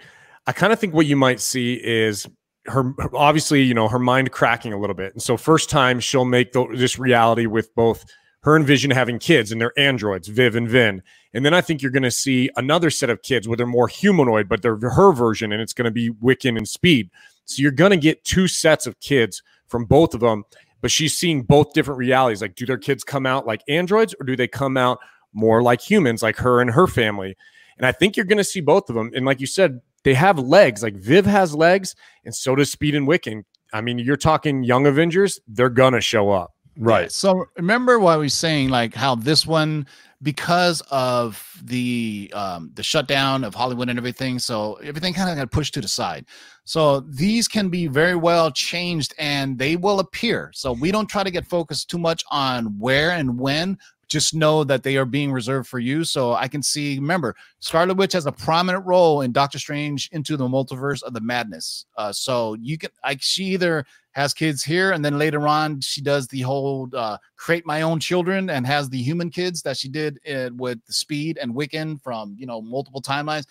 I 0.47 0.51
kind 0.53 0.71
of 0.71 0.79
think 0.79 0.93
what 0.93 1.05
you 1.05 1.15
might 1.15 1.39
see 1.41 1.73
is 1.73 2.27
her 2.67 2.93
obviously, 3.13 3.61
you 3.63 3.73
know, 3.73 3.87
her 3.87 3.99
mind 3.99 4.31
cracking 4.31 4.73
a 4.73 4.79
little 4.79 4.95
bit, 4.95 5.13
and 5.13 5.21
so 5.21 5.37
first 5.37 5.69
time 5.69 5.99
she'll 5.99 6.25
make 6.25 6.53
the, 6.53 6.65
this 6.73 6.97
reality 6.97 7.45
with 7.45 7.73
both 7.75 8.05
her 8.45 8.55
and 8.55 8.65
Vision 8.65 8.91
having 8.91 9.17
kids, 9.17 9.51
and 9.51 9.59
they're 9.59 9.77
androids, 9.77 10.27
Viv 10.27 10.55
and 10.55 10.69
Vin, 10.69 11.01
and 11.33 11.43
then 11.43 11.53
I 11.53 11.61
think 11.61 11.81
you're 11.81 11.91
going 11.91 12.03
to 12.03 12.11
see 12.11 12.49
another 12.55 12.91
set 12.91 13.09
of 13.09 13.23
kids 13.23 13.47
where 13.47 13.57
they're 13.57 13.65
more 13.65 13.87
humanoid, 13.87 14.47
but 14.47 14.61
they're 14.61 14.77
her 14.77 15.11
version, 15.11 15.51
and 15.51 15.61
it's 15.61 15.73
going 15.73 15.85
to 15.85 15.91
be 15.91 16.11
Wiccan 16.11 16.55
and 16.55 16.67
Speed. 16.67 17.09
So 17.45 17.61
you're 17.61 17.71
going 17.71 17.91
to 17.91 17.97
get 17.97 18.23
two 18.23 18.47
sets 18.47 18.85
of 18.87 18.99
kids 18.99 19.41
from 19.67 19.85
both 19.85 20.13
of 20.13 20.21
them. 20.21 20.43
But 20.81 20.91
she's 20.91 21.17
seeing 21.17 21.41
both 21.41 21.73
different 21.73 21.97
realities. 21.97 22.41
Like, 22.41 22.55
do 22.55 22.65
their 22.65 22.77
kids 22.77 23.03
come 23.03 23.25
out 23.25 23.47
like 23.47 23.63
androids 23.67 24.13
or 24.19 24.25
do 24.25 24.35
they 24.35 24.47
come 24.47 24.77
out 24.77 24.99
more 25.33 25.61
like 25.61 25.81
humans, 25.81 26.21
like 26.21 26.37
her 26.37 26.61
and 26.61 26.69
her 26.71 26.87
family. 26.87 27.35
And 27.77 27.85
I 27.85 27.91
think 27.91 28.15
you're 28.15 28.25
going 28.25 28.37
to 28.37 28.43
see 28.43 28.61
both 28.61 28.89
of 28.89 28.95
them. 28.95 29.11
And 29.15 29.25
like 29.25 29.41
you 29.41 29.47
said, 29.47 29.81
they 30.03 30.13
have 30.13 30.39
legs. 30.39 30.83
Like 30.83 30.95
Viv 30.95 31.25
has 31.25 31.53
legs, 31.53 31.95
and 32.23 32.33
so 32.33 32.55
does 32.55 32.71
Speed 32.71 32.95
and 32.95 33.07
Wiccan. 33.07 33.43
I 33.73 33.81
mean, 33.81 33.99
you're 33.99 34.15
talking 34.15 34.63
young 34.63 34.85
Avengers, 34.85 35.39
they're 35.47 35.69
going 35.69 35.93
to 35.93 36.01
show 36.01 36.29
up. 36.29 36.54
Right. 36.77 37.11
So 37.11 37.45
remember 37.57 37.99
what 37.99 38.13
I 38.13 38.17
was 38.17 38.33
saying, 38.33 38.69
like 38.69 38.93
how 38.93 39.15
this 39.15 39.45
one, 39.45 39.87
because 40.21 40.81
of 40.89 41.61
the 41.63 42.31
um, 42.33 42.71
the 42.73 42.83
shutdown 42.83 43.43
of 43.43 43.53
Hollywood 43.53 43.89
and 43.89 43.99
everything, 43.99 44.39
so 44.39 44.75
everything 44.75 45.13
kind 45.13 45.29
of 45.29 45.35
got 45.37 45.51
pushed 45.51 45.73
to 45.75 45.81
the 45.81 45.87
side. 45.87 46.25
So 46.63 47.01
these 47.01 47.47
can 47.47 47.69
be 47.69 47.87
very 47.87 48.15
well 48.15 48.51
changed, 48.51 49.13
and 49.19 49.57
they 49.57 49.75
will 49.75 49.99
appear. 49.99 50.51
So 50.53 50.71
we 50.73 50.91
don't 50.91 51.07
try 51.07 51.23
to 51.23 51.31
get 51.31 51.45
focused 51.45 51.89
too 51.89 51.99
much 51.99 52.23
on 52.31 52.77
where 52.79 53.11
and 53.11 53.39
when. 53.39 53.77
Just 54.15 54.33
know 54.33 54.63
that 54.63 54.81
they 54.81 54.95
are 54.95 55.03
being 55.03 55.29
reserved 55.29 55.67
for 55.67 55.77
you. 55.77 56.05
So 56.05 56.31
I 56.35 56.47
can 56.47 56.63
see. 56.63 56.95
Remember, 56.95 57.35
Scarlet 57.59 57.97
Witch 57.97 58.13
has 58.13 58.27
a 58.27 58.31
prominent 58.31 58.85
role 58.85 59.19
in 59.19 59.33
Doctor 59.33 59.59
Strange 59.59 60.07
into 60.13 60.37
the 60.37 60.47
Multiverse 60.47 61.03
of 61.03 61.11
the 61.11 61.19
Madness. 61.19 61.85
Uh, 61.97 62.13
so 62.13 62.55
you 62.61 62.77
can, 62.77 62.91
like, 63.03 63.21
she 63.21 63.43
either 63.43 63.85
has 64.11 64.33
kids 64.33 64.63
here 64.63 64.93
and 64.93 65.03
then 65.03 65.17
later 65.17 65.45
on 65.45 65.81
she 65.81 66.01
does 66.01 66.29
the 66.29 66.39
whole 66.39 66.87
uh, 66.93 67.17
create 67.35 67.65
my 67.65 67.81
own 67.81 67.99
children 67.99 68.49
and 68.49 68.65
has 68.65 68.87
the 68.87 69.01
human 69.01 69.29
kids 69.29 69.61
that 69.63 69.75
she 69.75 69.89
did 69.89 70.17
uh, 70.33 70.49
with 70.55 70.79
the 70.85 70.93
speed 70.93 71.37
and 71.41 71.53
wiccan 71.53 72.01
from 72.01 72.33
you 72.39 72.45
know 72.45 72.61
multiple 72.61 73.01
timelines 73.01 73.45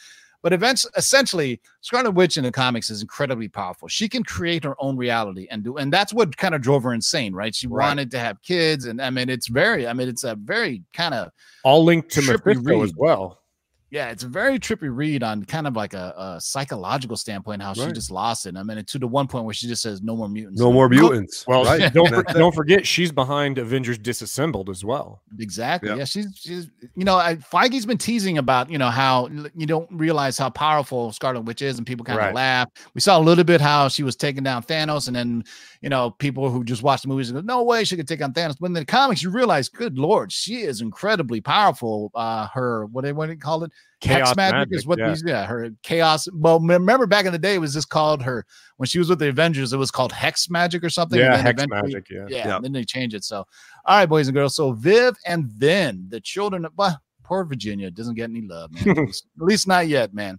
but 0.45 0.53
events 0.53 0.87
essentially 0.97 1.61
scarlet 1.81 2.13
witch 2.13 2.37
in 2.37 2.45
the 2.45 2.53
comics 2.53 2.91
is 2.91 3.01
incredibly 3.03 3.49
powerful 3.49 3.89
she 3.89 4.09
can 4.09 4.23
create 4.23 4.63
her 4.63 4.77
own 4.79 4.97
reality 4.97 5.49
and 5.51 5.65
do 5.65 5.77
and 5.79 5.93
that's 5.93 6.13
what 6.13 6.37
kind 6.37 6.55
of 6.55 6.61
drove 6.61 6.85
her 6.85 6.95
insane 6.95 7.33
right 7.35 7.55
she 7.55 7.67
Right. 7.67 7.89
wanted 7.89 8.11
to 8.13 8.19
have 8.21 8.41
kids 8.43 8.85
and 8.85 9.01
i 9.03 9.11
mean 9.11 9.29
it's 9.29 9.49
very 9.49 9.89
i 9.89 9.93
mean 9.93 10.09
it's 10.09 10.23
a 10.23 10.37
very 10.37 10.83
kind 10.93 11.15
of 11.15 11.33
All 11.65 11.83
linked 11.83 12.11
to 12.13 12.23
Mephisto 12.23 12.83
as 12.85 12.93
well. 12.97 13.41
Yeah, 13.95 14.11
it's 14.11 14.25
a 14.25 14.29
very 14.29 14.59
trippy 14.59 14.89
read 14.91 15.23
on 15.23 15.45
kind 15.45 15.69
of 15.69 15.77
like 15.77 15.95
a, 15.95 16.13
a 16.17 16.41
psychological 16.41 17.17
standpoint, 17.17 17.63
how 17.63 17.75
she 17.75 17.93
just 17.93 18.11
lost 18.11 18.45
it. 18.45 18.57
I 18.57 18.65
mean, 18.65 18.77
it's 18.77 18.91
to 18.91 18.99
the 18.99 19.07
one 19.07 19.29
point 19.29 19.45
where 19.45 19.55
she 19.55 19.69
just 19.69 19.83
says, 19.83 20.03
"No 20.03 20.17
more 20.17 20.29
mutants." 20.29 20.61
No 20.61 20.73
more 20.73 20.89
mutants. 20.89 21.47
Well, 21.47 21.65
right. 21.65 21.93
don't, 21.95 22.09
for, 22.09 22.25
don't 22.25 22.53
forget, 22.53 22.85
she's 22.85 23.13
behind 23.13 23.57
Avengers 23.57 23.97
Disassembled 23.97 24.69
as 24.69 24.85
well. 24.85 25.23
Exactly. 25.39 25.91
Yep. 25.91 25.99
Yeah, 25.99 26.05
she's 26.07 26.27
she's 26.37 26.71
you 26.97 27.05
know, 27.05 27.15
I, 27.15 27.37
Feige's 27.37 27.87
been 27.87 27.97
teasing 27.97 28.39
about 28.39 28.69
you 28.69 28.79
know 28.79 28.91
how 28.91 29.29
you 29.55 29.65
don't 29.65 29.89
realize 29.93 30.37
how 30.37 30.51
powerful 30.51 31.13
Scarlet 31.13 31.43
Witch 31.43 31.63
is, 31.63 31.79
and 31.79 31.87
people 31.87 32.05
kind 32.05 32.19
of 32.19 32.25
Right. 32.25 32.35
laugh. 32.35 32.71
We 32.95 33.01
saw 33.01 33.17
a 33.17 33.23
little 33.23 33.45
bit 33.45 33.61
how 33.61 33.87
she 33.87 34.03
was 34.03 34.17
taking 34.17 34.43
down 34.43 34.65
Thanos, 34.65 35.07
and 35.07 35.15
then 35.15 35.45
you 35.83 35.89
know 35.89 36.11
people 36.11 36.51
who 36.51 36.65
just 36.65 36.83
watch 36.83 37.03
the 37.03 37.09
movies 37.09 37.31
go, 37.31 37.43
"No 37.43 37.63
way 37.63 37.85
she 37.85 37.95
could 37.95 38.09
take 38.09 38.25
on 38.25 38.33
Thanos." 38.33 38.57
But 38.59 38.67
in 38.67 38.73
the 38.73 38.85
comics, 38.85 39.23
you 39.23 39.31
realize, 39.31 39.69
good 39.69 40.01
lord, 40.01 40.33
she 40.33 40.63
is 40.63 40.81
incredibly 40.81 41.41
powerful. 41.41 42.11
Uh, 42.13 42.49
her 42.49 42.87
what 42.87 43.05
they 43.05 43.13
what 43.13 43.27
do 43.27 43.33
you 43.33 43.39
call 43.39 43.63
it? 43.63 43.71
Hex 44.03 44.35
Chaos 44.35 44.37
magic, 44.37 44.75
is 44.75 44.87
what 44.87 44.99
yeah. 44.99 45.09
these 45.09 45.25
yeah 45.27 45.47
her 45.47 45.71
chaos. 45.83 46.29
Well, 46.35 46.61
remember 46.61 47.07
back 47.07 47.25
in 47.25 47.33
the 47.33 47.39
day, 47.39 47.55
it 47.55 47.59
was 47.59 47.73
just 47.73 47.89
called 47.89 48.23
her 48.23 48.45
when 48.77 48.87
she 48.87 48.99
was 48.99 49.09
with 49.09 49.19
the 49.19 49.29
Avengers. 49.29 49.73
It 49.73 49.79
was 49.79 49.91
called 49.91 50.13
Hex 50.13 50.51
magic 50.51 50.85
or 50.85 50.91
something. 50.91 51.19
and 51.19 51.27
Yeah, 51.33 51.37
then 51.37 51.57
Hex 51.57 51.67
Magic. 51.69 52.11
Yeah. 52.11 52.27
yeah, 52.29 52.49
Yeah. 52.49 52.59
then 52.61 52.73
they 52.73 52.85
change 52.85 53.15
it. 53.15 53.25
So, 53.25 53.39
all 53.39 53.99
right, 53.99 54.07
boys 54.07 54.29
and 54.29 54.35
girls. 54.35 54.57
So 54.57 54.73
Viv 54.73 55.17
and 55.27 55.47
Vin, 55.47 56.07
the 56.11 56.21
children 56.21 56.67
of 56.67 56.73
well, 56.77 57.01
poor 57.23 57.45
Virginia 57.45 57.91
doesn't 57.91 58.15
get 58.15 58.29
any 58.29 58.43
love, 58.43 58.73
man. 58.73 58.91
at, 58.91 59.05
least, 59.07 59.27
at 59.41 59.47
least 59.47 59.67
not 59.69 59.89
yet, 59.89 60.13
man. 60.13 60.39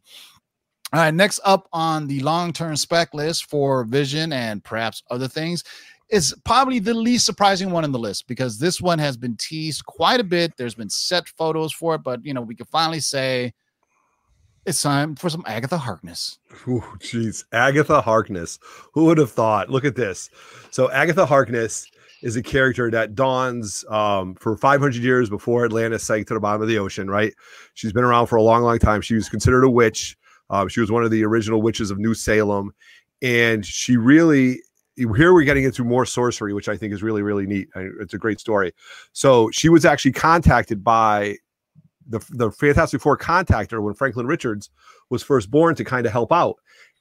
All 0.93 0.99
right, 0.99 1.13
next 1.13 1.39
up 1.43 1.67
on 1.73 2.05
the 2.05 2.19
long-term 2.19 2.75
spec 2.75 3.13
list 3.15 3.49
for 3.49 3.84
Vision 3.84 4.31
and 4.31 4.63
perhaps 4.63 5.01
other 5.10 5.27
things 5.27 5.63
is 6.10 6.36
probably 6.46 6.80
the 6.80 6.94
least 6.94 7.26
surprising 7.26 7.72
one 7.72 7.84
on 7.84 7.91
the 7.91 8.00
list 8.00 8.28
because 8.28 8.60
this 8.60 8.80
one 8.80 9.00
has 9.00 9.18
been 9.18 9.36
teased 9.38 9.86
quite 9.86 10.20
a 10.20 10.24
bit. 10.24 10.54
There's 10.58 10.76
been 10.76 10.89
set 10.89 11.28
photos 11.28 11.74
for 11.74 11.96
it, 11.96 12.04
but 12.04 12.24
you 12.24 12.34
know, 12.34 12.41
we 12.41 12.56
can 12.56 12.68
finally 12.68 13.00
say 13.00 13.54
it's 14.65 14.82
time 14.82 15.15
for 15.15 15.30
some 15.30 15.44
Agatha 15.48 15.78
Harkness. 15.78 16.39
Ooh, 16.68 16.84
Jeez, 17.00 17.46
Agatha 17.52 18.02
Harkness. 18.02 18.60
Who 18.94 19.06
would 19.06 19.18
have 19.18 19.32
thought? 19.32 19.70
Look 19.70 19.86
at 19.86 19.96
this. 19.96 20.30
So 20.72 20.91
Agatha 20.91 21.26
Harkness 21.26 21.88
is 22.24 22.36
a 22.36 22.41
character 22.41 22.89
that 22.89 23.13
dawns 23.13 23.86
um, 23.89 24.36
for 24.36 24.58
500 24.58 24.96
years 24.96 25.30
before 25.30 25.65
Atlantis 25.65 26.04
sank 26.04 26.28
to 26.28 26.34
the 26.34 26.39
bottom 26.39 26.62
of 26.62 26.68
the 26.68 26.80
ocean. 26.80 27.10
Right? 27.10 27.34
She's 27.76 27.94
been 27.94 28.04
around 28.04 28.28
for 28.28 28.38
a 28.38 28.44
long, 28.44 28.63
long 28.63 28.80
time. 28.80 29.02
She 29.02 29.15
was 29.15 29.30
considered 29.30 29.63
a 29.63 29.70
witch. 29.70 30.18
Um, 30.50 30.68
she 30.68 30.80
was 30.80 30.91
one 30.91 31.04
of 31.04 31.12
the 31.12 31.24
original 31.24 31.62
witches 31.62 31.91
of 31.91 32.00
New 32.00 32.13
Salem, 32.13 32.72
and 33.22 33.65
she 33.65 33.98
really 33.98 34.62
here 34.95 35.34
we're 35.34 35.43
getting 35.43 35.63
into 35.63 35.84
more 35.84 36.05
sorcery, 36.05 36.53
which 36.53 36.69
I 36.69 36.77
think 36.77 36.93
is 36.93 37.03
really, 37.03 37.21
really 37.21 37.45
neat. 37.45 37.67
It's 37.75 38.13
a 38.13 38.17
great 38.17 38.39
story. 38.39 38.73
So 39.13 39.49
she 39.51 39.69
was 39.69 39.86
actually 39.86 40.13
contacted 40.13 40.84
by 40.84 41.38
the 42.08 42.25
the 42.29 42.51
Fantastic 42.51 43.01
Four 43.01 43.17
contactor 43.17 43.81
when 43.81 43.93
Franklin 43.93 44.27
Richards 44.27 44.69
was 45.10 45.23
first 45.23 45.51
born 45.51 45.75
to 45.75 45.84
kind 45.84 46.05
of 46.05 46.12
help 46.12 46.31
out. 46.31 46.55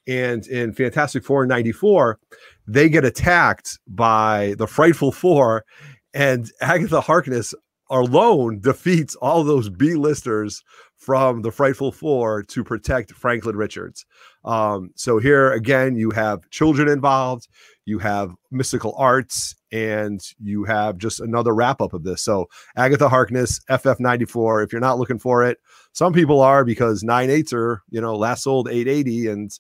And 0.07 0.47
in 0.49 0.73
Fantastic 0.73 1.25
Four 1.25 1.45
in 1.45 1.49
94, 1.49 2.19
they 2.67 2.89
get 2.89 3.05
attacked 3.05 3.79
by 3.87 4.55
the 4.59 4.67
Frightful 4.67 5.13
Four, 5.13 5.65
and 6.13 6.51
Agatha 6.61 7.01
Harkness 7.01 7.55
alone 7.91 8.61
defeats 8.61 9.15
all 9.17 9.45
those 9.45 9.69
B-listers 9.69 10.63
from 10.97 11.43
the 11.43 11.53
Frightful 11.53 11.93
Four 11.93 12.43
to 12.45 12.65
protect 12.65 13.13
Franklin 13.13 13.57
Richards. 13.57 14.07
Um, 14.45 14.91
so 14.97 15.19
here 15.19 15.53
again, 15.53 15.97
you 15.97 16.11
have 16.11 16.49
children 16.51 16.89
involved, 16.89 17.49
you 17.85 17.99
have 17.99 18.35
mystical 18.51 18.95
arts, 18.97 19.55
and 19.73 20.21
you 20.41 20.65
have 20.65 20.99
just 20.99 21.21
another 21.21 21.55
wrap 21.55 21.81
up 21.81 21.93
of 21.93 22.05
this. 22.05 22.23
So 22.23 22.47
Agatha 22.77 23.09
Harkness, 23.09 23.61
FF94. 23.69 24.65
If 24.65 24.73
you're 24.73 24.81
not 24.81 24.99
looking 24.99 25.19
for 25.19 25.45
it, 25.45 25.59
some 25.93 26.13
people 26.13 26.41
are 26.41 26.65
because 26.65 27.03
nine 27.03 27.31
eights 27.31 27.53
are, 27.53 27.83
you 27.91 28.01
know, 28.01 28.15
last 28.15 28.45
sold 28.45 28.69
880 28.69 29.29
and 29.29 29.51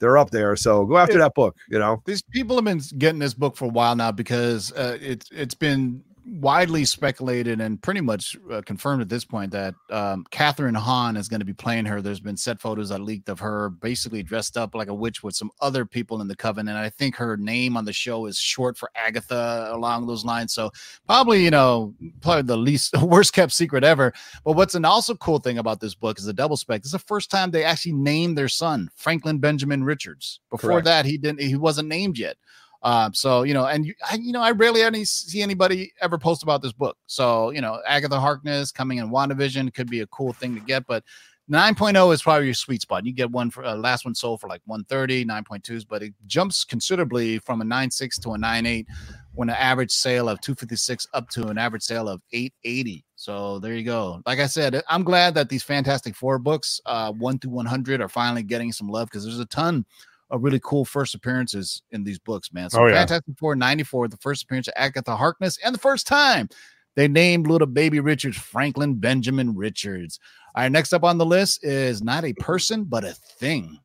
they're 0.00 0.18
up 0.18 0.30
there. 0.30 0.56
So 0.56 0.86
go 0.86 0.96
after 0.96 1.18
that 1.18 1.34
book, 1.34 1.56
you 1.68 1.78
know. 1.78 2.02
These 2.06 2.22
people 2.22 2.56
have 2.56 2.64
been 2.64 2.80
getting 2.98 3.20
this 3.20 3.34
book 3.34 3.56
for 3.56 3.66
a 3.66 3.68
while 3.68 3.94
now 3.94 4.10
because 4.10 4.72
uh, 4.72 4.96
it's 5.00 5.30
it's 5.30 5.54
been 5.54 6.02
widely 6.30 6.84
speculated 6.84 7.60
and 7.60 7.82
pretty 7.82 8.00
much 8.00 8.36
uh, 8.52 8.62
confirmed 8.62 9.02
at 9.02 9.08
this 9.08 9.24
point 9.24 9.50
that 9.50 9.74
um, 9.90 10.24
Kathryn 10.30 10.76
Hahn 10.76 11.16
is 11.16 11.28
going 11.28 11.40
to 11.40 11.46
be 11.46 11.52
playing 11.52 11.86
her. 11.86 12.00
There's 12.00 12.20
been 12.20 12.36
set 12.36 12.60
photos 12.60 12.90
that 12.90 13.00
leaked 13.00 13.28
of 13.28 13.40
her 13.40 13.70
basically 13.70 14.22
dressed 14.22 14.56
up 14.56 14.74
like 14.74 14.88
a 14.88 14.94
witch 14.94 15.24
with 15.24 15.34
some 15.34 15.50
other 15.60 15.84
people 15.84 16.20
in 16.20 16.28
the 16.28 16.36
coven, 16.36 16.68
and 16.68 16.78
I 16.78 16.88
think 16.88 17.16
her 17.16 17.36
name 17.36 17.76
on 17.76 17.84
the 17.84 17.92
show 17.92 18.26
is 18.26 18.38
short 18.38 18.78
for 18.78 18.90
Agatha 18.94 19.70
along 19.72 20.06
those 20.06 20.24
lines. 20.24 20.52
So 20.52 20.70
probably 21.06 21.42
you 21.44 21.50
know 21.50 21.94
probably 22.20 22.42
the 22.42 22.56
least 22.56 22.96
worst 23.02 23.32
kept 23.32 23.52
secret 23.52 23.82
ever. 23.82 24.12
But 24.44 24.52
what's 24.52 24.76
an 24.76 24.84
also 24.84 25.16
cool 25.16 25.40
thing 25.40 25.58
about 25.58 25.80
this 25.80 25.96
book 25.96 26.18
is 26.18 26.26
the 26.26 26.32
double 26.32 26.56
spec. 26.56 26.82
This 26.82 26.88
is 26.88 26.92
the 26.92 26.98
first 27.00 27.30
time 27.30 27.50
they 27.50 27.64
actually 27.64 27.92
named 27.92 28.38
their 28.38 28.48
son 28.48 28.88
Franklin 28.94 29.38
Benjamin 29.38 29.82
Richards. 29.82 30.40
Before 30.50 30.70
Correct. 30.70 30.84
that, 30.84 31.04
he 31.06 31.18
didn't. 31.18 31.40
He 31.40 31.56
wasn't 31.56 31.88
named 31.88 32.18
yet. 32.18 32.36
Um, 32.82 33.12
so 33.12 33.42
you 33.42 33.54
know, 33.54 33.66
and 33.66 33.84
you, 33.84 33.94
I, 34.10 34.14
you 34.16 34.32
know, 34.32 34.40
I 34.40 34.52
rarely 34.52 34.82
any 34.82 35.04
see 35.04 35.42
anybody 35.42 35.92
ever 36.00 36.18
post 36.18 36.42
about 36.42 36.62
this 36.62 36.72
book. 36.72 36.96
So 37.06 37.50
you 37.50 37.60
know, 37.60 37.80
Agatha 37.86 38.18
Harkness 38.18 38.72
coming 38.72 38.98
in 38.98 39.10
WandaVision 39.10 39.74
could 39.74 39.90
be 39.90 40.00
a 40.00 40.06
cool 40.06 40.32
thing 40.32 40.54
to 40.54 40.60
get, 40.60 40.86
but 40.86 41.04
9.0 41.50 42.14
is 42.14 42.22
probably 42.22 42.44
your 42.44 42.54
sweet 42.54 42.80
spot. 42.80 43.04
You 43.04 43.12
get 43.12 43.28
one 43.28 43.50
for 43.50 43.64
uh, 43.64 43.74
last 43.74 44.04
one 44.04 44.14
sold 44.14 44.40
for 44.40 44.46
like 44.46 44.62
130, 44.66 45.24
9.2s, 45.24 45.84
but 45.86 46.00
it 46.00 46.14
jumps 46.26 46.64
considerably 46.64 47.38
from 47.40 47.60
a 47.60 47.64
9.6 47.64 48.20
to 48.22 48.34
a 48.34 48.38
9.8 48.38 48.86
when 49.34 49.48
an 49.48 49.56
average 49.56 49.90
sale 49.90 50.28
of 50.28 50.40
256 50.40 51.08
up 51.12 51.28
to 51.30 51.48
an 51.48 51.58
average 51.58 51.82
sale 51.82 52.08
of 52.08 52.22
880. 52.32 53.04
So 53.16 53.58
there 53.58 53.74
you 53.74 53.82
go. 53.82 54.22
Like 54.26 54.38
I 54.38 54.46
said, 54.46 54.80
I'm 54.88 55.02
glad 55.02 55.34
that 55.34 55.48
these 55.48 55.64
Fantastic 55.64 56.14
Four 56.14 56.38
books, 56.38 56.80
uh, 56.86 57.12
1 57.12 57.40
through 57.40 57.50
100, 57.50 58.00
are 58.00 58.08
finally 58.08 58.44
getting 58.44 58.70
some 58.70 58.88
love 58.88 59.08
because 59.08 59.24
there's 59.24 59.40
a 59.40 59.46
ton 59.46 59.84
of 60.30 60.42
really 60.42 60.60
cool 60.62 60.84
first 60.84 61.14
appearances 61.14 61.82
in 61.90 62.04
these 62.04 62.18
books, 62.18 62.52
man. 62.52 62.70
So 62.70 62.82
Oh, 62.82 62.86
yeah. 62.86 62.94
Fantastic 62.94 63.36
Four 63.38 63.56
94, 63.56 64.08
the 64.08 64.16
first 64.18 64.44
appearance 64.44 64.68
of 64.68 64.74
Agatha 64.76 65.16
Harkness, 65.16 65.58
and 65.64 65.74
the 65.74 65.78
first 65.78 66.06
time 66.06 66.48
they 66.96 67.08
named 67.08 67.46
little 67.46 67.66
baby 67.66 68.00
Richards 68.00 68.36
Franklin 68.36 68.94
Benjamin 68.94 69.54
Richards. 69.56 70.18
All 70.54 70.62
right, 70.62 70.72
next 70.72 70.92
up 70.92 71.04
on 71.04 71.18
the 71.18 71.26
list 71.26 71.64
is 71.64 72.02
not 72.02 72.24
a 72.24 72.32
person, 72.34 72.84
but 72.84 73.04
a 73.04 73.12
thing. 73.12 73.78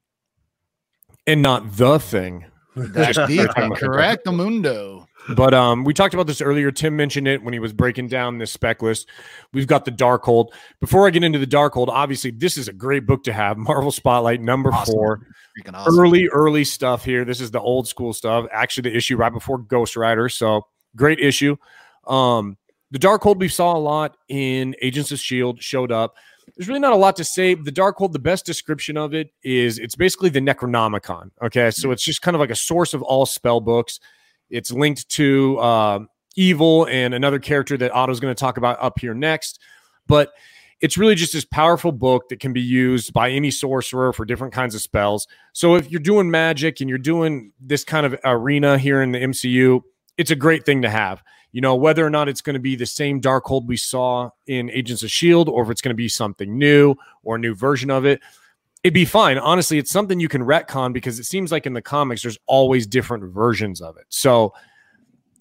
and 1.28 1.42
not 1.42 1.76
the 1.76 2.00
thing. 2.00 2.46
That's 2.76 3.18
deep, 3.28 3.50
correct, 3.76 4.26
mundo. 4.26 5.08
But 5.36 5.54
um, 5.54 5.84
we 5.84 5.94
talked 5.94 6.14
about 6.14 6.28
this 6.28 6.42
earlier. 6.42 6.72
Tim 6.72 6.96
mentioned 6.96 7.28
it 7.28 7.42
when 7.44 7.54
he 7.54 7.60
was 7.60 7.74
breaking 7.74 8.10
down 8.10 8.38
this 8.38 8.52
spec 8.52 8.82
list. 8.82 9.10
We've 9.54 9.66
got 9.66 9.86
the 9.86 9.92
Darkhold. 9.92 10.50
Before 10.80 11.08
I 11.08 11.10
get 11.10 11.24
into 11.24 11.40
the 11.40 11.48
Darkhold, 11.48 11.88
obviously 11.88 12.32
this 12.32 12.58
is 12.58 12.68
a 12.68 12.74
great 12.74 13.06
book 13.08 13.24
to 13.24 13.34
have. 13.34 13.58
Marvel 13.58 13.92
Spotlight 13.92 14.42
number 14.42 14.72
Awesome. 14.72 14.94
four. 14.94 15.28
Freaking 15.60 15.74
awesome. 15.74 16.00
Early, 16.00 16.28
early 16.28 16.64
stuff 16.64 17.04
here. 17.04 17.26
This 17.26 17.42
is 17.42 17.50
the 17.50 17.62
old 17.62 17.88
school 17.88 18.14
stuff. 18.14 18.46
Actually, 18.52 18.90
the 18.90 18.98
issue 18.98 19.16
right 19.18 19.34
before 19.34 19.58
Ghost 19.58 19.96
Rider. 19.96 20.30
So 20.30 20.62
great 20.96 21.20
issue. 21.20 21.56
Um, 22.08 22.58
the 22.92 23.00
Darkhold 23.00 23.40
we 23.40 23.48
saw 23.48 23.76
a 23.76 23.80
lot 23.80 24.18
in 24.30 24.76
Agents 24.82 25.12
of 25.12 25.20
Shield 25.20 25.62
showed 25.62 25.92
up. 25.92 26.16
There's 26.56 26.68
really 26.68 26.80
not 26.80 26.94
a 26.94 26.98
lot 26.98 27.16
to 27.16 27.24
say. 27.24 27.56
The 27.56 27.72
Darkhold, 27.72 28.12
the 28.14 28.20
best 28.20 28.46
description 28.46 28.96
of 28.98 29.14
it 29.16 29.32
is 29.44 29.80
it's 29.80 29.96
basically 29.96 30.30
the 30.30 30.40
Necronomicon. 30.40 31.32
Okay, 31.42 31.72
so 31.72 31.90
it's 31.92 32.04
just 32.04 32.22
kind 32.22 32.36
of 32.36 32.40
like 32.40 32.52
a 32.52 32.56
source 32.56 32.94
of 32.94 33.02
all 33.02 33.26
spell 33.26 33.60
books. 33.60 34.00
It's 34.50 34.72
linked 34.72 35.10
to 35.10 35.60
um 35.60 36.10
evil 36.36 36.86
and 36.86 37.14
another 37.14 37.40
character 37.40 37.78
that 37.78 37.92
Otto's 37.92 38.20
going 38.20 38.34
to 38.34 38.40
talk 38.40 38.58
about 38.58 38.82
up 38.82 39.00
here 39.00 39.14
next. 39.14 39.60
But 40.08 40.34
it's 40.82 40.98
really 40.98 41.16
just 41.16 41.34
this 41.34 41.46
powerful 41.46 41.92
book 41.92 42.30
that 42.30 42.40
can 42.40 42.54
be 42.54 42.62
used 42.62 43.14
by 43.14 43.32
any 43.32 43.50
sorcerer 43.50 44.12
for 44.12 44.26
different 44.26 44.54
kinds 44.54 44.76
of 44.76 44.82
spells. 44.82 45.28
So 45.54 45.76
if 45.76 45.90
you're 45.90 46.02
doing 46.02 46.30
magic 46.30 46.82
and 46.82 46.90
you're 46.90 47.00
doing 47.00 47.54
this 47.60 47.84
kind 47.84 48.06
of 48.06 48.16
arena 48.26 48.78
here 48.78 49.02
in 49.02 49.12
the 49.12 49.20
MCU, 49.20 49.82
it's 50.18 50.32
a 50.32 50.36
great 50.36 50.66
thing 50.66 50.82
to 50.82 50.90
have. 50.90 51.24
You 51.54 51.62
know, 51.62 51.76
whether 51.76 52.06
or 52.06 52.10
not 52.10 52.28
it's 52.28 52.42
going 52.42 52.56
to 52.56 52.60
be 52.60 52.76
the 52.76 52.86
same 52.86 53.22
Darkhold 53.22 53.66
we 53.66 53.78
saw 53.78 54.32
in 54.46 54.70
Agents 54.70 55.04
of 55.04 55.10
Shield, 55.10 55.48
or 55.48 55.64
if 55.64 55.70
it's 55.70 55.82
going 55.82 55.94
to 55.94 55.96
be 55.96 56.10
something 56.10 56.58
new 56.58 56.96
or 57.24 57.38
a 57.38 57.40
new 57.40 57.56
version 57.56 57.90
of 57.90 58.06
it, 58.06 58.22
it'd 58.86 58.94
be 58.94 59.04
fine. 59.04 59.40
Honestly, 59.40 59.80
it's 59.80 59.90
something 59.90 60.20
you 60.20 60.30
can 60.30 60.44
retcon 60.44 60.94
because 60.94 61.18
it 61.18 61.24
seems 61.24 61.52
like 61.52 61.66
in 61.66 61.74
the 61.74 61.82
comics 61.82 62.22
there's 62.22 62.38
always 62.46 62.86
different 62.86 63.34
versions 63.34 63.82
of 63.82 63.98
it. 63.98 64.06
So 64.10 64.54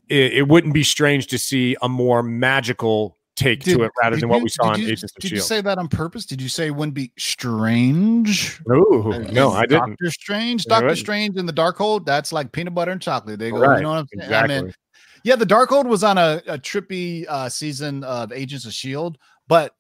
it, 0.08 0.32
it 0.32 0.48
wouldn't 0.48 0.72
be 0.72 0.82
strange 0.82 1.26
to 1.28 1.38
see 1.38 1.76
a 1.82 1.88
more 1.88 2.22
magical 2.22 3.18
take 3.36 3.60
to 3.64 3.82
it 3.82 3.90
rather 4.00 4.16
did 4.16 4.22
than 4.22 4.28
what 4.30 4.38
you- 4.38 4.44
we 4.44 4.48
saw 4.48 4.72
did 4.72 4.80
in 4.82 4.86
you- 4.86 4.92
Agents 4.92 5.02
of 5.04 5.10
Shield. 5.10 5.30
Did 5.30 5.32
you 5.36 5.40
say 5.42 5.60
that 5.60 5.76
on 5.76 5.88
purpose? 5.88 6.24
Did 6.24 6.40
you 6.40 6.48
say 6.48 6.68
it 6.68 6.70
wouldn't 6.70 6.94
be 6.94 7.12
strange? 7.18 8.60
Ooh, 8.70 9.12
no, 9.32 9.50
I 9.50 9.66
didn't. 9.66 9.90
Doctor 9.90 10.10
Strange, 10.10 10.64
Doctor. 10.64 10.96
Strange 10.96 11.36
in 11.36 11.44
the 11.44 11.52
Darkhold. 11.52 12.06
That's 12.06 12.32
like 12.32 12.50
peanut 12.52 12.74
butter 12.74 12.92
and 12.92 13.02
chocolate. 13.02 13.38
They 13.38 13.50
go, 13.50 13.58
Right, 13.58 13.76
you 13.76 13.82
know 13.82 13.90
what 13.90 13.98
I'm 13.98 14.06
saying? 14.14 14.22
Exactly. 14.24 14.56
I 14.56 14.62
mean, 14.62 14.74
yeah, 15.24 15.36
the 15.36 15.46
Darkhold 15.46 15.86
was 15.86 16.04
on 16.04 16.16
a, 16.18 16.42
a 16.46 16.58
trippy 16.58 17.26
uh, 17.28 17.48
season 17.48 18.04
of 18.04 18.32
Agents 18.32 18.66
of 18.66 18.72
Shield, 18.72 19.18
but 19.48 19.74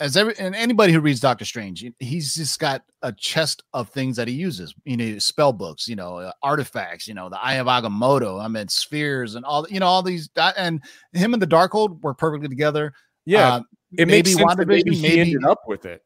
as 0.00 0.16
every 0.16 0.34
and 0.38 0.54
anybody 0.54 0.92
who 0.92 1.00
reads 1.00 1.20
Doctor 1.20 1.44
Strange, 1.44 1.84
he's 1.98 2.34
just 2.34 2.58
got 2.60 2.82
a 3.02 3.12
chest 3.12 3.62
of 3.74 3.88
things 3.90 4.16
that 4.16 4.28
he 4.28 4.34
uses. 4.34 4.74
You 4.84 4.96
know, 4.96 5.18
spell 5.18 5.52
books, 5.52 5.88
you 5.88 5.96
know, 5.96 6.16
uh, 6.18 6.32
artifacts, 6.42 7.08
you 7.08 7.14
know, 7.14 7.28
the 7.28 7.38
Eye 7.42 7.54
of 7.54 7.66
Agamotto. 7.66 8.42
I 8.42 8.48
mean, 8.48 8.68
spheres 8.68 9.34
and 9.34 9.44
all. 9.44 9.66
You 9.68 9.80
know, 9.80 9.86
all 9.86 10.02
these. 10.02 10.28
And 10.56 10.80
him 11.12 11.32
and 11.34 11.42
the 11.42 11.46
Darkhold 11.46 12.00
work 12.02 12.18
perfectly 12.18 12.48
together. 12.48 12.92
yeah, 13.26 13.54
Uh, 13.54 13.60
it 13.96 14.06
makes 14.08 14.28
maybe 14.28 14.30
sense 14.32 14.54
that 14.56 14.68
maybe 14.68 14.94
he 14.94 15.02
maybe- 15.02 15.20
ended 15.20 15.44
up 15.44 15.60
with 15.66 15.84
it 15.86 16.02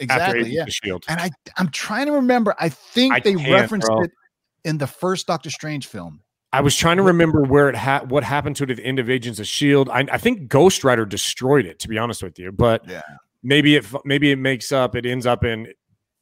exactly. 0.00 0.50
Yeah. 0.50 0.64
Shield. 0.68 1.04
And 1.08 1.20
I, 1.20 1.30
I'm 1.56 1.68
trying 1.70 2.06
to 2.06 2.12
remember. 2.12 2.54
I 2.58 2.68
think 2.68 3.14
I 3.14 3.20
they 3.20 3.36
referenced 3.36 3.86
bro. 3.88 4.02
it 4.02 4.10
in 4.64 4.78
the 4.78 4.86
first 4.86 5.26
Doctor 5.26 5.50
Strange 5.50 5.86
film. 5.86 6.20
I 6.52 6.60
was 6.60 6.76
trying 6.76 6.96
to 6.98 7.02
remember 7.02 7.42
where 7.42 7.68
it 7.68 7.74
had 7.74 8.10
what 8.10 8.22
happened 8.22 8.54
to 8.56 8.64
it 8.64 8.70
at 8.70 8.76
the 8.76 8.84
end 8.84 9.00
of 9.00 9.10
Agents 9.10 9.40
of 9.40 9.46
Shield. 9.48 9.88
I, 9.90 10.06
I 10.12 10.18
think 10.18 10.48
Ghost 10.48 10.84
Rider 10.84 11.04
destroyed 11.04 11.66
it, 11.66 11.80
to 11.80 11.88
be 11.88 11.98
honest 11.98 12.22
with 12.22 12.38
you. 12.38 12.52
But 12.52 12.88
Yeah. 12.88 13.02
Maybe 13.44 13.76
it 13.76 13.86
maybe 14.04 14.32
it 14.32 14.38
makes 14.38 14.72
up. 14.72 14.96
It 14.96 15.06
ends 15.06 15.26
up 15.26 15.44
in 15.44 15.68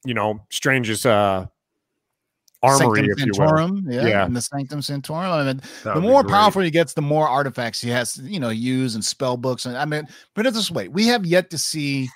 you 0.05 0.13
know 0.13 0.45
Strange's 0.51 1.07
uh, 1.07 1.47
armory, 2.63 3.07
Sanctum 3.07 3.19
if 3.19 3.27
you 3.27 3.33
will. 3.39 3.81
Yeah, 3.91 4.07
Yeah. 4.07 4.25
and 4.27 4.37
the 4.37 4.41
Sanctum 4.43 4.83
Sanctorum. 4.83 5.31
I 5.33 5.45
mean, 5.45 5.63
the 5.85 6.01
more 6.01 6.23
great. 6.23 6.33
powerful 6.33 6.63
he 6.63 6.71
gets, 6.71 6.93
the 6.93 7.01
more 7.03 7.27
artifacts 7.29 7.81
he 7.81 7.89
has 7.91 8.15
to, 8.15 8.23
you 8.23 8.41
know, 8.41 8.51
use 8.51 8.95
and 8.95 9.05
spell 9.05 9.37
books. 9.37 9.65
And 9.65 9.77
I 9.79 9.85
mean, 9.85 10.07
put 10.35 10.45
it 10.47 10.53
this 10.55 10.71
way: 10.71 10.89
we 10.89 11.07
have 11.07 11.25
yet 11.25 11.49
to 11.51 11.59
see 11.59 12.09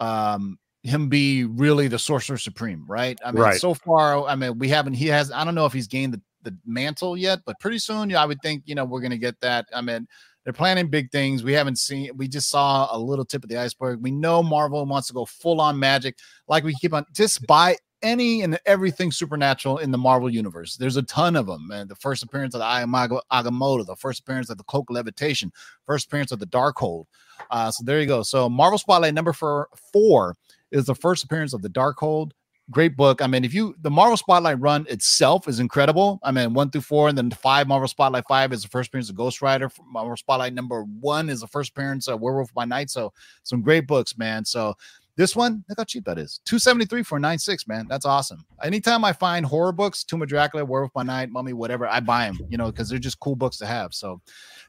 um 0.00 0.58
him 0.82 1.08
be 1.08 1.44
really 1.44 1.88
the 1.88 1.98
sorcerer 1.98 2.36
supreme, 2.36 2.84
right? 2.86 3.18
I 3.24 3.32
mean, 3.32 3.40
Right. 3.42 3.58
so 3.58 3.72
far, 3.72 4.24
I 4.26 4.34
mean, 4.36 4.58
we 4.58 4.68
haven't. 4.68 4.94
He 4.94 5.06
has. 5.08 5.32
I 5.32 5.42
don't 5.44 5.54
know 5.54 5.64
if 5.64 5.72
he's 5.72 5.86
gained 5.88 6.12
the, 6.12 6.20
the 6.42 6.54
mantle 6.66 7.16
yet, 7.16 7.38
but 7.46 7.58
pretty 7.58 7.78
soon, 7.78 8.10
yeah, 8.10 8.22
I 8.22 8.26
would 8.26 8.40
think 8.42 8.64
you 8.66 8.74
know 8.74 8.84
we're 8.84 9.00
gonna 9.00 9.16
get 9.18 9.40
that. 9.40 9.66
I 9.74 9.80
mean. 9.80 10.06
They're 10.44 10.52
planning 10.52 10.88
big 10.88 11.10
things. 11.10 11.42
We 11.42 11.54
haven't 11.54 11.78
seen. 11.78 12.10
We 12.16 12.28
just 12.28 12.50
saw 12.50 12.88
a 12.94 12.98
little 12.98 13.24
tip 13.24 13.42
of 13.42 13.50
the 13.50 13.56
iceberg. 13.56 14.02
We 14.02 14.10
know 14.10 14.42
Marvel 14.42 14.84
wants 14.84 15.08
to 15.08 15.14
go 15.14 15.24
full 15.24 15.60
on 15.60 15.78
magic, 15.78 16.18
like 16.48 16.64
we 16.64 16.74
keep 16.74 16.92
on 16.92 17.06
just 17.12 17.46
buy 17.46 17.76
any 18.04 18.42
and 18.42 18.58
everything 18.66 19.10
supernatural 19.10 19.78
in 19.78 19.90
the 19.90 19.98
Marvel 19.98 20.28
universe. 20.28 20.76
There's 20.76 20.98
a 20.98 21.02
ton 21.02 21.34
of 21.34 21.46
them. 21.46 21.70
And 21.72 21.88
the 21.88 21.96
first 21.96 22.22
appearance 22.22 22.54
of 22.54 22.60
the 22.60 22.66
of 22.66 23.22
Agamotto, 23.32 23.86
the 23.86 23.96
first 23.96 24.20
appearance 24.20 24.50
of 24.50 24.58
the 24.58 24.64
Cloak 24.64 24.90
of 24.90 24.94
Levitation, 24.94 25.50
first 25.86 26.06
appearance 26.06 26.30
of 26.30 26.38
the 26.38 26.46
Darkhold. 26.46 27.06
Uh, 27.50 27.70
so 27.70 27.82
there 27.84 28.00
you 28.00 28.06
go. 28.06 28.22
So 28.22 28.48
Marvel 28.48 28.78
Spotlight 28.78 29.14
number 29.14 29.32
four, 29.32 29.68
four 29.92 30.36
is 30.70 30.84
the 30.84 30.94
first 30.94 31.24
appearance 31.24 31.54
of 31.54 31.62
the 31.62 31.70
Darkhold. 31.70 32.32
Great 32.70 32.96
book. 32.96 33.20
I 33.20 33.26
mean, 33.26 33.44
if 33.44 33.52
you 33.52 33.74
the 33.82 33.90
Marvel 33.90 34.16
Spotlight 34.16 34.60
run 34.60 34.86
itself 34.88 35.48
is 35.48 35.60
incredible. 35.60 36.18
I 36.22 36.30
mean, 36.30 36.54
one 36.54 36.70
through 36.70 36.82
four, 36.82 37.08
and 37.08 37.16
then 37.16 37.30
five 37.30 37.68
Marvel 37.68 37.88
Spotlight 37.88 38.24
five 38.28 38.52
is 38.52 38.62
the 38.62 38.68
first 38.68 38.88
appearance 38.88 39.10
of 39.10 39.16
Ghost 39.16 39.42
Rider. 39.42 39.70
Marvel 39.86 40.16
Spotlight 40.16 40.54
number 40.54 40.82
one 41.00 41.28
is 41.28 41.40
the 41.40 41.46
first 41.46 41.70
appearance 41.70 42.08
of 42.08 42.20
Werewolf 42.20 42.52
by 42.54 42.64
Night. 42.64 42.90
So 42.90 43.12
some 43.42 43.62
great 43.62 43.86
books, 43.86 44.16
man. 44.16 44.44
So 44.44 44.74
this 45.16 45.36
one, 45.36 45.64
look 45.68 45.78
how 45.78 45.84
cheap 45.84 46.04
that 46.06 46.18
is. 46.18 46.40
273 46.44 47.04
for 47.04 47.20
96, 47.20 47.68
man. 47.68 47.86
That's 47.88 48.04
awesome. 48.04 48.44
Anytime 48.64 49.04
I 49.04 49.12
find 49.12 49.46
horror 49.46 49.70
books, 49.70 50.02
Tomb 50.02 50.22
of 50.22 50.28
Dracula, 50.28 50.64
Werewolf 50.64 50.92
by 50.92 51.04
Night, 51.04 51.30
Mummy, 51.30 51.52
whatever, 51.52 51.86
I 51.86 52.00
buy 52.00 52.24
them, 52.24 52.40
you 52.48 52.58
know, 52.58 52.66
because 52.66 52.88
they're 52.88 52.98
just 52.98 53.20
cool 53.20 53.36
books 53.36 53.56
to 53.58 53.66
have. 53.66 53.94
So 53.94 54.20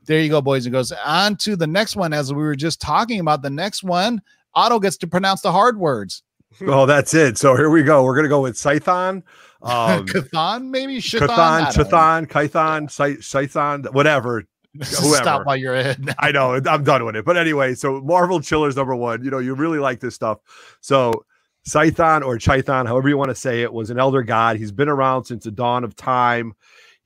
there 0.06 0.20
you 0.20 0.30
go, 0.30 0.42
boys 0.42 0.66
and 0.68 0.74
girls. 0.74 0.92
On 1.04 1.36
to 1.38 1.56
the 1.56 1.66
next 1.66 1.96
one. 1.96 2.14
As 2.14 2.32
we 2.32 2.44
were 2.44 2.56
just 2.56 2.80
talking 2.80 3.20
about, 3.20 3.42
the 3.42 3.50
next 3.50 3.84
one, 3.84 4.22
Otto 4.54 4.80
gets 4.80 4.98
to 4.98 5.08
pronounce 5.08 5.42
the 5.42 5.52
hard 5.52 5.80
words. 5.80 6.22
Oh, 6.62 6.86
that's 6.86 7.14
it. 7.14 7.38
So 7.38 7.56
here 7.56 7.70
we 7.70 7.84
go. 7.84 8.04
We're 8.04 8.16
gonna 8.16 8.28
go 8.30 8.42
with 8.42 8.56
Scython. 8.56 9.24
Um, 9.62 10.06
Cathan, 10.06 10.70
maybe? 10.70 10.96
I 10.96 11.20
don't 11.20 12.30
Kython, 12.30 12.84
Scy- 12.88 13.18
Scython, 13.18 13.94
whatever. 13.94 14.44
whoever. 14.74 15.16
Stop 15.16 15.46
while 15.46 15.58
you're 15.58 15.76
ahead. 15.76 16.14
I 16.20 16.32
know 16.32 16.60
I'm 16.66 16.84
done 16.84 17.06
with 17.06 17.16
it. 17.16 17.26
But 17.26 17.38
anyway, 17.38 17.76
so 17.76 18.02
Marvel 18.02 18.42
Chillers 18.42 18.76
number 18.76 18.96
one. 18.96 19.24
You 19.24 19.32
know, 19.32 19.40
you 19.40 19.56
really 19.56 19.80
like 19.80 20.00
this 20.00 20.16
stuff. 20.16 20.40
So 20.82 21.26
Scython 21.68 22.24
or 22.24 22.38
Chithon, 22.38 22.86
however 22.86 23.10
you 23.10 23.18
want 23.18 23.30
to 23.30 23.36
say 23.36 23.64
it, 23.64 23.74
was 23.74 23.90
an 23.90 24.00
elder 24.00 24.22
god. 24.22 24.58
He's 24.58 24.72
been 24.72 24.90
around 24.90 25.26
since 25.26 25.46
the 25.46 25.52
dawn 25.52 25.84
of 25.84 25.96
time. 25.96 26.54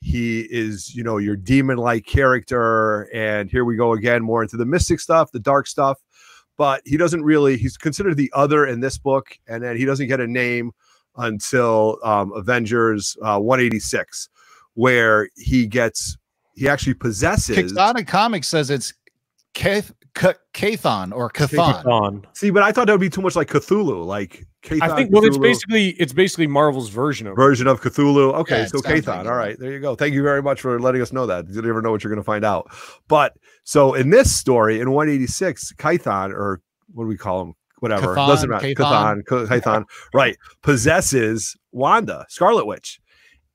He 0.01 0.41
is, 0.41 0.95
you 0.95 1.03
know, 1.03 1.17
your 1.17 1.35
demon-like 1.35 2.05
character. 2.05 3.09
And 3.13 3.49
here 3.49 3.65
we 3.65 3.75
go 3.75 3.93
again, 3.93 4.23
more 4.23 4.41
into 4.41 4.57
the 4.57 4.65
mystic 4.65 4.99
stuff, 4.99 5.31
the 5.31 5.39
dark 5.39 5.67
stuff. 5.67 5.99
But 6.59 6.81
he 6.85 6.97
doesn't 6.97 7.23
really, 7.23 7.55
he's 7.55 7.77
considered 7.77 8.17
the 8.17 8.29
other 8.35 8.67
in 8.67 8.81
this 8.81 8.97
book, 8.97 9.39
and 9.47 9.63
then 9.63 9.77
he 9.77 9.85
doesn't 9.85 10.07
get 10.09 10.19
a 10.19 10.27
name 10.27 10.73
until 11.15 11.97
um, 12.03 12.33
Avengers 12.33 13.15
uh, 13.21 13.39
186, 13.39 14.27
where 14.73 15.29
he 15.37 15.65
gets 15.65 16.17
he 16.55 16.67
actually 16.67 16.95
possesses 16.95 17.55
Kickstarter 17.55 18.05
Comics 18.05 18.49
says 18.49 18.69
it's 18.69 18.93
Cath- 19.53 19.93
Ca- 20.15 20.33
Cathon 20.53 21.13
or 21.13 21.29
Cathon. 21.29 21.85
On. 21.85 22.27
See, 22.33 22.49
but 22.49 22.63
I 22.63 22.73
thought 22.73 22.87
that 22.87 22.93
would 22.93 22.99
be 22.99 23.09
too 23.09 23.21
much 23.21 23.37
like 23.37 23.47
Cthulhu, 23.47 24.05
like 24.05 24.45
I 24.65 24.67
Cathon, 24.67 24.95
think 24.97 25.11
well, 25.13 25.23
it's 25.23 25.37
basically 25.37 25.91
it's 25.91 26.11
basically 26.11 26.47
Marvel's 26.47 26.89
version 26.89 27.25
of 27.27 27.37
version 27.37 27.67
of 27.67 27.79
Cthulhu. 27.79 28.33
Okay, 28.33 28.59
Yeah, 28.59 28.65
so 28.65 28.79
sounds 28.79 28.85
like 28.85 29.05
Cathon. 29.05 29.27
All 29.27 29.37
right, 29.37 29.57
there 29.57 29.71
you 29.71 29.79
go. 29.79 29.95
Thank 29.95 30.13
you 30.13 30.23
very 30.23 30.41
much 30.41 30.59
for 30.59 30.77
letting 30.81 31.01
us 31.01 31.13
know 31.13 31.25
that. 31.25 31.47
You 31.47 31.61
never 31.61 31.81
know 31.81 31.91
what 31.91 32.03
you're 32.03 32.11
going 32.11 32.21
to 32.21 32.25
find 32.25 32.43
out. 32.43 32.69
But 33.07 33.37
so 33.69 33.93
in 33.93 34.09
this 34.09 34.35
story, 34.35 34.79
in 34.79 34.89
186, 34.91 35.73
Kython, 35.77 36.31
or 36.31 36.59
what 36.93 37.03
do 37.03 37.07
we 37.07 37.17
call 37.17 37.41
him? 37.41 37.53
Whatever, 37.79 38.15
Chthon, 38.15 38.27
doesn't 38.27 38.49
matter. 38.49 38.67
Kython, 38.73 39.23
Kython, 39.23 39.83
right? 40.13 40.35
Possesses 40.63 41.55
Wanda, 41.71 42.25
Scarlet 42.29 42.65
Witch, 42.65 42.99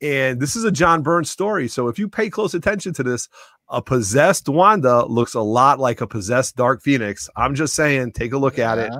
and 0.01 0.41
this 0.41 0.55
is 0.55 0.63
a 0.65 0.71
John 0.71 1.03
Byrne's 1.03 1.31
story. 1.31 1.67
So 1.69 1.89
if 1.89 1.99
you 1.99 2.09
pay 2.09 2.31
close 2.31 2.55
attention 2.55 2.93
to 2.95 3.03
this, 3.03 3.29
a 3.69 3.83
possessed 3.83 4.49
Wanda 4.49 5.05
looks 5.07 5.35
a 5.35 5.41
lot 5.41 5.81
like 5.81 6.01
a 6.01 6.07
possessed 6.07 6.55
Dark 6.55 6.83
Phoenix. 6.83 7.29
I'm 7.35 7.55
just 7.55 7.75
saying, 7.75 8.13
take 8.13 8.33
a 8.33 8.39
look 8.39 8.59
at 8.59 8.79
it. 8.79 8.93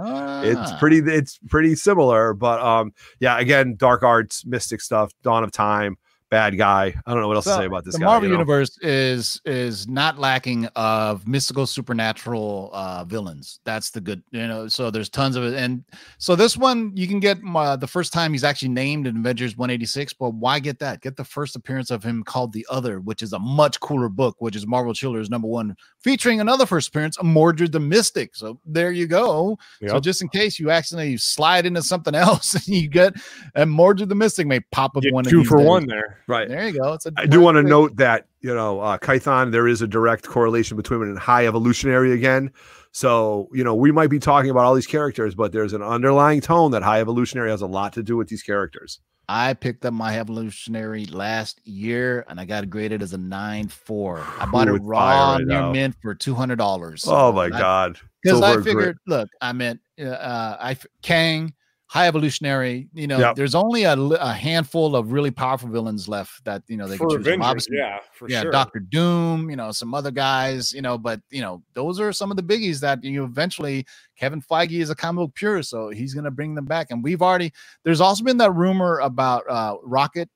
It's 0.49 0.73
Ah. 0.73 0.77
pretty 0.81 0.99
it's 0.99 1.39
pretty 1.49 1.75
similar, 1.77 2.35
but 2.35 2.61
um 2.61 2.93
yeah, 3.21 3.39
again, 3.39 3.77
dark 3.77 4.03
arts, 4.03 4.45
mystic 4.47 4.81
stuff, 4.81 5.13
Dawn 5.23 5.45
of 5.45 5.53
Time, 5.53 5.97
bad 6.31 6.59
guy. 6.59 6.95
I 7.07 7.13
don't 7.13 7.21
know 7.21 7.29
what 7.29 7.37
else 7.37 7.45
to 7.45 7.55
say 7.55 7.67
about 7.67 7.85
this 7.85 7.95
the 7.95 8.01
guy. 8.01 8.07
Marvel 8.07 8.29
you 8.29 8.33
know? 8.33 8.41
universe 8.41 8.77
is 8.83 9.41
is 9.45 9.87
not 9.89 10.19
lacking 10.19 10.67
of 10.77 11.27
mystical 11.29 11.67
supernatural 11.67 12.71
uh 12.73 13.05
villains. 13.05 13.61
That's 13.65 13.91
the 13.91 14.01
good, 14.01 14.23
you 14.31 14.47
know. 14.47 14.69
So 14.69 14.91
there's 14.91 15.09
tons 15.09 15.37
of 15.37 15.45
it, 15.45 15.55
and 15.55 15.85
so 16.19 16.35
this 16.35 16.57
one 16.57 16.93
you 16.95 17.07
can 17.07 17.21
get 17.21 17.39
uh, 17.55 17.77
the 17.77 17.87
first 17.87 18.13
time 18.13 18.33
he's 18.33 18.45
actually 18.45 18.71
named 18.71 19.07
in 19.07 19.17
Avengers 19.19 19.57
186. 19.57 20.13
But 20.15 20.35
why 20.35 20.59
get 20.59 20.79
that? 20.81 21.01
Get 21.01 21.17
the 21.17 21.25
first 21.25 21.57
appearance 21.57 21.91
of 21.91 22.03
him 22.03 22.25
called 22.25 22.53
the 22.53 22.67
Other, 22.71 23.01
which 23.01 23.23
is 23.23 23.33
a 23.33 23.39
much 23.39 23.79
cooler 23.81 24.09
book, 24.09 24.37
which 24.39 24.57
is 24.57 24.67
Marvel 24.67 24.95
Chillers 24.95 25.31
number 25.31 25.49
one, 25.49 25.77
featuring 26.01 26.41
another 26.41 26.67
first 26.67 26.89
appearance, 26.89 27.17
of 27.19 27.27
Mordred 27.27 27.73
the 27.73 27.81
Mystic. 27.81 28.35
So 28.35 28.59
there 28.67 28.93
you 28.93 29.07
go. 29.07 29.59
So 29.87 30.01
just 30.01 30.23
in 30.23 30.29
case 30.29 30.59
you 30.59 30.71
accidentally 30.71 31.17
slide 31.17 31.67
into 31.67 31.83
something 31.83 32.15
else, 32.15 32.55
and 32.55 32.67
you 32.69 32.89
get 32.89 33.15
and 33.55 33.71
Mordred 33.71 34.09
the 34.09 34.15
Mystic 34.15 34.47
may 34.47 34.61
pop 34.61 34.97
up 34.97 35.03
Get 35.03 35.13
one 35.13 35.25
two 35.25 35.45
for 35.45 35.59
days. 35.59 35.67
one 35.67 35.87
there. 35.87 36.14
Right. 36.27 36.49
There 36.49 36.67
you 36.67 36.79
go. 36.79 36.93
It's 36.95 37.07
a 37.07 37.13
I 37.17 37.27
do 37.27 37.41
want 37.41 37.57
to 37.57 37.63
note 37.63 37.97
that 37.97 38.27
you 38.41 38.55
know 38.55 38.81
uh, 38.81 38.99
Kython. 38.99 39.53
There 39.53 39.69
is 39.69 39.83
a 39.83 39.87
direct 39.87 40.27
correlation 40.27 40.77
between 40.77 41.03
it 41.03 41.09
and 41.09 41.19
High 41.19 41.47
Evolutionary 41.47 42.13
again. 42.13 42.53
So 42.93 43.49
you 43.53 43.65
know 43.65 43.75
we 43.75 43.93
might 43.93 44.11
be 44.11 44.19
talking 44.19 44.51
about 44.51 44.65
all 44.65 44.75
these 44.75 44.87
characters, 44.87 45.35
but 45.35 45.53
there's 45.53 45.73
an 45.73 45.83
underlying 45.83 46.41
tone 46.41 46.71
that 46.73 46.83
High 46.83 47.01
Evolutionary 47.01 47.51
has 47.51 47.63
a 47.63 47.67
lot 47.67 47.93
to 47.95 48.03
do 48.03 48.17
with 48.17 48.29
these 48.29 48.43
characters. 48.43 49.01
I 49.29 49.55
picked 49.55 49.87
up 49.87 49.95
my 49.95 50.19
evolutionary 50.19 51.07
last 51.07 51.67
year 51.67 52.27
and 52.29 52.39
I 52.39 52.45
got 52.45 52.65
it 52.65 52.71
graded 52.71 53.03
as 53.03 53.15
a 53.15 53.19
nine 53.19 53.69
four. 53.69 54.23
I 54.39 54.47
bought 54.47 54.69
Ooh, 54.69 54.77
it 54.77 54.83
raw 54.83 55.37
right 55.37 55.47
near 55.47 55.71
mint 55.71 55.97
for 56.03 56.15
two 56.15 56.35
hundred 56.35 56.57
dollars. 56.57 57.05
oh 57.07 57.33
my 57.33 57.49
God! 57.49 57.99
Because 58.23 58.43
I 58.43 58.55
grit. 58.55 58.65
figured, 58.65 58.99
look, 59.07 59.29
I 59.41 59.53
meant 59.53 59.81
uh, 59.99 60.05
uh, 60.09 60.57
I 60.61 60.77
Kang, 61.03 61.55
high 61.95 62.09
evolutionary. 62.09 62.89
You 62.93 63.07
know, 63.07 63.21
Yep. 63.21 63.37
there's 63.37 63.55
only 63.55 63.85
a, 63.85 63.93
a 63.93 64.33
handful 64.33 64.97
of 64.97 65.13
really 65.13 65.31
powerful 65.31 65.69
villains 65.69 66.09
left 66.09 66.45
that 66.45 66.65
you 66.67 66.77
know 66.77 66.89
they 66.89 66.99
can 66.99 67.09
For 67.09 67.17
choose 67.19 67.25
from. 67.25 67.35
Avengers, 67.35 67.47
Obviously, 67.47 67.77
yeah, 67.77 67.99
for 68.13 68.29
sure. 68.29 68.29
yeah, 68.31 68.43
sure. 68.43 68.51
Doctor 68.51 68.81
Doom, 68.81 69.49
you 69.49 69.55
know, 69.55 69.71
some 69.71 69.95
other 69.95 70.11
guys, 70.11 70.73
you 70.73 70.83
know, 70.83 70.99
but 70.99 71.21
you 71.31 71.41
know, 71.41 71.63
those 71.75 72.01
are 72.01 72.13
some 72.13 72.33
of 72.33 72.37
the 72.37 72.43
biggies 72.43 72.81
that 72.81 73.05
you 73.05 73.23
eventually 73.23 73.87
Kevin 74.19 74.43
Feige 74.43 74.81
is 74.81 74.91
a 74.91 74.97
comic 74.97 75.27
book 75.29 75.35
purist, 75.37 75.71
so 75.71 75.89
he's 75.91 76.15
gonna 76.15 76.33
bring 76.33 76.57
them 76.57 76.65
back. 76.65 76.89
And 76.91 77.01
we've 77.05 77.23
already 77.23 77.53
there's 77.85 78.01
also 78.01 78.25
been 78.25 78.39
that 78.39 78.51
rumor 78.51 78.99
about 78.99 79.45
uh 79.49 79.77
Rocket, 79.85 80.29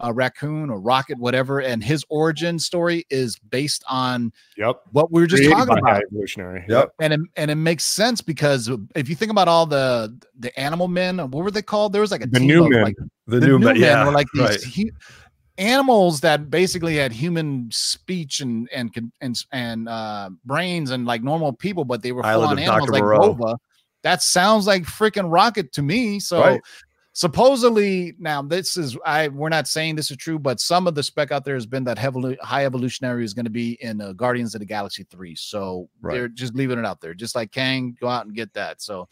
uh 0.00 0.12
raccoon 0.12 0.68
or 0.70 0.78
Rocket, 0.80 1.18
whatever, 1.18 1.60
and 1.60 1.82
his 1.82 2.04
origin 2.08 2.58
story 2.58 3.06
is 3.10 3.38
based 3.38 3.82
on 3.88 4.32
Yep. 4.58 4.80
what 4.92 5.10
we 5.10 5.20
were 5.22 5.26
just 5.26 5.40
Created 5.42 5.56
talking 5.56 5.78
about 5.78 5.90
High 5.90 6.02
Evolutionary. 6.10 6.64
Yep. 6.68 6.90
and 7.00 7.12
it, 7.14 7.20
and 7.36 7.50
it 7.50 7.54
makes 7.54 7.84
sense 7.84 8.20
because 8.20 8.70
if 8.94 9.08
you 9.08 9.14
think 9.14 9.30
about 9.30 9.48
all 9.48 9.64
the 9.66 10.14
the 10.38 10.58
animal 10.60 10.88
men, 10.88 11.18
what 11.18 11.44
were 11.44 11.50
they 11.50 11.62
called? 11.62 11.92
There 11.92 12.02
was 12.02 12.10
like 12.10 12.22
a 12.22 12.26
The 12.26 12.38
team 12.40 12.48
new 12.48 12.64
of, 12.64 12.70
men. 12.70 12.82
like 12.82 12.96
The, 13.26 13.40
the 13.40 13.46
new, 13.46 13.58
new 13.58 13.64
men, 13.64 13.74
men 13.80 13.82
yeah, 13.82 14.04
were 14.04 14.12
like 14.12 14.26
these 14.34 14.42
right. 14.42 14.62
hu- 14.62 14.90
animals 15.58 16.20
that 16.20 16.50
basically 16.50 16.96
had 16.96 17.12
human 17.12 17.68
speech 17.70 18.40
and 18.40 18.68
and 18.74 18.90
and 19.22 19.44
and 19.52 19.88
uh, 19.88 20.28
brains 20.44 20.90
and 20.90 21.06
like 21.06 21.22
normal 21.22 21.52
people, 21.52 21.84
but 21.84 22.02
they 22.02 22.12
were 22.12 22.22
full 22.22 22.44
on 22.44 22.58
animals 22.58 22.80
Dr. 22.82 22.92
like 22.92 23.02
Moreau. 23.02 23.18
Nova. 23.34 23.56
That 24.02 24.22
sounds 24.22 24.66
like 24.66 24.82
freaking 24.84 25.32
rocket 25.32 25.72
to 25.72 25.82
me. 25.82 26.20
So. 26.20 26.40
Right. 26.40 26.60
Supposedly, 27.16 28.14
now 28.18 28.42
this 28.42 28.76
is 28.76 28.94
I. 29.06 29.28
We're 29.28 29.48
not 29.48 29.66
saying 29.66 29.96
this 29.96 30.10
is 30.10 30.18
true, 30.18 30.38
but 30.38 30.60
some 30.60 30.86
of 30.86 30.94
the 30.94 31.02
spec 31.02 31.32
out 31.32 31.46
there 31.46 31.54
has 31.54 31.64
been 31.64 31.82
that 31.84 31.96
heavily 31.96 32.36
high 32.42 32.66
evolutionary 32.66 33.24
is 33.24 33.32
going 33.32 33.46
to 33.46 33.50
be 33.50 33.78
in 33.80 34.02
uh, 34.02 34.12
Guardians 34.12 34.54
of 34.54 34.58
the 34.58 34.66
Galaxy 34.66 35.02
three. 35.04 35.34
So 35.34 35.88
Right. 36.02 36.12
they're 36.12 36.28
just 36.28 36.54
leaving 36.54 36.78
it 36.78 36.84
out 36.84 37.00
there, 37.00 37.14
just 37.14 37.34
like 37.34 37.52
Kang. 37.52 37.96
Go 37.98 38.06
out 38.06 38.26
and 38.26 38.34
get 38.34 38.52
that. 38.52 38.82
So, 38.82 39.08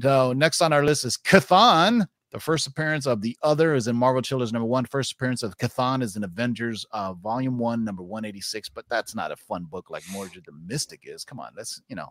so 0.00 0.32
next 0.32 0.62
on 0.62 0.72
our 0.72 0.82
list 0.82 1.04
is 1.04 1.18
Cathan. 1.18 2.06
The 2.30 2.40
first 2.40 2.66
appearance 2.66 3.04
of 3.06 3.20
the 3.20 3.36
other 3.42 3.74
is 3.74 3.86
in 3.86 3.96
Marvel 3.96 4.22
Chillers 4.22 4.50
number 4.50 4.66
one. 4.66 4.86
First 4.86 5.12
appearance 5.12 5.42
of 5.42 5.58
Cathan 5.58 6.02
is 6.02 6.16
in 6.16 6.24
Avengers 6.24 6.86
uh, 6.92 7.12
Volume 7.12 7.58
One, 7.58 7.84
number 7.84 8.02
one 8.02 8.24
eighty 8.24 8.40
six. 8.40 8.70
But 8.70 8.86
that's 8.88 9.14
not 9.14 9.30
a 9.30 9.36
fun 9.36 9.64
book 9.64 9.90
like 9.90 10.04
Mordred 10.10 10.44
the 10.46 10.52
Mystic 10.66 11.00
is. 11.04 11.22
Come 11.22 11.38
on, 11.38 11.52
that's 11.54 11.82
you 11.88 11.96
know, 11.96 12.08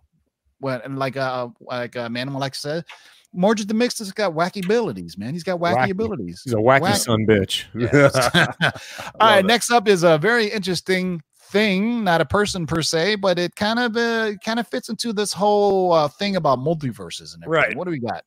well, 0.65 0.82
and 0.84 0.97
like 0.97 1.15
uh 1.15 1.47
like 1.62 1.95
uh, 1.95 2.10
Manimal 2.10 2.39
like 2.39 2.56
said, 2.56 2.84
Mordred 3.32 3.67
the 3.67 3.75
Mystic 3.75 4.08
has 4.08 4.12
got 4.13 4.34
wacky 4.34 4.65
abilities, 4.65 5.15
man. 5.15 5.32
He's 5.32 5.43
got 5.43 5.60
wacky, 5.60 5.75
Wacky. 5.75 5.91
abilities. 5.91 6.41
He's 6.43 6.54
a 6.54 6.58
wacky 6.58 6.82
Wacky. 6.82 6.97
son 6.97 7.28
bitch. 7.28 7.65
All 9.21 9.30
right, 9.30 9.39
it. 9.39 9.45
next 9.45 9.69
up 9.69 9.88
is 9.88 10.01
a 10.01 10.17
very 10.17 10.47
interesting 10.47 11.21
thing, 11.51 12.04
not 12.04 12.19
a 12.19 12.25
person 12.25 12.65
per 12.65 12.82
se, 12.82 13.17
but 13.17 13.38
it 13.38 13.56
kind 13.56 13.78
of 13.78 13.95
uh, 13.95 14.34
kind 14.43 14.60
of 14.60 14.67
fits 14.67 14.89
into 14.89 15.13
this 15.13 15.32
whole 15.34 15.93
uh, 15.93 16.08
thing 16.08 16.36
about 16.36 16.58
multiverses 16.58 17.36
and 17.36 17.43
everything. 17.43 17.69
Right. 17.69 17.78
What 17.78 17.86
do 17.86 17.91
we 17.91 17.99
got? 17.99 18.23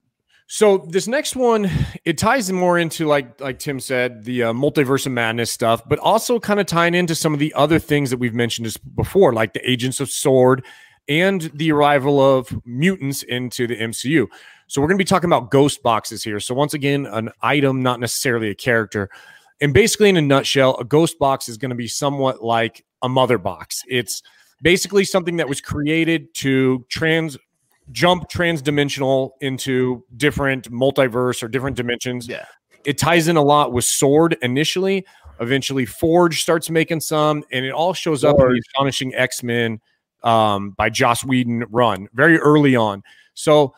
So 0.47 0.79
this 0.89 1.09
next 1.09 1.35
one, 1.35 1.69
it 2.05 2.19
ties 2.19 2.53
more 2.53 2.79
into 2.79 3.09
like 3.09 3.41
like 3.41 3.59
Tim 3.59 3.81
said, 3.81 4.25
the 4.25 4.45
uh, 4.45 4.53
multiverse 4.53 5.07
of 5.07 5.13
madness 5.13 5.51
stuff, 5.51 5.83
but 5.89 5.99
also 5.99 6.39
kind 6.39 6.61
of 6.61 6.67
tying 6.67 6.95
into 6.95 7.17
some 7.17 7.35
of 7.35 7.41
the 7.41 7.53
other 7.55 7.81
things 7.81 8.11
that 8.11 8.19
we've 8.19 8.33
mentioned 8.33 8.77
before, 8.95 9.33
like 9.33 9.55
the 9.55 9.69
Agents 9.69 9.99
of 9.99 10.09
Sword 10.09 10.65
and 11.09 11.51
the 11.55 11.73
arrival 11.73 12.21
of 12.21 12.55
mutants 12.67 13.23
into 13.23 13.67
the 13.67 13.77
MCU. 13.77 14.27
So 14.67 14.81
we're 14.81 14.89
going 14.89 14.99
to 14.99 15.05
be 15.05 15.09
talking 15.09 15.29
about 15.29 15.51
ghost 15.51 15.83
boxes 15.83 16.23
here. 16.23 16.41
So 16.41 16.55
once 16.55 16.75
again, 16.75 17.07
an 17.07 17.31
item, 17.41 17.83
not 17.83 18.01
necessarily 18.01 18.51
a 18.51 18.55
character. 18.55 19.09
And 19.61 19.73
basically, 19.73 20.11
in 20.11 20.17
a 20.17 20.23
nutshell, 20.23 20.77
a 20.77 20.85
ghost 20.85 21.19
box 21.19 21.49
is 21.49 21.57
going 21.57 21.71
to 21.71 21.77
be 21.77 21.89
somewhat 21.89 22.45
like 22.45 22.85
a 23.03 23.09
mother 23.09 23.39
box. 23.39 23.83
It's 23.89 24.23
basically 24.63 25.05
something 25.05 25.37
that 25.37 25.49
was 25.49 25.61
created 25.61 26.33
to 26.35 26.85
trans 26.91 27.39
jump 27.91 28.29
transdimensional 28.31 29.31
into 29.41 30.05
different 30.17 30.71
multiverse 30.71 31.43
or 31.43 31.49
different 31.49 31.77
dimensions. 31.77 32.29
Yeah. 32.29 32.45
It 32.85 32.99
ties 32.99 33.29
in 33.29 33.37
a 33.37 33.43
lot 33.43 33.73
with 33.73 33.85
Sword 33.85 34.37
initially. 34.43 35.07
Eventually, 35.41 35.87
Forge 35.87 36.43
starts 36.43 36.69
making 36.69 37.01
some, 37.01 37.45
and 37.51 37.65
it 37.65 37.71
all 37.71 37.95
shows 37.95 38.25
up 38.25 38.39
in 38.39 38.49
the 38.49 38.61
Astonishing 38.69 39.15
X 39.15 39.43
Men 39.43 39.81
um, 40.23 40.71
by 40.71 40.91
Joss 40.91 41.25
Whedon 41.25 41.65
run 41.71 42.09
very 42.13 42.39
early 42.39 42.77
on. 42.77 43.03
So 43.35 43.75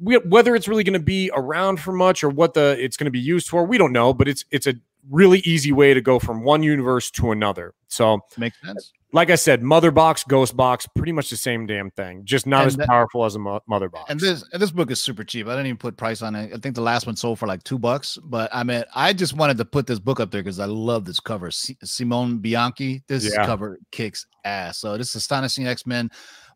we, 0.00 0.16
whether 0.18 0.54
it's 0.54 0.68
really 0.68 0.84
going 0.84 0.98
to 0.98 1.04
be 1.04 1.30
around 1.34 1.80
for 1.80 1.92
much 1.92 2.24
or 2.24 2.28
what 2.28 2.54
the 2.54 2.76
it's 2.78 2.96
going 2.96 3.06
to 3.06 3.10
be 3.10 3.20
used 3.20 3.48
for, 3.48 3.64
we 3.64 3.78
don't 3.78 3.92
know. 3.92 4.12
But 4.12 4.28
it's 4.28 4.44
it's 4.50 4.66
a 4.66 4.74
really 5.10 5.40
easy 5.40 5.72
way 5.72 5.94
to 5.94 6.00
go 6.00 6.18
from 6.18 6.42
one 6.42 6.62
universe 6.62 7.10
to 7.12 7.30
another. 7.30 7.74
So, 7.88 8.20
Makes 8.36 8.60
sense. 8.60 8.92
Like 9.14 9.30
I 9.30 9.36
said, 9.36 9.62
Mother 9.62 9.90
Box, 9.90 10.24
Ghost 10.24 10.56
Box, 10.56 10.86
pretty 10.94 11.12
much 11.12 11.30
the 11.30 11.36
same 11.36 11.66
damn 11.66 11.90
thing, 11.92 12.22
just 12.24 12.46
not 12.46 12.62
And 12.62 12.66
as 12.66 12.76
that- 12.76 12.88
powerful 12.88 13.24
as 13.24 13.34
a 13.36 13.38
mo- 13.38 13.60
Mother 13.66 13.88
Box. 13.88 14.10
And 14.10 14.20
this 14.20 14.44
and 14.52 14.60
this 14.60 14.70
book 14.72 14.90
is 14.90 15.00
super 15.00 15.24
cheap. 15.24 15.46
I 15.46 15.50
didn't 15.52 15.66
even 15.66 15.76
put 15.78 15.96
price 15.96 16.20
on 16.20 16.34
it. 16.34 16.52
I 16.52 16.58
think 16.58 16.74
the 16.74 16.82
last 16.82 17.06
one 17.06 17.16
sold 17.16 17.38
for 17.38 17.46
like 17.46 17.62
two 17.64 17.78
bucks. 17.78 18.18
But 18.24 18.50
I 18.52 18.62
mean, 18.64 18.84
I 18.94 19.12
just 19.14 19.34
wanted 19.34 19.56
to 19.58 19.64
put 19.64 19.86
this 19.86 19.98
book 19.98 20.20
up 20.20 20.30
there 20.30 20.42
because 20.42 20.60
I 20.60 20.66
love 20.66 21.04
this 21.06 21.20
cover. 21.20 21.50
Si- 21.50 21.78
Simone 21.82 22.38
Bianchi. 22.38 23.02
This 23.08 23.32
Yeah. 23.32 23.46
cover 23.46 23.78
kicks 23.92 24.26
ass. 24.44 24.78
So 24.78 24.98
this 24.98 25.10
is 25.10 25.14
Astonishing 25.16 25.66
X 25.66 25.86
Men, 25.86 26.10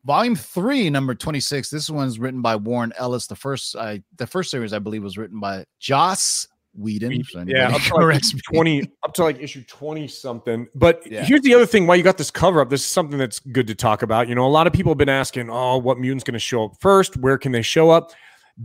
Volume 0.05 0.35
Three, 0.37 0.91
Number 0.91 1.15
Twenty 1.15 1.41
Six. 1.41 1.71
This 1.71 1.89
one's 1.89 2.19
written 2.19 2.43
by 2.43 2.57
Warren 2.57 2.93
Ellis. 2.99 3.27
The 3.29 3.37
first, 3.37 3.77
I 3.77 4.03
the 4.17 4.27
first 4.27 4.51
series 4.51 4.73
I 4.73 4.79
believe 4.79 5.03
was 5.03 5.17
written 5.17 5.39
by 5.41 5.65
Joss 5.81 6.49
Whedon. 6.75 7.23
Yeah, 7.47 7.71
up 7.75 7.81
to, 7.83 7.95
like 7.97 8.17
issue 8.23 8.39
20 8.53 8.91
up 9.05 9.15
to 9.15 9.23
like 9.25 9.41
issue 9.41 9.63
20 9.65 10.07
something. 10.09 10.69
But 10.75 11.03
Yeah. 11.11 11.25
here's 11.25 11.41
the 11.43 11.55
other 11.55 11.67
thing 11.67 11.87
why 11.87 11.97
you 11.97 12.03
got 12.03 12.19
this 12.19 12.31
cover 12.31 12.61
up. 12.61 12.71
This 12.71 12.83
is 12.83 12.87
something 12.91 13.19
that's 13.19 13.41
good 13.41 13.67
to 13.67 13.75
talk 13.75 14.03
about. 14.03 14.29
You 14.29 14.35
know, 14.35 14.47
a 14.47 14.49
lot 14.49 14.67
of 14.67 14.73
people 14.73 14.91
have 14.91 14.99
been 14.99 15.09
asking, 15.09 15.51
oh, 15.51 15.79
what 15.79 15.99
mutant's 15.99 16.25
going 16.25 16.35
to 16.35 16.39
show 16.39 16.65
up 16.67 16.73
first? 16.81 17.17
Where 17.17 17.39
can 17.39 17.53
they 17.53 17.63
show 17.63 17.91
up? 17.91 18.13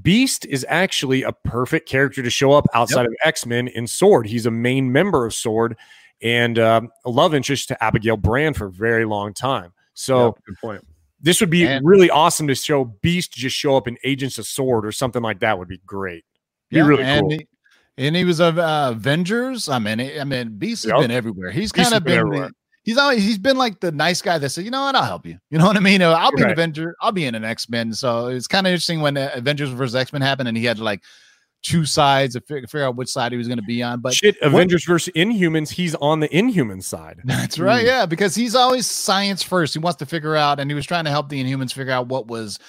Beast 0.02 0.46
is 0.48 0.66
actually 0.70 1.24
a 1.24 1.32
perfect 1.32 1.88
character 1.88 2.24
to 2.24 2.30
show 2.30 2.52
up 2.52 2.66
outside 2.74 3.06
of 3.06 3.14
X 3.24 3.46
Men 3.46 3.68
in 3.68 3.86
Sword. 3.88 4.26
He's 4.28 4.46
a 4.46 4.52
main 4.52 4.92
member 4.92 5.26
of 5.26 5.34
Sword 5.34 5.78
and 6.22 6.58
um, 6.60 6.90
a 7.06 7.10
love 7.10 7.34
interest 7.36 7.68
to 7.68 7.84
Abigail 7.84 8.18
Brand 8.18 8.58
for 8.58 8.66
a 8.68 8.72
very 8.72 9.06
long 9.06 9.34
time. 9.34 9.72
So 9.94 10.26
Yeah, 10.26 10.32
good 10.48 10.56
point. 10.62 10.88
this 11.22 11.40
would 11.42 11.52
be 11.52 11.66
And- 11.66 11.86
really 11.86 12.10
awesome 12.10 12.48
to 12.48 12.56
show 12.56 12.86
Beast 12.86 13.34
just 13.34 13.56
show 13.56 13.76
up 13.78 13.88
in 13.88 13.98
Agents 14.04 14.38
of 14.40 14.48
Sword 14.48 14.86
or 14.86 14.92
something 14.92 15.22
like 15.22 15.40
that 15.42 15.60
would 15.60 15.68
be 15.68 15.80
great. 15.86 16.26
Be 16.72 16.78
Yeah, 16.78 16.88
really 16.88 17.04
cool. 17.20 17.38
And 17.98 18.16
he 18.16 18.24
was 18.24 18.40
of 18.40 18.58
uh, 18.58 18.90
Avengers. 18.94 19.70
I 19.70 19.80
mean, 19.80 20.00
I 20.00 20.24
mean, 20.24 20.58
Beast 20.58 20.84
has 20.84 20.92
Yep. 20.92 21.02
been 21.02 21.12
everywhere. 21.12 21.52
He's 21.52 21.72
kind 21.72 21.94
of 21.94 22.04
been 22.04 22.30
been. 22.30 22.52
he's 22.84 22.98
always 22.98 23.24
he's 23.24 23.38
been 23.38 23.58
like 23.58 23.80
the 23.80 23.92
nice 23.92 24.22
guy 24.22 24.38
that 24.40 24.50
said, 24.50 24.66
you 24.66 24.72
know 24.72 24.82
what, 24.82 24.96
I'll 24.96 25.04
help 25.04 25.26
you. 25.26 25.38
You 25.52 25.60
know 25.60 25.66
what 25.68 25.78
I 25.78 25.80
mean? 25.80 26.02
Uh, 26.02 26.12
I'll 26.12 26.32
be 26.32 26.42
an 26.44 26.50
Avenger. 26.50 26.96
I'll 27.02 27.12
be 27.12 27.26
in 27.26 27.36
an 27.36 27.44
X 27.44 27.70
Men. 27.70 27.94
So 27.94 28.28
it's 28.28 28.48
kind 28.48 28.66
of 28.66 28.72
interesting 28.72 29.02
when 29.02 29.16
uh, 29.18 29.30
Avengers 29.36 29.70
versus 29.70 29.96
X 29.96 30.12
Men 30.12 30.22
happened, 30.24 30.48
and 30.48 30.58
he 30.58 30.66
had 30.66 30.78
to 30.78 30.84
like 30.84 31.04
two 31.62 31.86
sides 31.86 32.34
to 32.34 32.42
figure, 32.42 32.68
figure 32.68 32.86
out 32.86 32.96
which 32.96 33.10
side 33.10 33.32
he 33.32 33.38
was 33.38 33.48
going 33.48 33.60
to 33.60 33.64
be 33.64 33.82
on. 33.82 34.02
But 34.02 34.14
Shit, 34.14 34.36
Avengers 34.42 34.84
versus 34.86 35.14
Inhumans, 35.16 35.70
he's 35.70 35.96
on 35.96 36.20
the 36.20 36.36
Inhuman 36.36 36.82
side. 36.82 37.22
That's 37.26 37.58
right. 37.58 37.86
Yeah, 37.86 38.06
because 38.06 38.36
he's 38.36 38.56
always 38.56 38.86
science 38.90 39.44
first. 39.44 39.74
He 39.74 39.80
wants 39.80 39.98
to 40.00 40.06
figure 40.06 40.36
out, 40.36 40.60
and 40.60 40.70
he 40.70 40.76
was 40.76 40.86
trying 40.86 41.06
to 41.06 41.12
help 41.12 41.30
the 41.30 41.42
Inhumans 41.42 41.74
figure 41.74 41.94
out 41.94 42.08
what 42.08 42.28
was. 42.28 42.60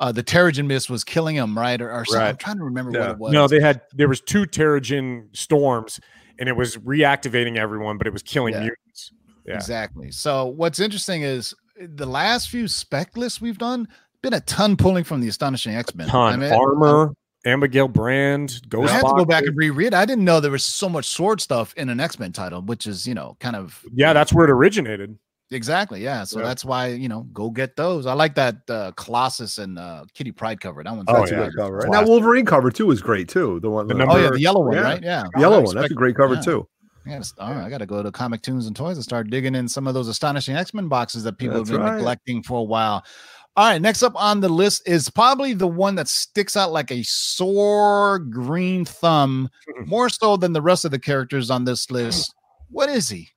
Uh, 0.00 0.10
the 0.10 0.22
Terrigen 0.24 0.66
mist 0.66 0.88
was 0.90 1.04
killing 1.04 1.36
him, 1.36 1.56
right? 1.56 1.80
Or, 1.80 1.92
or 1.92 2.04
something. 2.06 2.26
I'm 2.28 2.36
trying 2.36 2.56
to 2.56 2.64
remember 2.64 2.90
Yeah. 2.92 3.00
what 3.00 3.10
it 3.10 3.18
was. 3.18 3.32
No, 3.32 3.46
they 3.46 3.60
had 3.60 3.82
there 3.92 4.08
was 4.08 4.20
two 4.22 4.46
Terrigen 4.46 5.28
storms, 5.36 6.00
and 6.38 6.48
it 6.48 6.56
was 6.56 6.76
reactivating 6.78 7.56
everyone, 7.58 7.98
but 7.98 8.06
it 8.06 8.12
was 8.12 8.22
killing 8.22 8.54
Yeah. 8.54 8.60
mutants. 8.60 9.12
Yeah. 9.46 9.54
Exactly. 9.56 10.10
So 10.10 10.46
what's 10.46 10.80
interesting 10.80 11.22
is 11.22 11.54
the 11.78 12.06
last 12.06 12.48
few 12.50 12.66
spec 12.66 13.16
lists 13.16 13.40
we've 13.40 13.58
done 13.58 13.88
been 14.22 14.34
a 14.34 14.40
ton 14.40 14.76
pulling 14.76 15.04
from 15.04 15.20
the 15.20 15.28
astonishing 15.28 15.74
X-Men. 15.74 16.08
Ton 16.08 16.34
I 16.34 16.36
mean, 16.36 16.52
armor, 16.52 17.14
Abigail 17.46 17.88
Brand, 17.88 18.60
I 18.64 18.68
Ghost. 18.68 18.92
had 18.92 19.00
to 19.02 19.14
go 19.16 19.24
back 19.24 19.44
and 19.44 19.56
reread. 19.56 19.94
I 19.94 20.04
didn't 20.04 20.24
know 20.24 20.40
there 20.40 20.50
was 20.50 20.62
so 20.64 20.90
much 20.90 21.06
sword 21.06 21.40
stuff 21.40 21.72
in 21.74 21.88
an 21.88 21.98
X-Men 22.00 22.32
title, 22.32 22.60
which 22.62 22.86
is 22.86 23.06
you 23.06 23.14
know 23.14 23.36
kind 23.40 23.56
of 23.56 23.82
Yeah, 23.94 24.12
that's 24.12 24.32
where 24.32 24.44
it 24.46 24.50
originated. 24.50 25.18
Exactly 25.52 26.02
yeah. 26.02 26.22
So 26.24 26.38
Yeah. 26.40 26.46
that's 26.46 26.64
why 26.64 26.88
you 26.88 27.08
know 27.08 27.22
go 27.32 27.50
get 27.50 27.74
those. 27.76 28.06
I 28.06 28.12
like 28.12 28.34
that 28.36 28.56
uh, 28.68 28.92
Colossus 28.96 29.58
and 29.58 29.78
uh, 29.78 30.04
Kitty 30.14 30.30
Pryde 30.32 30.60
cover. 30.60 30.82
That 30.84 30.94
one's 30.94 31.06
Oh, 31.08 31.14
That's 31.14 31.32
yeah. 31.32 31.38
a 31.40 31.44
good 31.46 31.56
cover. 31.56 31.78
And 31.80 31.90
Classic. 31.90 32.06
that 32.06 32.10
Wolverine 32.10 32.46
cover 32.46 32.70
too 32.70 32.90
is 32.92 33.00
great 33.02 33.28
too. 33.28 33.58
The 33.60 33.68
one, 33.70 33.88
The 33.88 33.94
the, 33.94 33.98
number- 33.98 34.14
Oh 34.14 34.18
yeah, 34.18 34.30
the 34.30 34.40
yellow 34.40 34.64
one, 34.64 34.74
Yeah. 34.76 34.82
right? 34.82 35.02
Yeah, 35.02 35.24
yellow 35.38 35.58
I 35.58 35.62
one. 35.62 35.74
That's 35.74 35.90
a 35.90 35.94
great 35.94 36.14
cover 36.16 36.34
yeah. 36.34 36.40
too. 36.40 36.68
I 37.06 37.10
gotta, 37.10 37.30
all 37.38 37.54
right, 37.54 37.64
I 37.64 37.70
got 37.70 37.78
to 37.78 37.86
go 37.86 38.02
to 38.02 38.12
Comic 38.12 38.42
Tunes 38.42 38.66
and 38.66 38.76
Toys 38.76 38.96
and 38.98 39.02
start 39.02 39.30
digging 39.30 39.54
in 39.54 39.66
some 39.66 39.86
of 39.86 39.94
those 39.94 40.06
astonishing 40.06 40.54
X 40.54 40.74
Men 40.74 40.86
boxes 40.88 41.24
that 41.24 41.38
people 41.38 41.56
That's 41.56 41.70
have 41.70 41.78
been 41.78 41.86
right. 41.86 41.96
neglecting 41.96 42.42
for 42.42 42.58
a 42.60 42.62
while. 42.62 43.02
All 43.56 43.68
right, 43.68 43.80
next 43.82 44.02
up 44.04 44.12
on 44.14 44.38
the 44.40 44.48
list 44.50 44.86
is 44.86 45.08
probably 45.10 45.54
the 45.54 45.66
one 45.66 45.94
that 45.96 46.06
sticks 46.08 46.56
out 46.56 46.70
like 46.72 46.92
a 46.92 47.02
sore 47.02 48.18
green 48.20 48.84
thumb, 48.84 49.48
more 49.86 50.08
so 50.08 50.36
than 50.36 50.52
the 50.52 50.62
rest 50.62 50.84
of 50.84 50.90
the 50.92 50.98
characters 50.98 51.50
on 51.50 51.64
this 51.64 51.90
list. 51.90 52.32
What 52.68 52.88
is 52.90 53.08
he? 53.08 53.28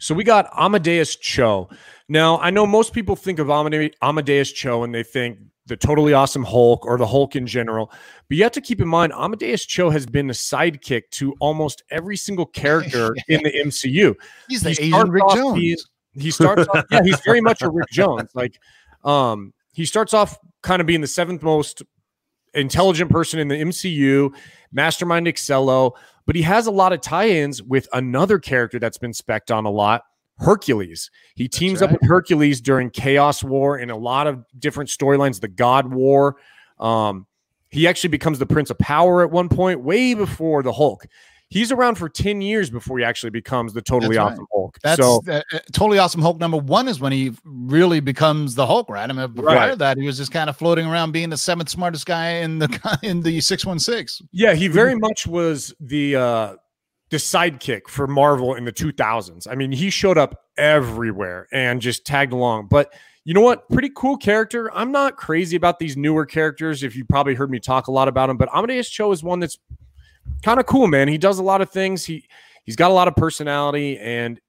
So 0.00 0.14
we 0.14 0.24
got 0.24 0.48
Amadeus 0.56 1.14
Cho. 1.16 1.68
Now, 2.08 2.38
I 2.38 2.50
know 2.50 2.66
most 2.66 2.92
people 2.92 3.14
think 3.16 3.38
of 3.38 3.48
Amadeus 3.50 4.50
Cho 4.52 4.82
and 4.82 4.94
they 4.94 5.02
think 5.02 5.38
the 5.66 5.76
totally 5.76 6.12
awesome 6.14 6.42
Hulk 6.42 6.84
or 6.86 6.98
the 6.98 7.06
Hulk 7.06 7.36
in 7.36 7.46
general. 7.46 7.92
But 8.28 8.36
you 8.38 8.42
have 8.42 8.52
to 8.52 8.60
keep 8.60 8.80
in 8.80 8.88
mind, 8.88 9.12
Amadeus 9.12 9.64
Cho 9.66 9.90
has 9.90 10.06
been 10.06 10.28
a 10.30 10.32
sidekick 10.32 11.02
to 11.12 11.34
almost 11.38 11.82
every 11.90 12.16
single 12.16 12.46
character 12.46 13.14
in 13.28 13.42
the 13.44 13.52
MCU. 13.52 14.14
He's 14.48 14.62
the 14.62 14.70
He 14.72 14.86
Asian 14.88 15.10
Rick 15.10 15.22
off 15.24 15.36
Jones. 15.36 15.58
being- 15.60 15.76
He 16.14 16.30
starts 16.32 16.66
off, 16.66 16.86
yeah, 16.90 17.02
he's 17.04 17.20
very 17.20 17.40
much 17.40 17.62
a 17.62 17.70
Rick 17.70 17.88
Jones. 17.92 18.30
Like, 18.34 18.58
um, 19.04 19.52
he 19.72 19.84
starts 19.84 20.12
off 20.12 20.36
kind 20.62 20.80
of 20.80 20.86
being 20.86 21.02
the 21.02 21.06
seventh 21.06 21.42
most 21.42 21.82
intelligent 22.54 23.10
person 23.10 23.38
in 23.38 23.48
the 23.48 23.56
MCU, 23.56 24.34
Mastermind 24.72 25.26
Excello, 25.26 25.92
but 26.26 26.36
he 26.36 26.42
has 26.42 26.66
a 26.66 26.70
lot 26.70 26.92
of 26.92 27.00
tie-ins 27.00 27.62
with 27.62 27.88
another 27.92 28.38
character 28.38 28.78
that's 28.78 28.98
been 28.98 29.12
specced 29.12 29.54
on 29.54 29.64
a 29.64 29.70
lot, 29.70 30.02
Hercules. 30.38 31.10
He 31.34 31.48
teams 31.48 31.82
up 31.82 31.92
with 31.92 32.02
Hercules 32.02 32.60
during 32.60 32.90
Chaos 32.90 33.42
War 33.42 33.78
in 33.78 33.90
a 33.90 33.96
lot 33.96 34.26
of 34.26 34.44
different 34.58 34.90
storylines, 34.90 35.40
the 35.40 35.48
God 35.48 35.92
War. 35.92 36.36
Um, 36.78 37.26
he 37.70 37.86
actually 37.86 38.08
becomes 38.08 38.38
the 38.38 38.46
Prince 38.46 38.70
of 38.70 38.78
Power 38.78 39.22
at 39.22 39.30
one 39.30 39.48
point, 39.48 39.82
way 39.82 40.14
before 40.14 40.62
the 40.62 40.72
Hulk. 40.72 41.06
He's 41.50 41.72
around 41.72 41.96
for 41.96 42.08
10 42.08 42.40
years 42.40 42.70
before 42.70 42.98
he 43.00 43.04
actually 43.04 43.30
becomes 43.30 43.72
the 43.72 43.82
totally 43.82 44.16
right. 44.16 44.32
awesome 44.32 44.46
Hulk. 44.52 44.78
That's 44.84 45.02
so 45.02 45.20
uh, 45.28 45.42
totally 45.72 45.98
awesome. 45.98 46.22
Hulk 46.22 46.38
number 46.38 46.56
one 46.58 46.86
is 46.86 47.00
when 47.00 47.10
he 47.10 47.32
really 47.44 47.98
becomes 47.98 48.54
the 48.54 48.64
Hulk, 48.64 48.88
right? 48.88 49.10
I 49.10 49.12
mean, 49.12 49.32
prior 49.34 49.56
Right. 49.56 49.70
to 49.70 49.76
that, 49.76 49.98
he 49.98 50.06
was 50.06 50.16
just 50.16 50.30
kind 50.30 50.48
of 50.48 50.56
floating 50.56 50.86
around 50.86 51.10
being 51.10 51.28
the 51.28 51.36
seventh 51.36 51.68
smartest 51.68 52.06
guy 52.06 52.34
in 52.34 52.60
the 52.60 52.98
in 53.02 53.20
the 53.22 53.40
six 53.40 53.66
one 53.66 53.80
six. 53.80 54.22
Yeah, 54.32 54.54
he 54.54 54.68
very 54.68 54.94
much 54.98 55.26
was 55.26 55.74
the 55.80 56.14
uh 56.16 56.54
the 57.10 57.16
sidekick 57.16 57.88
for 57.88 58.06
Marvel 58.06 58.54
in 58.54 58.64
the 58.64 58.72
2000s. 58.72 59.48
I 59.50 59.56
mean, 59.56 59.72
he 59.72 59.90
showed 59.90 60.16
up 60.16 60.44
everywhere 60.56 61.48
and 61.52 61.80
just 61.82 62.06
tagged 62.06 62.32
along. 62.32 62.68
But 62.70 62.94
you 63.24 63.34
know 63.34 63.40
what? 63.40 63.68
Pretty 63.68 63.90
cool 63.96 64.16
character. 64.16 64.70
I'm 64.72 64.92
not 64.92 65.16
crazy 65.16 65.56
about 65.56 65.80
these 65.80 65.96
newer 65.96 66.24
characters. 66.24 66.84
If 66.84 66.94
you 66.94 67.04
probably 67.04 67.34
heard 67.34 67.50
me 67.50 67.58
talk 67.58 67.88
a 67.88 67.90
lot 67.90 68.06
about 68.06 68.28
them, 68.28 68.36
but 68.36 68.48
Amadeus 68.54 68.88
Cho 68.88 69.10
is 69.10 69.24
one 69.24 69.40
that's 69.40 69.58
kind 70.42 70.60
of 70.60 70.66
cool, 70.66 70.86
man. 70.86 71.08
He 71.08 71.18
does 71.18 71.38
a 71.38 71.42
lot 71.42 71.60
of 71.60 71.70
things. 71.70 72.04
He 72.04 72.24
he's 72.64 72.76
got 72.76 72.90
a 72.90 72.94
lot 72.94 73.08
of 73.08 73.16
personality 73.16 73.98
and 73.98 74.40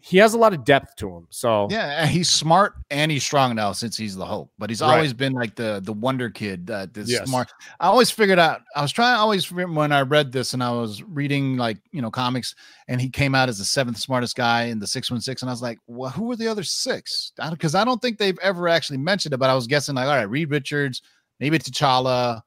he 0.00 0.16
has 0.18 0.32
a 0.32 0.38
lot 0.38 0.54
of 0.54 0.64
depth 0.64 0.94
to 0.96 1.10
him. 1.10 1.26
So 1.28 1.66
Yeah, 1.70 2.06
he's 2.06 2.30
smart 2.30 2.74
and 2.88 3.10
he's 3.10 3.24
strong 3.24 3.56
now 3.56 3.72
since 3.72 3.96
he's 3.96 4.14
the 4.14 4.24
hope. 4.24 4.52
But 4.56 4.70
he's 4.70 4.80
Right. 4.80 4.92
always 4.94 5.12
been 5.12 5.32
like 5.32 5.56
the 5.56 5.80
the 5.84 5.92
wonder 5.92 6.30
kid. 6.30 6.70
Uh, 6.70 6.86
this 6.92 7.08
Yes. 7.10 7.26
smart. 7.28 7.48
I 7.80 7.88
always 7.88 8.08
figured 8.08 8.38
out. 8.38 8.60
I 8.76 8.82
was 8.82 8.92
trying. 8.92 9.16
I 9.16 9.18
always 9.18 9.50
when 9.50 9.90
I 9.90 10.02
read 10.02 10.30
this 10.30 10.54
and 10.54 10.62
I 10.62 10.70
was 10.70 11.02
reading 11.02 11.56
like 11.56 11.78
you 11.90 12.00
know 12.00 12.12
comics, 12.12 12.54
and 12.86 13.00
he 13.00 13.10
came 13.10 13.34
out 13.34 13.48
as 13.48 13.58
the 13.58 13.64
seventh 13.64 13.98
smartest 13.98 14.36
guy 14.36 14.64
in 14.66 14.78
the 14.78 14.86
six 14.86 15.10
one 15.10 15.20
six, 15.20 15.42
and 15.42 15.50
I 15.50 15.52
was 15.52 15.62
like, 15.62 15.78
well, 15.88 16.10
who 16.10 16.24
were 16.24 16.36
the 16.36 16.46
other 16.46 16.62
six? 16.62 17.32
Because 17.50 17.74
I 17.74 17.84
don't 17.84 18.00
think 18.00 18.18
they've 18.18 18.38
ever 18.40 18.68
actually 18.68 18.98
mentioned 18.98 19.34
it. 19.34 19.38
But 19.38 19.50
I 19.50 19.54
was 19.54 19.66
guessing 19.66 19.96
like, 19.96 20.06
all 20.06 20.14
right, 20.16 20.30
Reed 20.30 20.48
Richards, 20.50 21.02
maybe 21.40 21.58
T'Challa, 21.58 22.40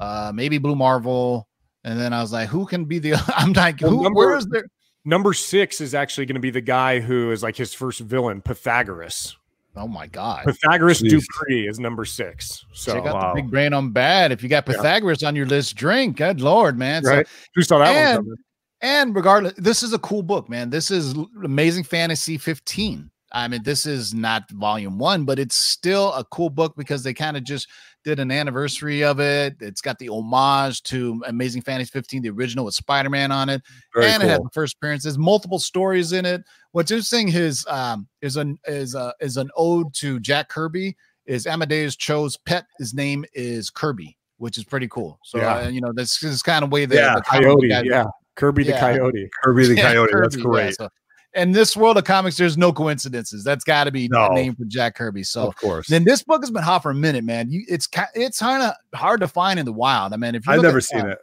uh, 0.00 0.32
maybe 0.34 0.58
Blue 0.58 0.74
Marvel. 0.76 1.48
And 1.84 1.98
then 1.98 2.12
I 2.12 2.20
was 2.20 2.32
like, 2.32 2.48
who 2.48 2.66
can 2.66 2.84
be 2.84 2.98
the? 2.98 3.14
I'm 3.36 3.52
like, 3.52 3.80
Well, 3.80 3.90
who? 3.90 4.02
number- 4.02 4.18
where 4.18 4.36
is 4.36 4.46
there? 4.46 4.64
number 5.04 5.32
six 5.32 5.80
is 5.80 5.94
actually 5.94 6.26
going 6.26 6.34
to 6.34 6.40
be 6.40 6.50
the 6.50 6.60
guy 6.60 7.00
who 7.00 7.30
is 7.30 7.42
like 7.42 7.56
his 7.56 7.72
first 7.72 8.00
villain, 8.00 8.42
Pythagoras. 8.42 9.36
Oh 9.76 9.86
my 9.86 10.06
god! 10.08 10.44
Pythagoras 10.44 11.00
Jeez. 11.02 11.10
Dupree 11.10 11.68
is 11.68 11.78
number 11.78 12.04
six. 12.04 12.64
So 12.72 12.94
Check 12.94 13.06
out 13.06 13.14
wow. 13.14 13.34
the 13.34 13.42
big 13.42 13.50
brain 13.50 13.72
on 13.72 13.90
Brad. 13.90 14.32
If 14.32 14.42
you 14.42 14.48
got 14.48 14.66
Yeah. 14.66 14.74
Pythagoras 14.74 15.22
on 15.22 15.36
your 15.36 15.46
list, 15.46 15.76
drink. 15.76 16.16
Good 16.16 16.40
lord, 16.40 16.76
man. 16.76 17.04
So- 17.04 17.22
who 17.54 17.62
saw 17.62 17.78
that 17.78 17.88
and- 17.88 18.16
one 18.18 18.24
coming? 18.24 18.36
and 18.80 19.14
regardless, 19.14 19.54
this 19.56 19.82
is 19.84 19.92
a 19.92 19.98
cool 20.00 20.22
book, 20.22 20.48
man. 20.48 20.70
This 20.70 20.90
is 20.90 21.14
Amazing 21.44 21.84
Fantasy 21.84 22.38
15. 22.38 23.10
I 23.30 23.46
mean, 23.46 23.62
this 23.62 23.86
is 23.86 24.14
not 24.14 24.50
volume 24.52 24.98
one, 24.98 25.24
but 25.24 25.38
it's 25.38 25.54
still 25.56 26.12
a 26.14 26.24
cool 26.24 26.48
book 26.50 26.74
because 26.76 27.02
they 27.02 27.12
kind 27.14 27.36
of 27.36 27.44
just 27.44 27.68
did 28.08 28.20
an 28.20 28.30
anniversary 28.30 29.04
of 29.04 29.20
it. 29.20 29.56
It's 29.60 29.82
got 29.82 29.98
the 29.98 30.08
homage 30.08 30.82
to 30.84 31.22
Amazing 31.26 31.60
Fantasy 31.60 31.90
15, 31.90 32.22
the 32.22 32.30
original 32.30 32.64
with 32.64 32.72
Spider 32.74 33.10
Man 33.10 33.30
on 33.30 33.50
it 33.50 33.60
Very 33.94 34.06
and 34.06 34.22
it 34.22 34.28
had 34.30 34.40
the 34.42 34.48
first 34.54 34.76
appearances, 34.80 35.18
multiple 35.18 35.58
stories 35.58 36.12
in 36.12 36.24
it. 36.24 36.42
What's 36.72 36.90
interesting 36.90 37.28
is 37.28 37.66
um 37.68 38.08
is 38.22 38.36
an 38.38 38.58
is 38.66 38.94
a 38.94 39.12
is 39.20 39.36
an 39.36 39.50
ode 39.56 39.92
to 39.96 40.18
Jack 40.20 40.48
Kirby. 40.48 40.96
Is 41.26 41.46
Amadeus 41.46 41.96
Cho's 41.96 42.38
pet? 42.38 42.64
His 42.78 42.94
name 42.94 43.26
is 43.34 43.68
Kirby, 43.68 44.16
which 44.38 44.56
is 44.56 44.64
pretty 44.64 44.88
cool. 44.88 45.18
So 45.24 45.36
Yeah. 45.38 45.56
uh, 45.58 45.68
you 45.68 45.82
know 45.82 45.92
this 45.92 46.22
is 46.22 46.42
kind 46.42 46.64
of 46.64 46.72
way 46.72 46.86
the, 46.86 46.94
Yeah, 46.96 47.14
the 47.16 47.20
Coyote, 47.20 47.68
yeah, 47.84 48.04
Kirby 48.36 48.64
the 48.64 48.70
Yeah. 48.70 48.80
Coyote. 48.80 49.28
Kirby 49.44 49.66
the 49.68 49.76
Coyote. 49.76 50.12
That's 50.18 50.36
Kirby, 50.36 50.48
yeah, 50.56 50.62
great. 50.64 50.76
so 50.76 50.88
in 51.34 51.52
this 51.52 51.76
world 51.76 51.98
of 51.98 52.04
comics, 52.04 52.36
there's 52.36 52.56
no 52.56 52.72
coincidences. 52.72 53.44
That's 53.44 53.64
got 53.64 53.84
to 53.84 53.90
be 53.90 54.08
No. 54.08 54.28
name 54.28 54.54
for 54.54 54.64
Jack 54.64 54.96
Kirby. 54.96 55.22
So 55.22 55.46
of 55.48 55.56
course. 55.56 55.86
then 55.88 56.04
this 56.04 56.22
book 56.22 56.42
has 56.42 56.50
been 56.50 56.62
hot 56.62 56.82
for 56.82 56.90
a 56.90 56.94
minute, 56.94 57.24
man. 57.24 57.50
You, 57.50 57.64
it's 57.68 57.88
it's 58.14 58.38
kind 58.38 58.62
of 58.62 58.72
hard 58.98 59.20
to 59.20 59.28
find 59.28 59.58
in 59.58 59.66
the 59.66 59.72
wild. 59.72 60.12
I 60.12 60.16
mean, 60.16 60.34
if 60.34 60.46
you 60.46 60.52
I've 60.52 60.62
never 60.62 60.80
seen 60.80 61.06
it. 61.06 61.18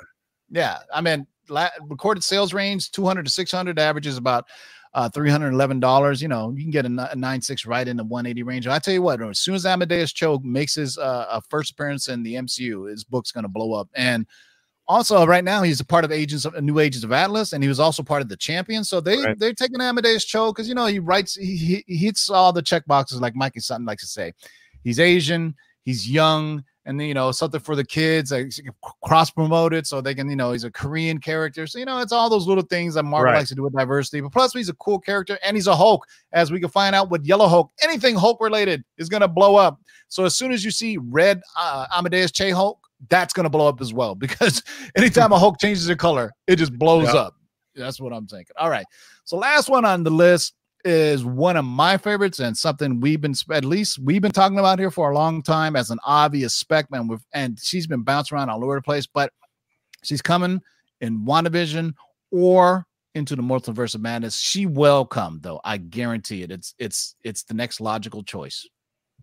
Yeah, 0.51 0.77
I 0.93 1.01
mean, 1.01 1.25
la- 1.49 1.69
recorded 1.81 2.23
sales 2.23 2.53
range 2.53 2.91
200 2.91 3.25
to 3.25 3.31
600 3.31 3.79
averages 3.79 4.17
about 4.17 4.45
uh, 4.93 5.09
311 5.09 5.79
dollars. 5.79 6.21
You 6.21 6.27
know, 6.27 6.51
you 6.55 6.61
can 6.63 6.71
get 6.71 6.85
a, 6.85 7.11
a 7.11 7.15
nine 7.15 7.41
six 7.41 7.65
right 7.65 7.87
in 7.87 7.97
the 7.97 8.03
180 8.03 8.43
range. 8.43 8.67
I 8.67 8.79
tell 8.79 8.93
you 8.93 9.01
what, 9.01 9.21
as 9.21 9.39
soon 9.39 9.55
as 9.55 9.65
Amadeus 9.65 10.13
Cho 10.13 10.39
makes 10.43 10.75
his 10.75 10.97
uh, 10.97 11.25
a 11.31 11.41
first 11.49 11.71
appearance 11.71 12.07
in 12.07 12.23
the 12.23 12.35
MCU, 12.35 12.89
his 12.89 13.03
book's 13.03 13.31
going 13.31 13.43
to 13.43 13.49
blow 13.49 13.73
up. 13.73 13.89
And 13.95 14.25
also, 14.87 15.25
right 15.25 15.43
now, 15.43 15.63
he's 15.63 15.79
a 15.79 15.85
part 15.85 16.05
of 16.05 16.11
Agents 16.11 16.45
of 16.45 16.61
New 16.63 16.79
Agents 16.79 17.03
of 17.03 17.11
Atlas, 17.11 17.53
and 17.53 17.63
he 17.63 17.67
was 17.67 17.79
also 17.79 18.03
part 18.03 18.21
of 18.21 18.29
the 18.29 18.37
Champion. 18.37 18.83
So 18.83 19.01
they 19.01 19.17
Right. 19.17 19.37
they're 19.39 19.53
taking 19.53 19.81
Amadeus 19.81 20.25
Cho 20.25 20.51
because 20.51 20.67
you 20.67 20.75
know 20.75 20.85
he 20.85 20.99
writes 20.99 21.35
he, 21.35 21.83
he 21.87 21.97
hits 21.97 22.29
all 22.29 22.53
the 22.53 22.61
check 22.61 22.85
boxes 22.85 23.19
like 23.21 23.35
Mikey 23.35 23.59
Sutton 23.61 23.85
likes 23.85 24.03
to 24.03 24.07
say. 24.09 24.33
He's 24.83 24.99
Asian, 24.99 25.55
he's 25.83 26.07
young, 26.09 26.63
and 26.85 26.99
then, 26.99 27.07
you 27.07 27.15
know 27.15 27.31
something 27.31 27.59
for 27.59 27.75
the 27.75 27.83
kids, 27.83 28.31
like 28.31 28.51
cross 29.03 29.31
promoted, 29.31 29.87
so 29.87 30.01
they 30.01 30.13
can 30.13 30.29
you 30.29 30.35
know 30.35 30.51
he's 30.51 30.63
a 30.65 30.69
Korean 30.71 31.17
character. 31.19 31.65
So 31.65 31.79
you 31.79 31.85
know 31.85 31.99
it's 31.99 32.11
all 32.11 32.29
those 32.29 32.45
little 32.45 32.63
things 32.63 32.93
that 32.93 33.03
Marvel 33.03 33.31
Right. 33.31 33.37
likes 33.37 33.49
to 33.49 33.55
do 33.55 33.63
with 33.63 33.73
diversity. 33.73 34.21
But 34.21 34.33
plus, 34.33 34.53
he's 34.53 34.69
a 34.69 34.75
cool 34.75 34.99
character, 34.99 35.39
and 35.43 35.57
he's 35.57 35.65
a 35.67 35.75
Hulk, 35.75 36.05
as 36.31 36.51
we 36.51 36.59
can 36.59 36.69
find 36.69 36.93
out 36.95 37.09
with 37.09 37.25
Yellow 37.25 37.47
Hulk. 37.47 37.71
Anything 37.81 38.15
Hulk 38.15 38.39
related 38.39 38.83
is 38.99 39.09
gonna 39.09 39.27
blow 39.27 39.55
up. 39.55 39.79
So 40.09 40.25
as 40.25 40.35
soon 40.35 40.51
as 40.51 40.63
you 40.63 40.69
see 40.69 40.97
red 40.97 41.41
uh, 41.57 41.87
Amadeus 41.95 42.31
Cho 42.31 42.53
Hulk, 42.53 42.77
that's 43.09 43.33
gonna 43.33 43.49
blow 43.49 43.67
up 43.67 43.81
as 43.81 43.93
well 43.93 44.15
because 44.25 44.63
anytime 44.95 45.31
a 45.31 45.39
Hulk 45.39 45.59
changes 45.59 45.85
their 45.85 45.95
color, 45.95 46.31
it 46.47 46.55
just 46.57 46.77
blows 46.77 47.05
Yeah. 47.13 47.21
up. 47.21 47.35
That's 47.75 47.99
what 47.99 48.13
I'm 48.13 48.25
thinking. 48.25 48.53
All 48.57 48.69
right. 48.69 48.85
So 49.25 49.35
last 49.37 49.69
one 49.69 49.83
on 49.83 50.03
the 50.03 50.09
list 50.09 50.53
is 50.85 51.25
one 51.25 51.57
of 51.57 51.65
my 51.65 51.97
favorites 51.97 52.39
and 52.39 52.55
something 52.55 52.99
we've 53.01 53.19
been 53.19 53.33
at 53.51 53.65
least 53.65 53.97
we've 53.99 54.21
been 54.21 54.31
talking 54.31 54.59
about 54.59 54.77
here 54.79 54.91
for 54.91 55.09
a 55.11 55.15
long 55.15 55.41
time 55.41 55.75
as 55.75 55.89
an 55.89 55.97
obvious 56.05 56.53
spec 56.53 56.89
man 56.91 57.07
with 57.07 57.21
and 57.33 57.59
she's 57.59 57.87
been 57.87 58.03
bouncing 58.03 58.37
around 58.37 58.49
all 58.49 58.63
over 58.63 58.75
the 58.75 58.81
place, 58.81 59.07
but 59.07 59.33
she's 60.03 60.21
coming 60.21 60.61
in 61.01 61.25
WandaVision 61.25 61.93
or 62.31 62.85
into 63.15 63.35
the 63.35 63.41
multiverse 63.41 63.95
of 63.95 64.01
madness. 64.01 64.37
She 64.39 64.65
will 64.67 65.05
come 65.05 65.39
though. 65.41 65.59
I 65.65 65.77
guarantee 65.77 66.43
it. 66.43 66.51
It's 66.51 66.75
it's 66.79 67.15
it's 67.23 67.43
the 67.43 67.53
next 67.55 67.81
logical 67.81 68.23
choice. 68.23 68.67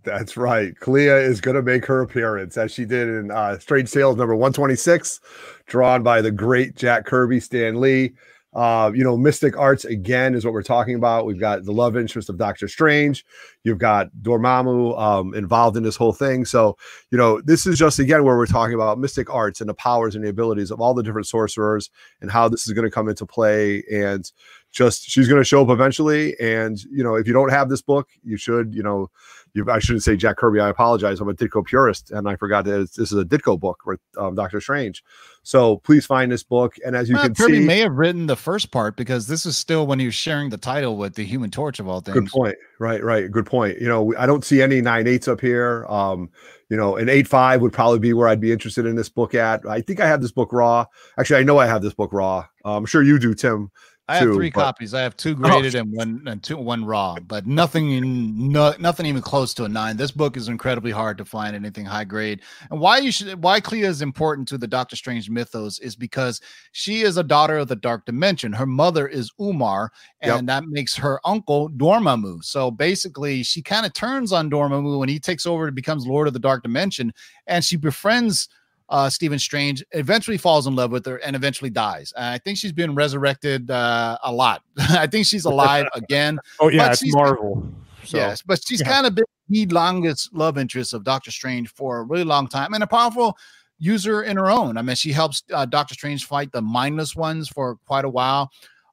That's 0.05 0.36
right. 0.36 0.76
Clea 0.78 1.09
is 1.09 1.40
going 1.40 1.55
to 1.55 1.62
make 1.62 1.86
her 1.86 2.00
appearance 2.03 2.57
as 2.57 2.72
she 2.72 2.84
did 2.84 3.09
in 3.09 3.30
uh, 3.30 3.59
Strange 3.59 3.90
Tales 3.90 4.16
number 4.16 4.34
126, 4.34 5.20
drawn 5.66 6.03
by 6.03 6.20
the 6.20 6.30
great 6.30 6.74
Jack 6.74 7.07
Kirby, 7.07 7.40
Stan 7.40 7.80
Lee. 7.80 8.12
Uh, 8.55 8.92
you 8.94 9.03
know, 9.03 9.16
Mystic 9.16 9.57
Arts 9.57 9.86
again 9.86 10.34
is 10.34 10.44
what 10.44 10.53
we're 10.53 10.62
talking 10.62 10.94
about. 10.94 11.24
We've 11.24 11.40
got 11.40 11.64
the 11.64 11.72
love 11.72 11.96
interest 11.96 12.28
of 12.28 12.36
Doctor 12.36 12.68
Strange. 12.68 13.24
You've 13.64 13.78
got 13.78 14.11
Dormammu 14.20 14.98
um, 15.00 15.34
involved 15.34 15.78
in 15.78 15.82
this 15.82 15.96
whole 15.96 16.12
thing. 16.12 16.44
So, 16.44 16.76
you 17.11 17.16
know, 17.16 17.40
this 17.40 17.66
is 17.66 17.78
just 17.78 17.98
again 17.98 18.24
where 18.24 18.36
we're 18.36 18.44
talking 18.44 18.74
about 18.74 18.98
Mystic 18.98 19.32
Arts 19.32 19.62
and 19.62 19.70
the 19.70 19.74
powers 19.74 20.14
and 20.14 20.22
the 20.22 20.28
abilities 20.28 20.70
of 20.70 20.82
all 20.82 20.92
the 20.92 21.03
different 21.03 21.28
sorcerers 21.28 21.88
and 22.20 22.30
how 22.30 22.46
this 22.46 22.66
is 22.66 22.74
going 22.74 22.84
to 22.84 22.90
come 22.90 23.09
into 23.09 23.24
play. 23.24 23.84
And 23.90 24.30
just 24.70 25.09
she's 25.09 25.28
going 25.28 25.40
to 25.40 25.44
show 25.44 25.62
up 25.62 25.70
eventually. 25.70 26.38
And 26.38 26.82
you 26.84 27.03
know, 27.05 27.14
if 27.14 27.26
you 27.26 27.32
don't 27.32 27.50
have 27.50 27.68
this 27.70 27.82
book, 27.82 28.09
you 28.22 28.36
should. 28.36 28.74
You 28.74 28.82
know, 28.82 29.11
you, 29.55 29.68
I 29.70 29.78
shouldn't 29.78 30.03
say 30.03 30.16
Jack 30.16 30.38
Kirby. 30.38 30.61
I 30.61 30.68
apologize. 30.68 31.20
I'm 31.20 31.28
a 31.28 31.34
Ditko 31.34 31.64
purist, 31.64 32.11
and 32.11 32.28
I 32.28 32.36
forgot 32.36 32.64
that 32.64 32.90
this 32.96 33.12
is 33.12 33.18
a 33.18 33.24
Ditko 33.24 33.61
book 33.61 33.80
with 33.84 34.00
um, 34.16 34.34
Doctor 34.34 34.61
Strange. 34.61 35.03
So 35.42 35.78
please 35.78 36.07
find 36.07 36.30
this 36.30 36.42
book. 36.42 36.76
And 36.84 36.96
as 36.96 37.09
you 37.09 37.16
Well, 37.16 37.24
can 37.24 37.34
Kirby 37.34 37.59
see, 37.59 37.66
may 37.66 37.80
have 37.80 37.92
written 37.92 38.26
the 38.26 38.36
first 38.36 38.70
part 38.70 38.96
because 38.96 39.26
this 39.26 39.44
is 39.44 39.57
still 39.57 39.86
when 39.86 39.98
he 39.98 40.07
was 40.07 40.14
sharing 40.14 40.50
the 40.50 40.57
title 40.57 40.96
with 40.96 41.14
the 41.14 41.24
Human 41.24 41.50
Torch 41.50 41.80
of 41.80 41.88
all 41.88 42.00
things. 42.00 42.14
good 42.14 42.28
point. 42.28 42.57
Right, 42.78 43.03
right. 43.03 43.30
Good 43.30 43.46
point. 43.46 43.80
You 43.80 43.88
know, 43.88 44.14
I 44.16 44.26
don't 44.26 44.44
see 44.44 44.62
any 44.62 44.80
nine 44.80 45.07
eights 45.07 45.28
up 45.28 45.40
here. 45.40 45.84
Um, 45.88 46.30
you 46.70 46.76
know, 46.76 46.96
an 46.96 47.11
eight 47.11 47.28
five 47.28 47.61
would 47.61 47.72
probably 47.72 47.98
be 47.98 48.14
where 48.14 48.28
I'd 48.28 48.40
be 48.40 48.53
interested 48.53 48.86
in 48.86 48.96
this 48.96 49.11
book 49.11 49.34
at. 49.34 49.66
I 49.66 49.82
think 49.82 50.00
I 50.00 50.07
have 50.07 50.22
this 50.22 50.32
book 50.32 50.53
raw. 50.53 50.86
Actually, 51.18 51.40
I 51.40 51.42
know 51.42 51.59
I 51.59 51.66
have 51.66 51.82
this 51.82 51.92
book 51.92 52.12
raw. 52.12 52.46
Uh, 52.64 52.76
I'm 52.76 52.86
sure 52.86 53.03
you 53.03 53.18
do, 53.18 53.34
Tim. 53.34 53.70
I 54.12 54.16
have 54.16 54.34
three 54.34 54.50
but- 54.50 54.60
copies. 54.60 54.94
I 54.94 55.00
have 55.00 55.16
two 55.16 55.32
oh, 55.32 55.34
graded 55.34 55.74
and 55.74 55.90
one 55.90 56.22
and 56.26 56.42
two 56.42 56.56
one 56.56 56.84
raw, 56.84 57.16
but 57.26 57.46
nothing 57.46 57.92
in 57.92 58.48
no, 58.48 58.74
nothing 58.78 59.06
even 59.06 59.22
close 59.22 59.54
to 59.54 59.64
a 59.64 59.68
nine. 59.68 59.96
This 59.96 60.10
book 60.10 60.36
is 60.36 60.48
incredibly 60.48 60.90
hard 60.90 61.18
to 61.18 61.24
find 61.24 61.56
anything 61.56 61.84
high 61.84 62.04
grade. 62.04 62.42
And 62.70 62.80
why 62.80 62.98
you 62.98 63.10
should 63.10 63.42
why 63.42 63.60
Clea 63.60 63.82
is 63.82 64.02
important 64.02 64.48
to 64.48 64.58
the 64.58 64.68
Doctor 64.68 64.96
Strange 64.96 65.30
mythos 65.30 65.78
is 65.78 65.96
because 65.96 66.40
she 66.72 67.02
is 67.02 67.16
a 67.16 67.22
daughter 67.22 67.58
of 67.58 67.68
the 67.68 67.76
Dark 67.76 68.06
Dimension. 68.06 68.52
Her 68.52 68.66
mother 68.66 69.08
is 69.08 69.30
Umar, 69.40 69.92
and 70.20 70.32
Yep. 70.32 70.46
that 70.46 70.68
makes 70.68 70.94
her 70.96 71.20
uncle 71.24 71.70
Dormammu. 71.70 72.44
So 72.44 72.70
basically, 72.70 73.42
she 73.42 73.62
kind 73.62 73.86
of 73.86 73.92
turns 73.92 74.32
on 74.32 74.50
Dormammu 74.50 74.98
when 74.98 75.08
he 75.08 75.18
takes 75.18 75.46
over 75.46 75.66
and 75.66 75.76
becomes 75.76 76.06
Lord 76.06 76.26
of 76.26 76.32
the 76.32 76.38
Dark 76.38 76.62
Dimension, 76.62 77.12
and 77.46 77.64
she 77.64 77.76
befriends 77.76 78.48
uh, 78.93 79.09
Stephen 79.09 79.38
Strange, 79.38 79.82
eventually 79.93 80.36
falls 80.36 80.66
in 80.66 80.76
love 80.76 80.93
with 80.93 81.07
her 81.07 81.16
and 81.16 81.34
eventually 81.34 81.70
dies. 81.70 82.12
And 82.14 82.26
I 82.26 82.36
think 82.36 82.59
she's 82.59 82.72
been 82.72 82.95
resurrected 82.95 83.70
uh, 83.70 84.18
a 84.22 84.30
lot. 84.30 84.62
I 84.78 85.07
think 85.07 85.26
she's 85.26 85.47
alive 85.47 85.86
again. 85.95 86.38
Oh 86.61 86.68
yeah, 86.68 86.93
it's 86.93 87.03
Marvel. 87.14 87.66
So 88.05 88.18
yes, 88.18 88.43
but 88.43 88.62
she's 88.62 88.80
yeah. 88.80 88.88
kind 88.88 89.07
of 89.07 89.14
been 89.14 89.24
the 89.49 89.66
longest 89.66 90.34
love 90.34 90.59
interest 90.59 90.93
of 90.93 91.05
Doctor 91.05 91.30
Strange 91.30 91.70
for 91.70 91.99
a 91.99 92.03
really 92.03 92.24
long 92.24 92.49
time 92.49 92.74
and 92.74 92.82
a 92.82 92.86
powerful 92.86 93.36
user 93.78 94.22
in 94.22 94.36
her 94.36 94.51
own. 94.51 94.76
I 94.76 94.82
mean, 94.82 94.97
she 94.97 95.11
helps 95.12 95.43
uh, 95.53 95.64
Doctor 95.64 95.95
Strange 95.95 96.26
fight 96.26 96.53
the 96.53 96.61
mindless 96.61 97.16
ones 97.16 97.49
for 97.49 97.76
quite 97.86 98.05
a 98.05 98.11
while. 98.11 98.51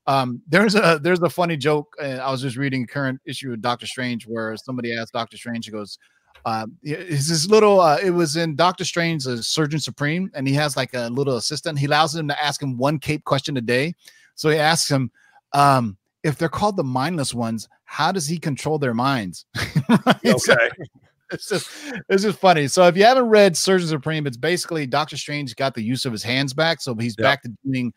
Um, 0.08 0.42
there's 0.48 0.76
a 0.76 0.98
there's 1.04 1.22
a 1.22 1.30
funny 1.30 1.58
joke. 1.58 1.94
Uh, 2.02 2.20
I 2.24 2.32
was 2.32 2.42
just 2.42 2.56
reading 2.56 2.84
a 2.84 2.88
current 2.88 3.20
issue 3.26 3.52
of 3.52 3.62
Doctor 3.62 3.86
Strange 3.86 4.26
where 4.26 4.56
somebody 4.56 4.98
asked 4.98 5.12
Doctor 5.12 5.36
Strange, 5.36 5.66
he 5.66 5.72
goes, 5.72 6.00
um, 6.46 6.78
it's 6.84 7.30
this 7.30 7.48
little. 7.48 7.82
Uh, 7.82 7.98
it 8.04 8.12
was 8.12 8.36
in 8.38 8.56
Doctor 8.56 8.86
Strange, 8.86 9.26
uh, 9.28 9.42
Surgeon 9.42 9.80
Supreme, 9.80 10.32
and 10.34 10.48
he 10.48 10.54
has 10.56 10.76
like 10.78 10.94
a 10.94 11.10
little 11.10 11.38
assistant. 11.38 11.78
He 11.80 11.86
allows 11.86 12.16
him 12.16 12.28
to 12.28 12.44
ask 12.44 12.62
him 12.62 12.78
one 12.78 13.00
cape 13.00 13.24
question 13.26 13.58
a 13.58 13.62
day. 13.62 13.94
So 14.36 14.50
he 14.50 14.58
asks 14.58 14.90
him, 14.90 15.12
um, 15.54 15.98
if 16.24 16.38
they're 16.38 16.50
called 16.50 16.78
the 16.78 16.84
mindless 16.84 17.34
ones, 17.34 17.68
how 17.86 18.12
does 18.12 18.28
he 18.28 18.38
control 18.38 18.80
their 18.80 18.94
minds? 18.94 19.46
Right? 20.06 20.40
So 20.40 20.54
Okay. 20.54 20.70
it's 21.32 21.48
just 21.50 21.70
it's 22.10 22.24
just 22.24 22.40
funny. 22.40 22.68
So 22.68 22.86
if 22.88 22.96
you 22.96 23.04
haven't 23.04 23.28
read 23.30 23.58
Surgeon 23.58 23.88
Supreme, 23.88 24.28
it's 24.28 24.38
basically 24.38 24.86
Doctor 24.86 25.18
Strange 25.18 25.56
got 25.56 25.74
the 25.74 25.82
use 25.82 26.06
of 26.06 26.12
his 26.12 26.24
hands 26.24 26.54
back, 26.54 26.82
so 26.82 26.96
he's 26.96 27.16
Yeah. 27.18 27.24
back 27.24 27.42
to 27.44 27.52
doing 27.66 27.92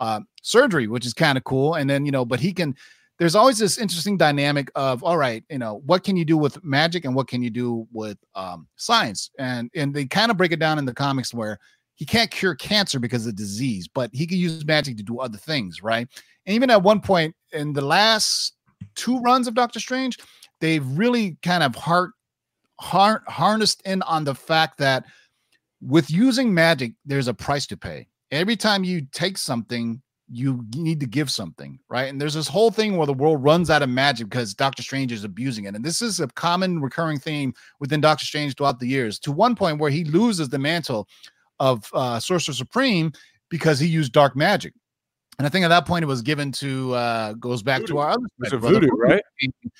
uh, 0.00 0.20
surgery, 0.42 0.86
which 0.88 1.06
is 1.06 1.14
kind 1.14 1.38
of 1.38 1.44
cool. 1.44 1.74
And 1.74 1.88
then 1.88 2.04
you 2.04 2.12
know, 2.12 2.24
but 2.24 2.40
he 2.40 2.52
can. 2.52 2.74
There's 3.18 3.34
always 3.34 3.58
this 3.58 3.78
interesting 3.78 4.16
dynamic 4.16 4.70
of 4.74 5.02
all 5.02 5.16
right, 5.16 5.42
you 5.48 5.58
know, 5.58 5.82
what 5.86 6.04
can 6.04 6.16
you 6.16 6.24
do 6.24 6.36
with 6.36 6.62
magic 6.62 7.04
and 7.04 7.14
what 7.14 7.28
can 7.28 7.42
you 7.42 7.50
do 7.50 7.86
with 7.92 8.18
um, 8.34 8.66
science, 8.76 9.30
and 9.38 9.70
and 9.74 9.94
they 9.94 10.04
kind 10.04 10.30
of 10.30 10.36
break 10.36 10.52
it 10.52 10.58
down 10.58 10.78
in 10.78 10.84
the 10.84 10.94
comics 10.94 11.32
where 11.32 11.58
he 11.96 12.04
can't 12.04 12.30
cure 12.30 12.54
cancer 12.54 12.98
because 12.98 13.26
of 13.26 13.34
disease, 13.34 13.88
but 13.88 14.10
he 14.12 14.26
can 14.26 14.38
use 14.38 14.64
magic 14.66 14.96
to 14.98 15.02
do 15.02 15.18
other 15.18 15.38
things, 15.38 15.82
right? 15.82 16.06
And 16.44 16.54
even 16.54 16.70
at 16.70 16.82
one 16.82 17.00
point 17.00 17.34
in 17.52 17.72
the 17.72 17.80
last 17.82 18.54
two 18.94 19.18
runs 19.20 19.48
of 19.48 19.54
Doctor 19.54 19.80
Strange, 19.80 20.18
they've 20.60 20.86
really 20.86 21.38
kind 21.42 21.62
of 21.62 21.74
heart, 21.74 22.10
har- 22.80 23.24
harnessed 23.26 23.80
in 23.86 24.02
on 24.02 24.24
the 24.24 24.34
fact 24.34 24.76
that 24.78 25.04
with 25.80 26.10
using 26.10 26.52
magic, 26.52 26.92
there's 27.06 27.28
a 27.28 27.34
price 27.34 27.66
to 27.68 27.78
pay. 27.78 28.08
Every 28.30 28.56
time 28.56 28.84
you 28.84 29.06
take 29.12 29.38
something, 29.38 30.02
you 30.30 30.64
need 30.74 30.98
to 31.00 31.06
give 31.06 31.30
something, 31.30 31.78
right? 31.88 32.08
And 32.08 32.20
there's 32.20 32.34
this 32.34 32.48
whole 32.48 32.70
thing 32.70 32.96
where 32.96 33.06
the 33.06 33.14
world 33.14 33.42
runs 33.42 33.70
out 33.70 33.82
of 33.82 33.88
magic 33.88 34.28
because 34.28 34.54
Doctor 34.54 34.82
Strange 34.82 35.12
is 35.12 35.24
abusing 35.24 35.64
it. 35.66 35.74
And 35.74 35.84
this 35.84 36.02
is 36.02 36.20
a 36.20 36.26
common 36.28 36.80
recurring 36.80 37.18
theme 37.18 37.54
within 37.78 38.00
Doctor 38.00 38.24
Strange 38.24 38.56
throughout 38.56 38.80
the 38.80 38.88
years, 38.88 39.18
to 39.20 39.32
one 39.32 39.54
point 39.54 39.78
where 39.78 39.90
he 39.90 40.04
loses 40.04 40.48
the 40.48 40.58
mantle 40.58 41.06
of 41.60 41.88
uh, 41.92 42.18
Sorcerer 42.18 42.54
Supreme 42.54 43.12
because 43.48 43.78
he 43.78 43.86
used 43.86 44.12
dark 44.12 44.34
magic. 44.34 44.74
And 45.38 45.46
I 45.46 45.50
think 45.50 45.64
at 45.64 45.68
that 45.68 45.86
point 45.86 46.02
it 46.02 46.06
was 46.06 46.22
given 46.22 46.50
to 46.52 46.94
uh 46.94 47.34
goes 47.34 47.62
back 47.62 47.84
to 47.84 47.98
our 47.98 48.08
other 48.10 48.26
It's 48.40 48.52
a 48.52 48.58
Brother 48.58 48.80
voodoo, 48.80 48.96
right? 48.96 49.22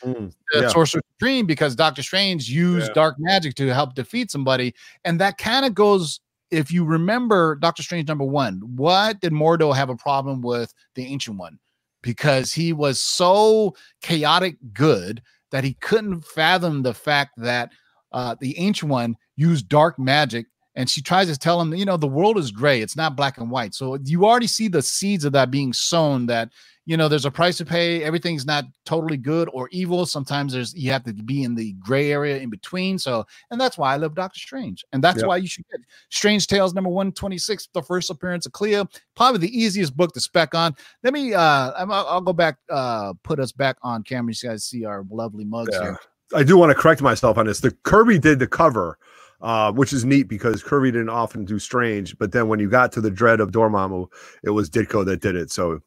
Mm, 0.04 0.30
the 0.52 0.60
yeah. 0.60 0.68
Sorcerer 0.68 1.02
Supreme 1.18 1.46
because 1.46 1.74
Doctor 1.74 2.02
Strange 2.02 2.48
used 2.48 2.88
Yeah. 2.88 2.92
dark 2.92 3.16
magic 3.18 3.54
to 3.54 3.72
help 3.72 3.94
defeat 3.94 4.30
somebody. 4.30 4.74
And 5.06 5.18
that 5.20 5.38
kind 5.38 5.64
of 5.64 5.74
goes, 5.74 6.20
if 6.50 6.70
you 6.70 6.84
remember 6.84 7.56
Doctor 7.56 7.82
Strange 7.82 8.08
number 8.08 8.24
one, 8.24 8.60
what 8.76 9.20
did 9.20 9.32
Mordo 9.32 9.74
have 9.74 9.90
a 9.90 9.96
problem 9.96 10.42
with 10.42 10.72
the 10.94 11.06
Ancient 11.06 11.38
One? 11.38 11.58
Because 12.02 12.52
he 12.52 12.72
was 12.72 13.02
so 13.02 13.74
chaotic 14.02 14.56
good 14.72 15.22
that 15.50 15.64
he 15.64 15.74
couldn't 15.74 16.22
fathom 16.22 16.82
the 16.82 16.94
fact 16.94 17.32
that 17.36 17.72
uh, 18.12 18.36
the 18.40 18.58
Ancient 18.58 18.90
One 18.90 19.16
used 19.36 19.68
dark 19.68 19.98
magic 19.98 20.46
and 20.76 20.88
she 20.88 21.02
tries 21.02 21.28
to 21.28 21.36
tell 21.38 21.60
him, 21.60 21.74
you 21.74 21.84
know, 21.84 21.96
the 21.96 22.06
world 22.06 22.38
is 22.38 22.50
gray. 22.50 22.80
It's 22.82 22.96
not 22.96 23.16
black 23.16 23.38
and 23.38 23.50
white. 23.50 23.74
So 23.74 23.96
you 24.04 24.24
already 24.26 24.46
see 24.46 24.68
the 24.68 24.82
seeds 24.82 25.24
of 25.24 25.32
that 25.32 25.50
being 25.50 25.72
sown 25.72 26.26
that, 26.26 26.50
you 26.84 26.96
know, 26.96 27.08
there's 27.08 27.24
a 27.24 27.30
price 27.32 27.56
to 27.56 27.64
pay. 27.64 28.04
Everything's 28.04 28.46
not 28.46 28.64
totally 28.84 29.16
good 29.16 29.48
or 29.52 29.68
evil. 29.72 30.06
Sometimes 30.06 30.52
there's 30.52 30.72
you 30.74 30.92
have 30.92 31.02
to 31.04 31.12
be 31.12 31.42
in 31.42 31.54
the 31.56 31.72
gray 31.80 32.12
area 32.12 32.36
in 32.38 32.48
between. 32.48 32.96
So, 32.98 33.26
and 33.50 33.60
that's 33.60 33.76
why 33.76 33.92
I 33.92 33.96
love 33.96 34.14
Doctor 34.14 34.38
Strange. 34.38 34.84
And 34.92 35.02
that's 35.02 35.16
Yep. 35.18 35.26
why 35.26 35.38
you 35.38 35.48
should 35.48 35.64
get 35.72 35.80
Strange 36.10 36.46
Tales 36.46 36.74
number 36.74 36.90
126, 36.90 37.70
the 37.72 37.82
first 37.82 38.08
appearance 38.10 38.46
of 38.46 38.52
Clea. 38.52 38.84
Probably 39.16 39.40
the 39.40 39.58
easiest 39.58 39.96
book 39.96 40.12
to 40.14 40.20
spec 40.20 40.54
on. 40.54 40.76
Let 41.02 41.12
me 41.12 41.34
uh 41.34 41.72
I'm- 41.72 41.90
I'll, 41.90 42.06
I'll 42.06 42.20
go 42.20 42.32
back, 42.32 42.58
uh 42.70 43.14
put 43.24 43.40
us 43.40 43.50
back 43.50 43.76
on 43.82 44.04
camera. 44.04 44.32
You 44.40 44.50
guys 44.50 44.62
see 44.64 44.84
our 44.84 45.04
lovely 45.10 45.44
mugs 45.44 45.70
Yeah. 45.72 45.82
here. 45.82 45.98
I 46.34 46.42
do 46.44 46.56
want 46.56 46.70
to 46.70 46.74
correct 46.74 47.02
myself 47.02 47.38
on 47.38 47.46
this. 47.46 47.60
The 47.60 47.70
Kirby 47.82 48.18
did 48.18 48.38
the 48.40 48.46
cover, 48.48 48.98
uh, 49.40 49.72
which 49.72 49.92
is 49.92 50.04
neat 50.04 50.28
because 50.28 50.62
Kirby 50.62 50.90
didn't 50.90 51.10
often 51.10 51.44
do 51.44 51.58
Strange, 51.58 52.16
but 52.18 52.32
then 52.32 52.48
when 52.48 52.58
you 52.60 52.68
got 52.68 52.92
to 52.92 53.00
the 53.00 53.10
Dread 53.10 53.40
of 53.40 53.50
Dormammu, 53.50 54.06
it 54.44 54.50
was 54.50 54.70
Ditko 54.70 55.04
that 55.06 55.20
did 55.20 55.36
it. 55.36 55.50
So 55.50 55.80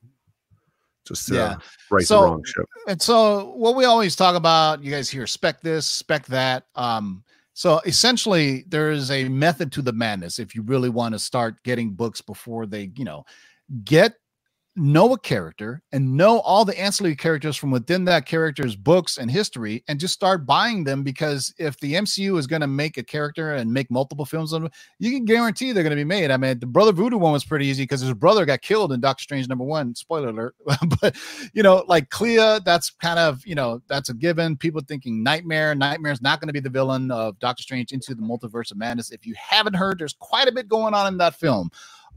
just 1.08 1.32
uh, 1.32 1.36
Yeah. 1.36 1.56
right 1.89 2.06
So- 2.06 2.22
the 2.22 2.28
wrong 2.28 2.43
ship. 2.45 2.66
And 2.88 3.02
so 3.02 3.54
what 3.56 3.76
we 3.76 3.86
always 3.86 4.16
talk 4.16 4.36
about, 4.36 4.84
you 4.84 4.91
guys 4.91 5.10
hear 5.10 5.26
spec 5.28 5.62
this, 5.62 5.86
spec 5.86 6.26
that. 6.28 6.66
Um, 6.76 7.24
so 7.54 7.80
essentially 7.86 8.64
there 8.68 8.91
is 8.91 9.12
a 9.12 9.28
method 9.28 9.72
to 9.74 9.82
the 9.82 9.91
madness 9.91 10.39
if 10.39 10.56
you 10.56 10.62
really 10.62 10.89
want 10.89 11.14
to 11.14 11.20
start 11.20 11.62
getting 11.64 11.89
books 11.91 12.22
before 12.22 12.66
they, 12.66 12.91
you 12.95 13.04
know, 13.06 13.26
get 13.84 14.14
know 14.80 15.13
a 15.13 15.19
character 15.19 15.82
and 15.91 16.15
know 16.15 16.39
all 16.39 16.63
the 16.65 16.80
ancillary 16.80 17.15
characters 17.15 17.55
from 17.55 17.69
within 17.69 18.05
that 18.05 18.25
character's 18.25 18.75
books 18.75 19.17
and 19.17 19.30
history 19.30 19.84
and 19.88 19.99
just 19.99 20.13
start 20.13 20.45
buying 20.45 20.84
them 20.84 21.03
because 21.03 21.53
if 21.57 21.80
the 21.80 21.93
MCU 21.93 22.38
is 22.38 22.47
going 22.47 22.61
to 22.61 22.67
make 22.67 22.97
a 22.97 23.03
character 23.03 23.53
and 23.53 23.71
make 23.71 23.91
multiple 23.91 24.25
films 24.25 24.53
on 24.53 24.69
you 24.99 25.11
can 25.11 25.25
guarantee 25.25 25.71
they're 25.71 25.84
going 25.84 25.91
to 25.91 25.95
be 25.95 26.03
made. 26.03 26.32
I 26.32 26.38
mean, 26.38 26.59
the 26.59 26.65
Brother 26.65 26.91
Voodoo 26.91 27.17
one 27.17 27.34
was 27.34 27.43
pretty 27.43 27.65
easy 27.65 27.84
because 27.84 28.01
his 28.01 28.13
brother 28.13 28.45
got 28.45 28.61
killed 28.61 28.93
in 28.93 28.99
Doctor 28.99 29.21
Strange 29.21 29.47
number 29.47 29.63
one. 29.63 29.93
Spoiler 29.95 30.30
alert. 30.30 30.55
but 31.01 31.15
you 31.53 31.63
know, 31.63 31.84
like 31.88 32.09
Clea, 32.09 32.59
that's 32.63 32.89
kind 32.89 33.19
of 33.19 33.45
you 33.45 33.55
know 33.55 33.82
that's 33.88 34.09
a 34.09 34.13
given. 34.13 34.55
People 34.55 34.82
thinking 34.88 35.23
Nightmare. 35.23 35.75
Nightmare's 35.75 36.21
not 36.21 36.39
going 36.39 36.47
to 36.47 36.53
be 36.53 36.59
the 36.59 36.69
villain 36.69 37.11
of 37.11 37.38
Doctor 37.39 37.63
Strange 37.63 37.91
into 37.91 38.15
the 38.15 38.21
Multiverse 38.21 38.71
of 38.71 38.77
Madness. 38.77 39.11
If 39.11 39.25
you 39.25 39.36
haven't 39.38 39.75
heard, 39.75 39.99
there's 39.99 40.15
quite 40.19 40.47
a 40.47 40.51
bit 40.51 40.67
going 40.67 40.93
on 40.93 41.07
in 41.07 41.17
that 41.17 41.36
film. 41.36 41.69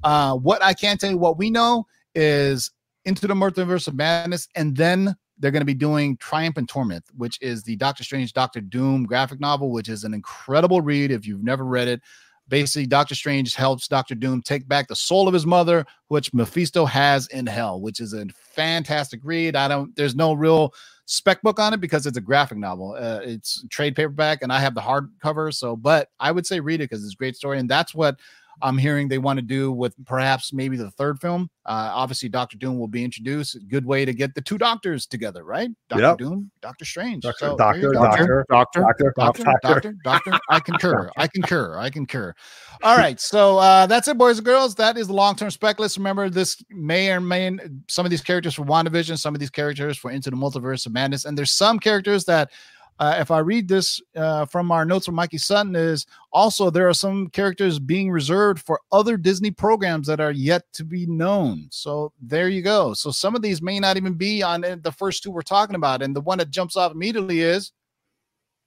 Uh, 0.05 0.35
what 0.37 0.63
I 0.63 0.75
can 0.75 0.99
tell 0.99 1.11
you, 1.11 1.19
what 1.19 1.39
we 1.39 1.51
know 1.51 1.87
is 2.15 2.71
into 3.05 3.27
the 3.27 3.35
Multiverse 3.35 3.89
of 3.89 3.95
Madness, 3.95 4.49
and 4.55 4.77
then 4.77 5.17
they're 5.39 5.51
going 5.51 5.63
to 5.63 5.67
be 5.67 5.75
doing 5.75 6.17
Triumph 6.19 6.57
and 6.57 6.69
Torment, 6.69 7.05
which 7.17 7.39
is 7.41 7.65
the 7.65 7.77
Doctor 7.77 8.05
Strange, 8.05 8.33
Doctor 8.33 8.61
Doom 8.61 9.05
graphic 9.05 9.41
novel, 9.41 9.73
which 9.73 9.89
is 9.89 10.05
an 10.05 10.15
incredible 10.15 10.81
read 10.81 11.11
if 11.11 11.27
you've 11.27 11.43
never 11.43 11.65
read 11.65 11.89
it. 11.89 12.01
Basically, 12.49 12.87
Doctor 12.87 13.15
Strange 13.15 13.55
helps 13.55 13.89
Doctor 13.89 14.15
Doom 14.15 14.43
take 14.43 14.69
back 14.69 14.89
the 14.89 14.97
soul 14.97 15.27
of 15.27 15.35
his 15.35 15.47
mother, 15.47 15.87
which 16.09 16.35
Mephisto 16.35 16.85
has 16.85 17.27
in 17.29 17.47
hell, 17.47 17.81
which 17.81 17.99
is 17.99 18.13
a 18.13 18.27
fantastic 18.35 19.21
read. 19.25 19.57
I 19.57 19.69
don't, 19.69 19.95
there's 19.97 20.15
no 20.15 20.33
real 20.33 20.75
spec 21.07 21.43
book 21.43 21.59
on 21.59 21.73
it 21.73 21.81
because 21.81 22.07
it's 22.07 22.19
a 22.19 22.23
graphic 22.23 22.59
novel. 22.59 22.95
Uh, 22.99 23.21
it's 23.23 23.65
trade 23.71 23.97
paperback, 23.97 24.43
and 24.43 24.53
I 24.53 24.61
have 24.61 24.75
the 24.75 24.81
hardcover. 24.81 25.53
So, 25.55 25.77
but 25.77 26.09
I 26.21 26.31
would 26.31 26.47
say 26.47 26.61
read 26.61 26.81
it 26.81 26.91
because 26.91 27.05
it's 27.05 27.15
a 27.15 27.17
great 27.17 27.37
story, 27.37 27.59
and 27.59 27.69
that's 27.69 27.95
what 27.95 28.21
I'm 28.63 28.79
hearing 28.79 29.09
they 29.09 29.19
want 29.19 29.39
to 29.39 29.43
do 29.43 29.73
with 29.73 29.95
perhaps 30.07 30.53
maybe 30.53 30.77
the 30.77 30.91
third 30.93 31.21
film. 31.21 31.51
Uh, 31.67 31.91
obviously, 31.95 32.29
Doctor 32.29 32.57
Doom 32.57 32.79
will 32.79 32.89
be 32.89 33.05
introduced. 33.05 33.59
Good 33.69 33.85
way 33.85 34.05
to 34.05 34.13
get 34.13 34.35
the 34.35 34.41
two 34.41 34.57
doctors 34.59 35.07
together, 35.07 35.45
right? 35.45 35.69
Doctor 35.89 36.03
Yep. 36.07 36.19
Doom, 36.19 36.51
Doctor 36.61 36.85
Strange. 36.85 37.23
Doctor, 37.23 37.47
So, 37.47 37.57
doctor, 37.57 37.93
doctor, 37.93 38.45
Doctor. 38.49 38.81
doctor, 38.81 39.13
Doctor, 39.17 39.45
doctor. 39.45 39.61
doctor, 39.63 39.95
doctor, 40.05 40.39
I 40.49 40.61
concur. 40.61 41.11
I 41.17 41.27
concur. 41.27 41.79
I 41.79 41.91
concur. 41.91 42.35
All 42.83 42.97
right. 42.97 43.21
So 43.21 43.59
uh, 43.59 43.87
that's 43.87 44.09
it, 44.09 44.17
boys 44.19 44.39
and 44.39 44.45
girls. 44.45 44.75
That 44.77 44.97
is 44.97 45.07
the 45.09 45.13
long 45.13 45.37
term 45.37 45.51
spec 45.51 45.79
list. 45.79 45.97
Remember, 45.97 46.31
this 46.31 46.63
may 46.71 47.11
or 47.13 47.21
may 47.21 47.57
some 47.89 48.07
of 48.07 48.11
these 48.11 48.23
characters 48.23 48.55
for 48.55 48.65
WandaVision, 48.65 49.19
some 49.19 49.35
of 49.35 49.41
these 49.41 49.51
characters 49.51 49.99
for 49.99 50.11
Into 50.11 50.31
the 50.31 50.37
Multiverse 50.37 50.87
of 50.87 50.93
Madness. 50.93 51.25
And 51.25 51.37
there's 51.37 51.53
some 51.53 51.79
characters 51.79 52.25
that, 52.27 52.51
uh, 52.99 53.17
if 53.19 53.31
I 53.31 53.39
read 53.39 53.67
this 53.69 54.01
uh, 54.15 54.45
from 54.45 54.71
our 54.71 54.85
notes 54.85 55.07
from 55.07 55.17
Mikey 55.17 55.39
Sutton, 55.39 55.75
is 55.75 56.07
also 56.33 56.71
there 56.71 56.89
are 56.89 56.95
some 56.95 57.29
characters 57.31 57.79
being 57.79 58.11
reserved 58.11 58.61
for 58.65 58.81
other 58.93 59.17
Disney 59.17 59.51
programs 59.51 60.07
that 60.07 60.21
are 60.21 60.31
yet 60.31 60.63
to 60.75 60.85
be 60.85 61.07
known. 61.07 61.67
So 61.71 62.13
there 62.21 62.49
you 62.49 62.63
go. 62.63 62.95
So 62.95 63.11
some 63.11 63.35
of 63.35 63.43
these 63.43 63.61
may 63.63 63.81
not 63.81 63.97
even 63.97 64.15
be 64.15 64.43
on 64.43 64.61
the 64.61 64.93
first 64.97 65.23
two 65.23 65.31
we're 65.31 65.43
talking 65.43 65.75
about. 65.77 66.03
And 66.03 66.15
the 66.15 66.21
one 66.21 66.39
that 66.39 66.51
jumps 66.51 66.77
off 66.77 66.93
immediately 66.93 67.41
is 67.41 67.73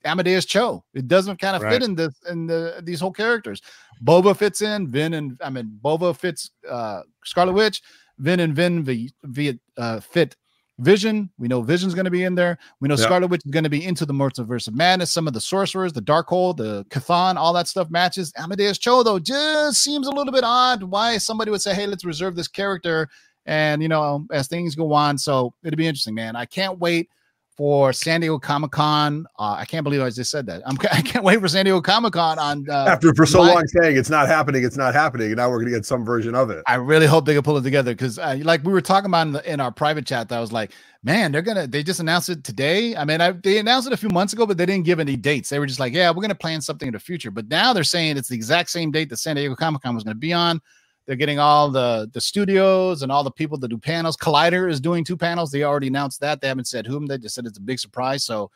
Amadeus 0.04 0.46
Cho. 0.46 0.84
It 0.94 1.08
doesn't 1.08 1.38
kind 1.40 1.56
of 1.56 1.62
Right. 1.62 1.74
fit 1.74 1.84
in 1.84 1.96
this 1.96 2.14
in 2.30 2.46
the 2.48 2.82
these 2.84 3.00
whole 3.00 3.12
characters. 3.14 3.62
Bova 4.02 4.36
fits 4.36 4.62
in, 4.62 4.88
Vin 4.88 5.14
and 5.14 5.40
I 5.42 5.50
mean 5.50 5.80
Bova 5.82 6.14
fits 6.14 6.52
uh 6.70 7.02
Scarlet 7.24 7.54
Witch, 7.54 7.82
Vin 8.20 8.40
and 8.40 8.54
Vin 8.56 8.84
v, 8.84 9.14
v, 9.24 9.60
uh, 9.78 10.00
fit 10.00 10.36
Vision. 10.80 11.30
We 11.38 11.48
know 11.48 11.62
Vision's 11.62 11.94
going 11.94 12.06
to 12.06 12.12
be 12.12 12.24
in 12.24 12.36
there. 12.36 12.58
We 12.82 12.88
know 12.90 12.96
Yeah. 12.96 13.04
Scarlet 13.06 13.28
Witch 13.28 13.42
is 13.46 13.52
going 13.52 13.64
to 13.64 13.70
be 13.70 13.86
into 13.86 14.06
the 14.06 14.14
multiverse 14.14 14.68
of 14.68 14.76
madness. 14.76 15.12
Some 15.12 15.28
of 15.28 15.34
the 15.34 15.40
sorcerers, 15.42 15.94
the 15.94 16.02
Darkhold, 16.02 16.58
the 16.58 16.86
Chthon, 16.90 17.38
all 17.38 17.54
that 17.54 17.68
stuff 17.68 17.90
matches. 17.90 18.34
Amadeus 18.38 18.78
Cho 18.78 19.02
though 19.04 19.20
just 19.20 19.82
seems 19.82 20.08
a 20.08 20.12
little 20.12 20.34
bit 20.34 20.44
odd. 20.44 20.84
Why 20.84 21.18
somebody 21.18 21.52
would 21.52 21.62
say, 21.62 21.74
"Hey, 21.74 21.88
let's 21.88 22.04
reserve 22.04 22.36
this 22.36 22.50
character," 22.50 23.08
and 23.46 23.82
you 23.82 23.88
know, 23.88 24.26
as 24.32 24.48
things 24.48 24.76
go 24.76 24.92
on, 24.94 25.18
so 25.18 25.54
it'll 25.64 25.78
be 25.78 25.88
interesting, 25.88 26.16
man. 26.16 26.36
I 26.36 26.46
can't 26.46 26.80
wait 26.80 27.10
for 27.58 27.94
San 27.94 28.22
Diego 28.22 28.38
Comic 28.38 28.72
Con. 28.72 29.26
Uh, 29.40 29.56
I 29.58 29.66
can't 29.66 29.84
believe 29.84 30.02
I 30.02 30.10
just 30.10 30.30
said 30.30 30.46
that. 30.48 30.62
I'm, 30.66 30.76
I 30.92 31.02
can't 31.02 31.24
wait 31.24 31.40
for 31.40 31.48
San 31.48 31.66
Diego 31.66 31.82
Comic 31.82 32.14
Con 32.14 32.38
on. 32.38 32.70
Uh, 32.70 32.86
After 32.90 33.14
for 33.14 33.26
so 33.26 33.40
July- 33.40 33.54
long 33.54 33.68
saying 33.68 33.98
it's 33.98 34.10
not 34.10 34.28
happening, 34.28 34.64
it's 34.64 34.78
not 34.78 34.94
happening, 34.94 35.28
and 35.28 35.38
now 35.38 35.50
we're 35.50 35.60
gonna 35.60 35.72
get 35.72 35.86
some 35.86 36.04
version 36.04 36.36
of 36.36 36.50
it. 36.50 36.64
I 36.68 36.76
really 36.76 37.08
hope 37.08 37.26
they 37.26 37.34
can 37.34 37.44
pull 37.44 37.58
it 37.58 37.64
together 37.64 37.94
because, 37.94 38.20
uh, 38.20 38.38
like 38.42 38.64
we 38.64 38.74
were 38.74 38.82
talking 38.82 39.10
about 39.10 39.28
in, 39.28 39.34
the, 39.34 39.52
in 39.52 39.60
our 39.60 39.72
private 39.72 40.06
chat, 40.06 40.30
that 40.30 40.38
I 40.38 40.42
was 40.42 40.52
like, 40.52 40.72
man, 41.04 41.32
they're 41.32 41.42
gonna. 41.42 41.68
They 41.68 41.84
just 41.84 42.00
announced 42.00 42.30
it 42.30 42.44
today. 42.44 42.96
I 42.96 43.06
mean, 43.06 43.22
I, 43.22 43.32
they 43.32 43.58
announced 43.60 43.88
it 43.88 43.94
a 43.94 43.98
few 43.98 44.10
months 44.10 44.34
ago, 44.34 44.46
but 44.46 44.58
they 44.58 44.66
didn't 44.66 44.86
give 44.86 45.00
any 45.00 45.16
dates. 45.16 45.50
They 45.50 45.60
were 45.60 45.66
just 45.68 45.80
like, 45.80 45.94
yeah, 45.94 46.10
we're 46.12 46.22
gonna 46.22 46.36
plan 46.36 46.62
something 46.62 46.88
in 46.88 46.94
the 46.94 47.00
future. 47.00 47.32
But 47.32 47.48
now 47.48 47.74
they're 47.74 47.84
saying 47.84 48.18
it's 48.18 48.30
the 48.30 48.36
exact 48.36 48.70
same 48.70 48.92
date 48.92 49.10
that 49.10 49.18
San 49.18 49.36
Diego 49.38 49.56
Comic 49.56 49.82
Con 49.82 49.96
was 49.96 50.04
gonna 50.04 50.16
be 50.16 50.34
on. 50.34 50.62
They're 51.08 51.16
getting 51.16 51.38
all 51.40 51.70
the 51.70 52.10
the 52.14 52.22
studios 52.22 53.02
and 53.04 53.12
all 53.12 53.24
the 53.24 53.32
people 53.32 53.58
that 53.60 53.68
do 53.68 53.78
panels. 53.78 54.18
Collider 54.18 54.70
is 54.70 54.80
doing 54.82 55.04
two 55.04 55.18
panels. 55.18 55.52
They 55.52 55.64
already 55.64 55.88
announced 55.88 56.20
that. 56.22 56.42
They 56.42 56.48
haven't 56.48 56.66
said 56.68 56.88
whom. 56.88 57.06
They 57.06 57.18
just 57.18 57.36
said 57.36 57.46
it's 57.46 57.58
a 57.60 57.62
big 57.62 57.80
surprise. 57.80 58.24
So 58.24 58.50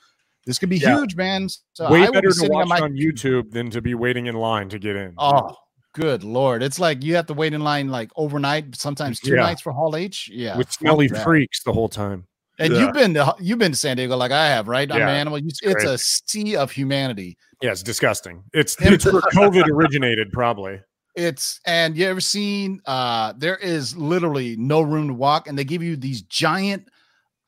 this 0.45 0.58
could 0.58 0.70
be 0.70 0.78
Yeah. 0.78 0.97
huge, 0.97 1.16
man. 1.16 1.47
So 1.74 1.91
Way 1.91 2.04
I 2.04 2.10
better 2.10 2.30
be 2.30 2.34
to 2.34 2.47
watch 2.50 2.64
on 2.64 2.70
my 2.70 2.80
on 2.80 2.93
YouTube 2.93 3.52
than 3.52 3.70
to 3.72 3.82
be 3.82 3.93
waiting 3.93 4.26
in 4.28 4.36
line 4.36 4.68
to 4.70 4.80
get 4.80 4.95
in. 4.95 5.14
Oh, 5.20 5.56
good 5.93 6.24
lord! 6.24 6.64
It's 6.64 6.80
like 6.80 7.04
you 7.04 7.16
have 7.16 7.28
to 7.28 7.34
wait 7.36 7.54
in 7.54 7.62
line 7.62 7.89
like 7.89 8.10
overnight, 8.16 8.76
sometimes 8.76 9.20
two 9.20 9.36
Yeah. 9.36 9.41
nights 9.41 9.62
for 9.62 9.72
Hall 9.72 9.95
H. 9.95 10.30
Yeah, 10.34 10.58
with 10.58 10.68
fuck 10.68 10.80
smelly 10.80 11.08
that. 11.10 11.24
freaks 11.24 11.62
the 11.64 11.74
whole 11.74 11.89
time. 11.89 12.26
And 12.58 12.74
Yeah. 12.74 12.80
you've 12.86 12.93
been 12.93 13.14
to 13.14 13.36
you've 13.39 13.60
been 13.60 13.72
to 13.74 13.78
San 13.78 13.95
Diego 13.97 14.18
like 14.18 14.32
I 14.32 14.47
have, 14.47 14.68
right? 14.68 14.91
I'm 14.91 14.97
Yeah. 15.00 15.10
an 15.10 15.16
animal. 15.16 15.38
You- 15.38 15.52
It's 15.62 15.84
a 15.84 15.97
sea 16.00 16.56
of 16.56 16.72
humanity. 16.72 17.38
Yeah, 17.62 17.72
it's 17.72 17.84
disgusting. 17.84 18.43
It's 18.54 18.76
it's 18.82 19.06
where 19.06 19.22
COVID 19.34 19.70
originated, 19.70 20.32
probably. 20.32 20.80
It's 21.20 21.59
and 21.65 21.97
you 21.97 22.07
ever 22.07 22.22
seen? 22.22 22.82
uh 22.86 23.34
There 23.38 23.57
is 23.57 23.95
literally 23.97 24.55
no 24.55 24.82
room 24.82 25.09
to 25.09 25.13
walk, 25.13 25.47
and 25.47 25.57
they 25.57 25.65
give 25.65 25.84
you 25.84 25.97
these 25.97 26.22
giant. 26.22 26.88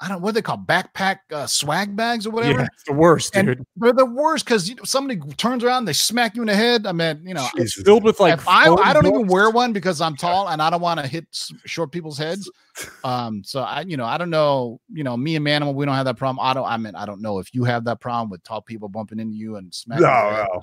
I 0.02 0.08
don't 0.08 0.18
know 0.18 0.26
what 0.26 0.34
they 0.34 0.42
call 0.42 0.58
backpack 0.58 1.20
uh, 1.32 1.46
swag 1.46 1.96
bags 1.96 2.26
or 2.26 2.32
whatever. 2.32 2.62
Yeah, 2.62 2.68
it's 2.74 2.84
the 2.86 2.94
worst, 2.94 3.36
And 3.36 3.50
dude. 3.50 3.66
they're 3.76 3.94
the 3.94 4.04
worst 4.04 4.46
because 4.46 4.68
you 4.68 4.74
know, 4.74 4.84
somebody 4.84 5.22
turns 5.36 5.64
around, 5.64 5.86
they 5.86 5.94
smack 5.94 6.36
you 6.36 6.42
in 6.42 6.48
the 6.48 6.56
head. 6.56 6.88
I 6.88 6.92
mean, 6.92 7.22
you 7.24 7.36
know, 7.36 7.48
It's 7.56 7.80
filled 7.80 8.04
with 8.04 8.20
like 8.20 8.40
I, 8.48 8.68
I 8.68 8.94
don't 8.94 9.06
even 9.06 9.28
wear 9.28 9.52
one 9.52 9.74
because 9.74 10.02
I'm 10.02 10.16
tall 10.16 10.50
and 10.50 10.60
I 10.60 10.72
don't 10.72 10.82
want 10.82 11.00
to 11.02 11.08
hit 11.08 11.28
short 11.66 11.92
people's 11.92 12.18
heads. 12.18 12.50
Um, 13.04 13.44
so 13.44 13.62
I, 13.62 13.82
you 13.82 13.98
know, 13.98 14.06
I 14.06 14.18
don't 14.18 14.30
know, 14.30 14.80
you 14.92 15.04
know, 15.04 15.18
me 15.18 15.36
and 15.36 15.46
Manimal, 15.46 15.74
we 15.74 15.86
don't 15.86 15.94
have 15.94 16.06
that 16.06 16.18
problem. 16.18 16.40
I 16.44 16.54
don't, 16.54 16.66
I 16.66 16.78
mean, 16.78 16.96
I 16.96 17.06
don't 17.06 17.22
know 17.22 17.38
if 17.40 17.54
you 17.54 17.64
have 17.66 17.84
that 17.84 18.00
problem 18.00 18.30
with 18.30 18.44
tall 18.44 18.62
people 18.62 18.88
bumping 18.88 19.20
into 19.20 19.36
you 19.36 19.58
and 19.58 19.74
smacking. 19.74 20.04
No, 20.04 20.48
no. 20.54 20.62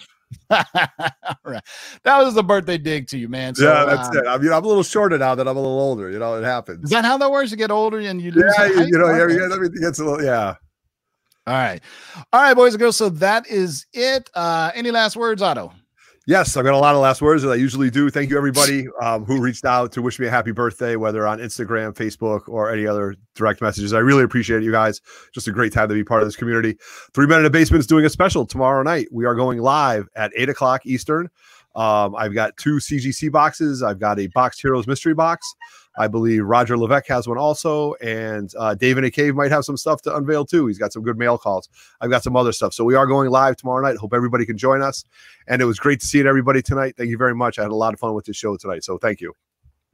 All 0.51 0.65
right. 1.45 1.63
That 2.05 2.19
was 2.23 2.35
the 2.35 2.43
birthday 2.43 2.79
dig 2.79 3.09
to 3.09 3.19
you, 3.19 3.29
man. 3.29 3.55
So, 3.55 3.65
yeah, 3.65 3.85
that's 3.85 4.09
um, 4.09 4.19
it. 4.19 4.27
I 4.27 4.39
mean, 4.39 4.53
I'm 4.53 4.65
a 4.65 4.69
little 4.69 4.83
shorter 4.83 5.19
now 5.19 5.35
that 5.35 5.47
I'm 5.47 5.57
a 5.57 5.61
little 5.61 5.81
older. 5.81 6.11
You 6.11 6.19
know, 6.19 6.35
it 6.35 6.45
happens. 6.45 6.85
Is 6.85 6.91
that 6.91 7.05
how 7.05 7.19
that 7.19 7.31
works? 7.31 7.51
You 7.51 7.57
get 7.57 7.71
older 7.71 7.99
and 7.99 8.21
you 8.21 8.31
lose 8.33 8.53
yeah, 8.59 8.67
you, 8.67 8.87
you 8.87 8.99
know, 8.99 9.11
yeah, 9.11 9.29
yeah, 9.29 9.55
everything 9.55 9.81
gets 9.81 9.99
a 9.99 10.05
little. 10.05 10.25
Yeah. 10.25 10.55
All 11.47 11.55
right. 11.55 11.81
All 12.33 12.43
right, 12.43 12.55
boys 12.55 12.75
and 12.75 12.81
girls. 12.81 12.97
So 12.97 13.09
that 13.09 13.47
is 13.49 13.87
it. 13.93 14.29
Uh, 14.35 14.71
any 14.75 14.91
last 14.91 15.17
words, 15.17 15.41
Otto? 15.41 15.73
Yes, 16.29 16.59
I've 16.59 16.65
got 16.67 16.75
a 16.75 16.77
lot 16.77 16.95
of 16.95 17.01
last 17.01 17.23
words 17.23 17.43
that 17.43 17.49
I 17.49 17.55
usually 17.55 17.89
do. 17.89 18.11
Thank 18.11 18.29
you, 18.29 18.37
everybody 18.37 18.87
um, 19.01 19.25
who 19.25 19.41
reached 19.41 19.65
out 19.65 19.93
to 19.93 20.03
wish 20.03 20.19
me 20.19 20.27
a 20.27 20.31
happy 20.31 20.53
birthday, 20.53 20.95
whether 20.95 21.27
on 21.27 21.39
Instagram, 21.39 21.95
Facebook, 21.95 22.47
or 22.49 22.71
any 22.71 22.87
other 22.87 23.17
direct 23.35 23.63
messages. 23.63 23.95
I 23.95 24.01
really 24.01 24.25
appreciate 24.25 24.63
you 24.63 24.71
guys. 24.71 25.01
Just 25.33 25.49
a 25.49 25.53
great 25.53 25.73
time 25.73 25.89
to 25.89 25.95
be 25.95 26.05
part 26.05 26.21
of 26.21 26.29
this 26.29 26.37
community. 26.37 26.77
Three 27.15 27.27
Men 27.27 27.39
in 27.39 27.45
the 27.45 27.51
Basement 27.51 27.81
is 27.81 27.87
doing 27.87 28.05
a 28.05 28.11
special 28.11 28.45
tomorrow 28.45 28.83
night. 28.83 29.09
We 29.11 29.25
are 29.25 29.35
going 29.35 29.61
live 29.61 30.07
at 30.17 30.31
eight 30.37 30.51
o'clock 30.51 30.85
Eastern. 30.85 31.31
Um, 31.75 32.15
I've 32.15 32.35
got 32.35 32.55
two 32.59 32.77
CGC 32.77 33.33
boxes. 33.33 33.83
I've 33.83 33.99
got 33.99 34.19
a 34.19 34.27
Boxed 34.27 34.61
Heroes 34.61 34.87
mystery 34.87 35.15
box. 35.15 35.55
I 35.99 36.07
believe 36.07 36.45
Roger 36.45 36.79
Levesque 36.79 37.09
has 37.09 37.27
one 37.27 37.37
also, 37.37 37.95
and 37.95 38.53
uh, 38.59 38.75
Dave 38.75 38.97
in 38.99 39.05
a 39.05 39.11
Cave 39.11 39.35
might 39.35 39.51
have 39.51 39.65
some 39.65 39.77
stuff 39.77 40.01
to 40.03 40.17
unveil 40.17 40.45
too. 40.45 40.67
He's 40.67 40.79
got 40.79 40.93
some 40.93 41.03
good 41.03 41.19
mail 41.19 41.37
calls. 41.37 41.69
I've 42.01 42.11
got 42.11 42.23
some 42.23 42.37
other 42.37 42.53
stuff. 42.53 42.73
So 42.73 42.85
we 42.85 42.95
are 42.95 43.07
going 43.07 43.31
live 43.31 43.57
tomorrow 43.57 43.83
night. 43.83 43.97
Hope 43.99 44.15
everybody 44.15 44.47
can 44.47 44.57
join 44.57 44.81
us. 44.81 45.05
And 45.49 45.61
it 45.61 45.65
was 45.65 45.79
great 45.79 46.01
to 46.01 46.07
see 46.07 46.21
everybody 46.21 46.63
tonight. 46.63 46.95
Thank 46.97 47.11
you 47.11 47.19
very 47.19 47.35
much. 47.35 47.59
I 47.59 47.63
had 47.63 47.73
a 47.73 47.77
lot 47.77 47.93
of 47.95 48.01
fun 48.01 48.15
with 48.15 48.27
this 48.27 48.37
show 48.37 48.57
tonight. 48.57 48.85
So 48.85 48.97
thank 48.97 49.21
you. 49.21 49.35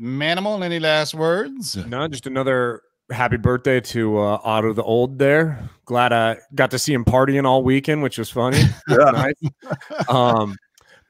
Manimal, 0.01 0.63
any 0.63 0.79
last 0.79 1.15
words? 1.15 1.77
No, 1.87 2.07
just 2.09 2.27
another 2.27 2.83
happy 3.11 3.37
birthday 3.37 3.81
to 3.81 4.19
uh, 4.19 4.41
Otto 4.43 4.73
the 4.73 4.83
Old 4.83 5.19
there. 5.19 5.71
Glad 5.85 6.13
I 6.13 6.39
got 6.55 6.71
to 6.73 6.79
see 6.79 6.93
him 6.93 7.05
partying 7.05 7.45
all 7.47 7.63
weekend, 7.63 8.03
which 8.03 8.19
was 8.19 8.31
funny. 8.31 8.61
Yeah. 8.89 9.11
nice. 9.11 10.09
Um, 10.09 10.57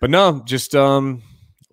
but 0.01 0.11
no, 0.11 0.43
just 0.45 0.75
um, 0.75 1.23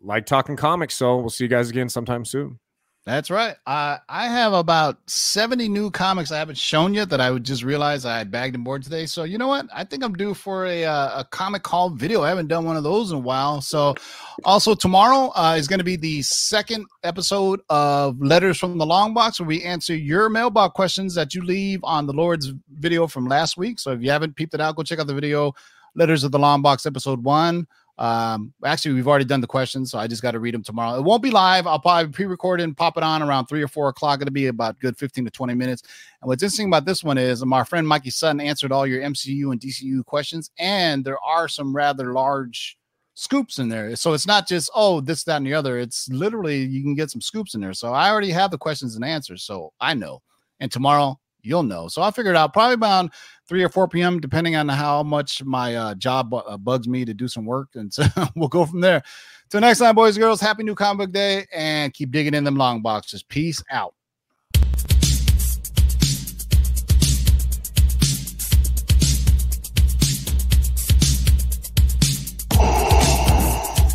like 0.01 0.26
talking 0.26 0.55
comics. 0.55 0.95
So 0.95 1.17
we'll 1.17 1.30
see 1.30 1.43
you 1.43 1.49
guys 1.49 1.69
again 1.69 1.89
sometime 1.89 2.26
soon. 2.26 2.59
That's 3.03 3.31
right. 3.31 3.55
Uh, 3.65 3.97
I 4.09 4.27
have 4.27 4.53
about 4.53 4.97
70 5.09 5.67
new 5.69 5.89
comics 5.89 6.31
I 6.31 6.37
haven't 6.37 6.59
shown 6.59 6.93
yet 6.93 7.09
that 7.09 7.19
I 7.19 7.31
would 7.31 7.43
just 7.43 7.63
realize 7.63 8.05
I 8.05 8.19
had 8.19 8.29
bagged 8.29 8.53
and 8.53 8.63
board 8.63 8.83
today. 8.83 9.07
So 9.07 9.23
you 9.23 9.39
know 9.39 9.47
what? 9.47 9.65
I 9.73 9.83
think 9.83 10.03
I'm 10.03 10.13
due 10.13 10.35
for 10.35 10.67
a 10.67 10.85
uh, 10.85 11.21
a 11.21 11.25
comic 11.25 11.65
haul 11.65 11.89
video. 11.89 12.21
I 12.21 12.29
haven't 12.29 12.47
done 12.47 12.63
one 12.63 12.77
of 12.77 12.83
those 12.83 13.09
in 13.09 13.17
a 13.17 13.19
while. 13.21 13.59
So 13.59 13.95
also 14.43 14.75
tomorrow 14.75 15.31
uh, 15.35 15.55
is 15.57 15.67
going 15.67 15.79
to 15.79 15.83
be 15.83 15.95
the 15.95 16.21
second 16.21 16.85
episode 17.03 17.61
of 17.69 18.21
Letters 18.21 18.59
from 18.59 18.77
the 18.77 18.85
Long 18.85 19.15
Box, 19.15 19.39
where 19.39 19.47
we 19.47 19.63
answer 19.63 19.95
your 19.95 20.29
mailbox 20.29 20.75
questions 20.75 21.15
that 21.15 21.33
you 21.33 21.41
leave 21.41 21.79
on 21.83 22.05
the 22.05 22.13
Lord's 22.13 22.53
video 22.77 23.07
from 23.07 23.25
last 23.25 23.57
week. 23.57 23.79
So 23.79 23.93
if 23.93 24.03
you 24.03 24.11
haven't 24.11 24.35
peeped 24.35 24.53
it 24.53 24.61
out, 24.61 24.75
go 24.75 24.83
check 24.83 24.99
out 24.99 25.07
the 25.07 25.15
video, 25.15 25.53
Letters 25.95 26.23
of 26.23 26.31
the 26.31 26.39
Long 26.39 26.61
Box, 26.61 26.85
episode 26.85 27.23
one. 27.23 27.65
Um, 28.01 28.51
actually, 28.65 28.95
we've 28.95 29.07
already 29.07 29.25
done 29.25 29.41
the 29.41 29.47
questions, 29.47 29.91
so 29.91 29.99
I 29.99 30.07
just 30.07 30.23
got 30.23 30.31
to 30.31 30.39
read 30.39 30.55
them 30.55 30.63
tomorrow. 30.63 30.97
It 30.97 31.03
won't 31.03 31.21
be 31.21 31.29
live. 31.29 31.67
I'll 31.67 31.77
probably 31.77 32.11
pre-record 32.11 32.59
it 32.59 32.63
and 32.63 32.75
pop 32.75 32.97
it 32.97 33.03
on 33.03 33.21
around 33.21 33.45
three 33.45 33.61
or 33.61 33.67
four 33.67 33.89
o'clock. 33.89 34.19
It'll 34.19 34.33
be 34.33 34.47
about 34.47 34.79
good 34.79 34.97
15 34.97 35.25
to 35.25 35.29
20 35.29 35.53
minutes. 35.53 35.83
And 36.19 36.27
what's 36.27 36.41
interesting 36.41 36.67
about 36.67 36.85
this 36.85 37.03
one 37.03 37.19
is 37.19 37.45
my 37.45 37.63
friend 37.63 37.87
Mikey 37.87 38.09
Sutton 38.09 38.41
answered 38.41 38.71
all 38.71 38.87
your 38.87 39.03
MCU 39.03 39.51
and 39.51 39.61
DCU 39.61 40.03
questions, 40.03 40.49
and 40.57 41.05
there 41.05 41.19
are 41.19 41.47
some 41.47 41.75
rather 41.75 42.11
large 42.11 42.75
scoops 43.13 43.59
in 43.59 43.69
there. 43.69 43.95
So 43.95 44.13
it's 44.13 44.25
not 44.25 44.47
just 44.47 44.71
oh 44.73 44.99
this, 44.99 45.23
that, 45.25 45.37
and 45.37 45.45
the 45.45 45.53
other. 45.53 45.77
It's 45.77 46.09
literally 46.09 46.63
you 46.63 46.81
can 46.81 46.95
get 46.95 47.11
some 47.11 47.21
scoops 47.21 47.53
in 47.53 47.61
there. 47.61 47.75
So 47.75 47.93
I 47.93 48.09
already 48.09 48.31
have 48.31 48.49
the 48.49 48.57
questions 48.57 48.95
and 48.95 49.05
answers, 49.05 49.43
so 49.43 49.73
I 49.79 49.93
know. 49.93 50.23
And 50.59 50.71
tomorrow 50.71 51.19
you'll 51.43 51.63
know. 51.63 51.87
So 51.87 52.01
I 52.01 52.09
figured 52.09 52.35
out 52.35 52.53
probably 52.53 52.83
around 52.83 53.11
three 53.51 53.63
or 53.63 53.69
four 53.69 53.85
p.m. 53.85 54.17
depending 54.21 54.55
on 54.55 54.69
how 54.69 55.03
much 55.03 55.43
my 55.43 55.75
uh, 55.75 55.93
job 55.95 56.33
uh, 56.33 56.55
bugs 56.55 56.87
me 56.87 57.03
to 57.03 57.13
do 57.13 57.27
some 57.27 57.43
work, 57.43 57.67
and 57.75 57.93
so 57.93 58.05
we'll 58.37 58.47
go 58.47 58.65
from 58.65 58.79
there. 58.79 59.03
Till 59.49 59.59
next 59.59 59.79
time, 59.79 59.93
boys 59.93 60.15
and 60.15 60.23
girls. 60.23 60.39
Happy 60.39 60.63
New 60.63 60.73
Comic 60.73 61.07
Book 61.07 61.11
Day, 61.11 61.45
and 61.53 61.93
keep 61.93 62.11
digging 62.11 62.33
in 62.33 62.45
them 62.45 62.55
long 62.55 62.81
boxes. 62.81 63.23
Peace 63.23 63.61
out. 63.69 63.93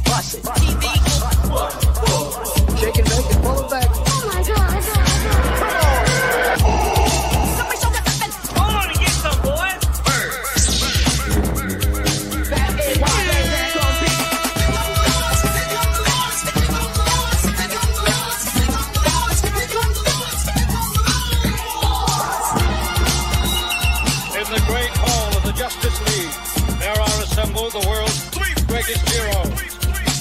Bust 0.05 0.35
it. 0.35 0.66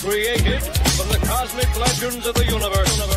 Created 0.02 0.62
from 0.98 1.08
the 1.10 1.20
cosmic 1.28 1.70
legends 1.80 2.26
of 2.26 2.34
the 2.34 2.46
universe. 2.46 3.15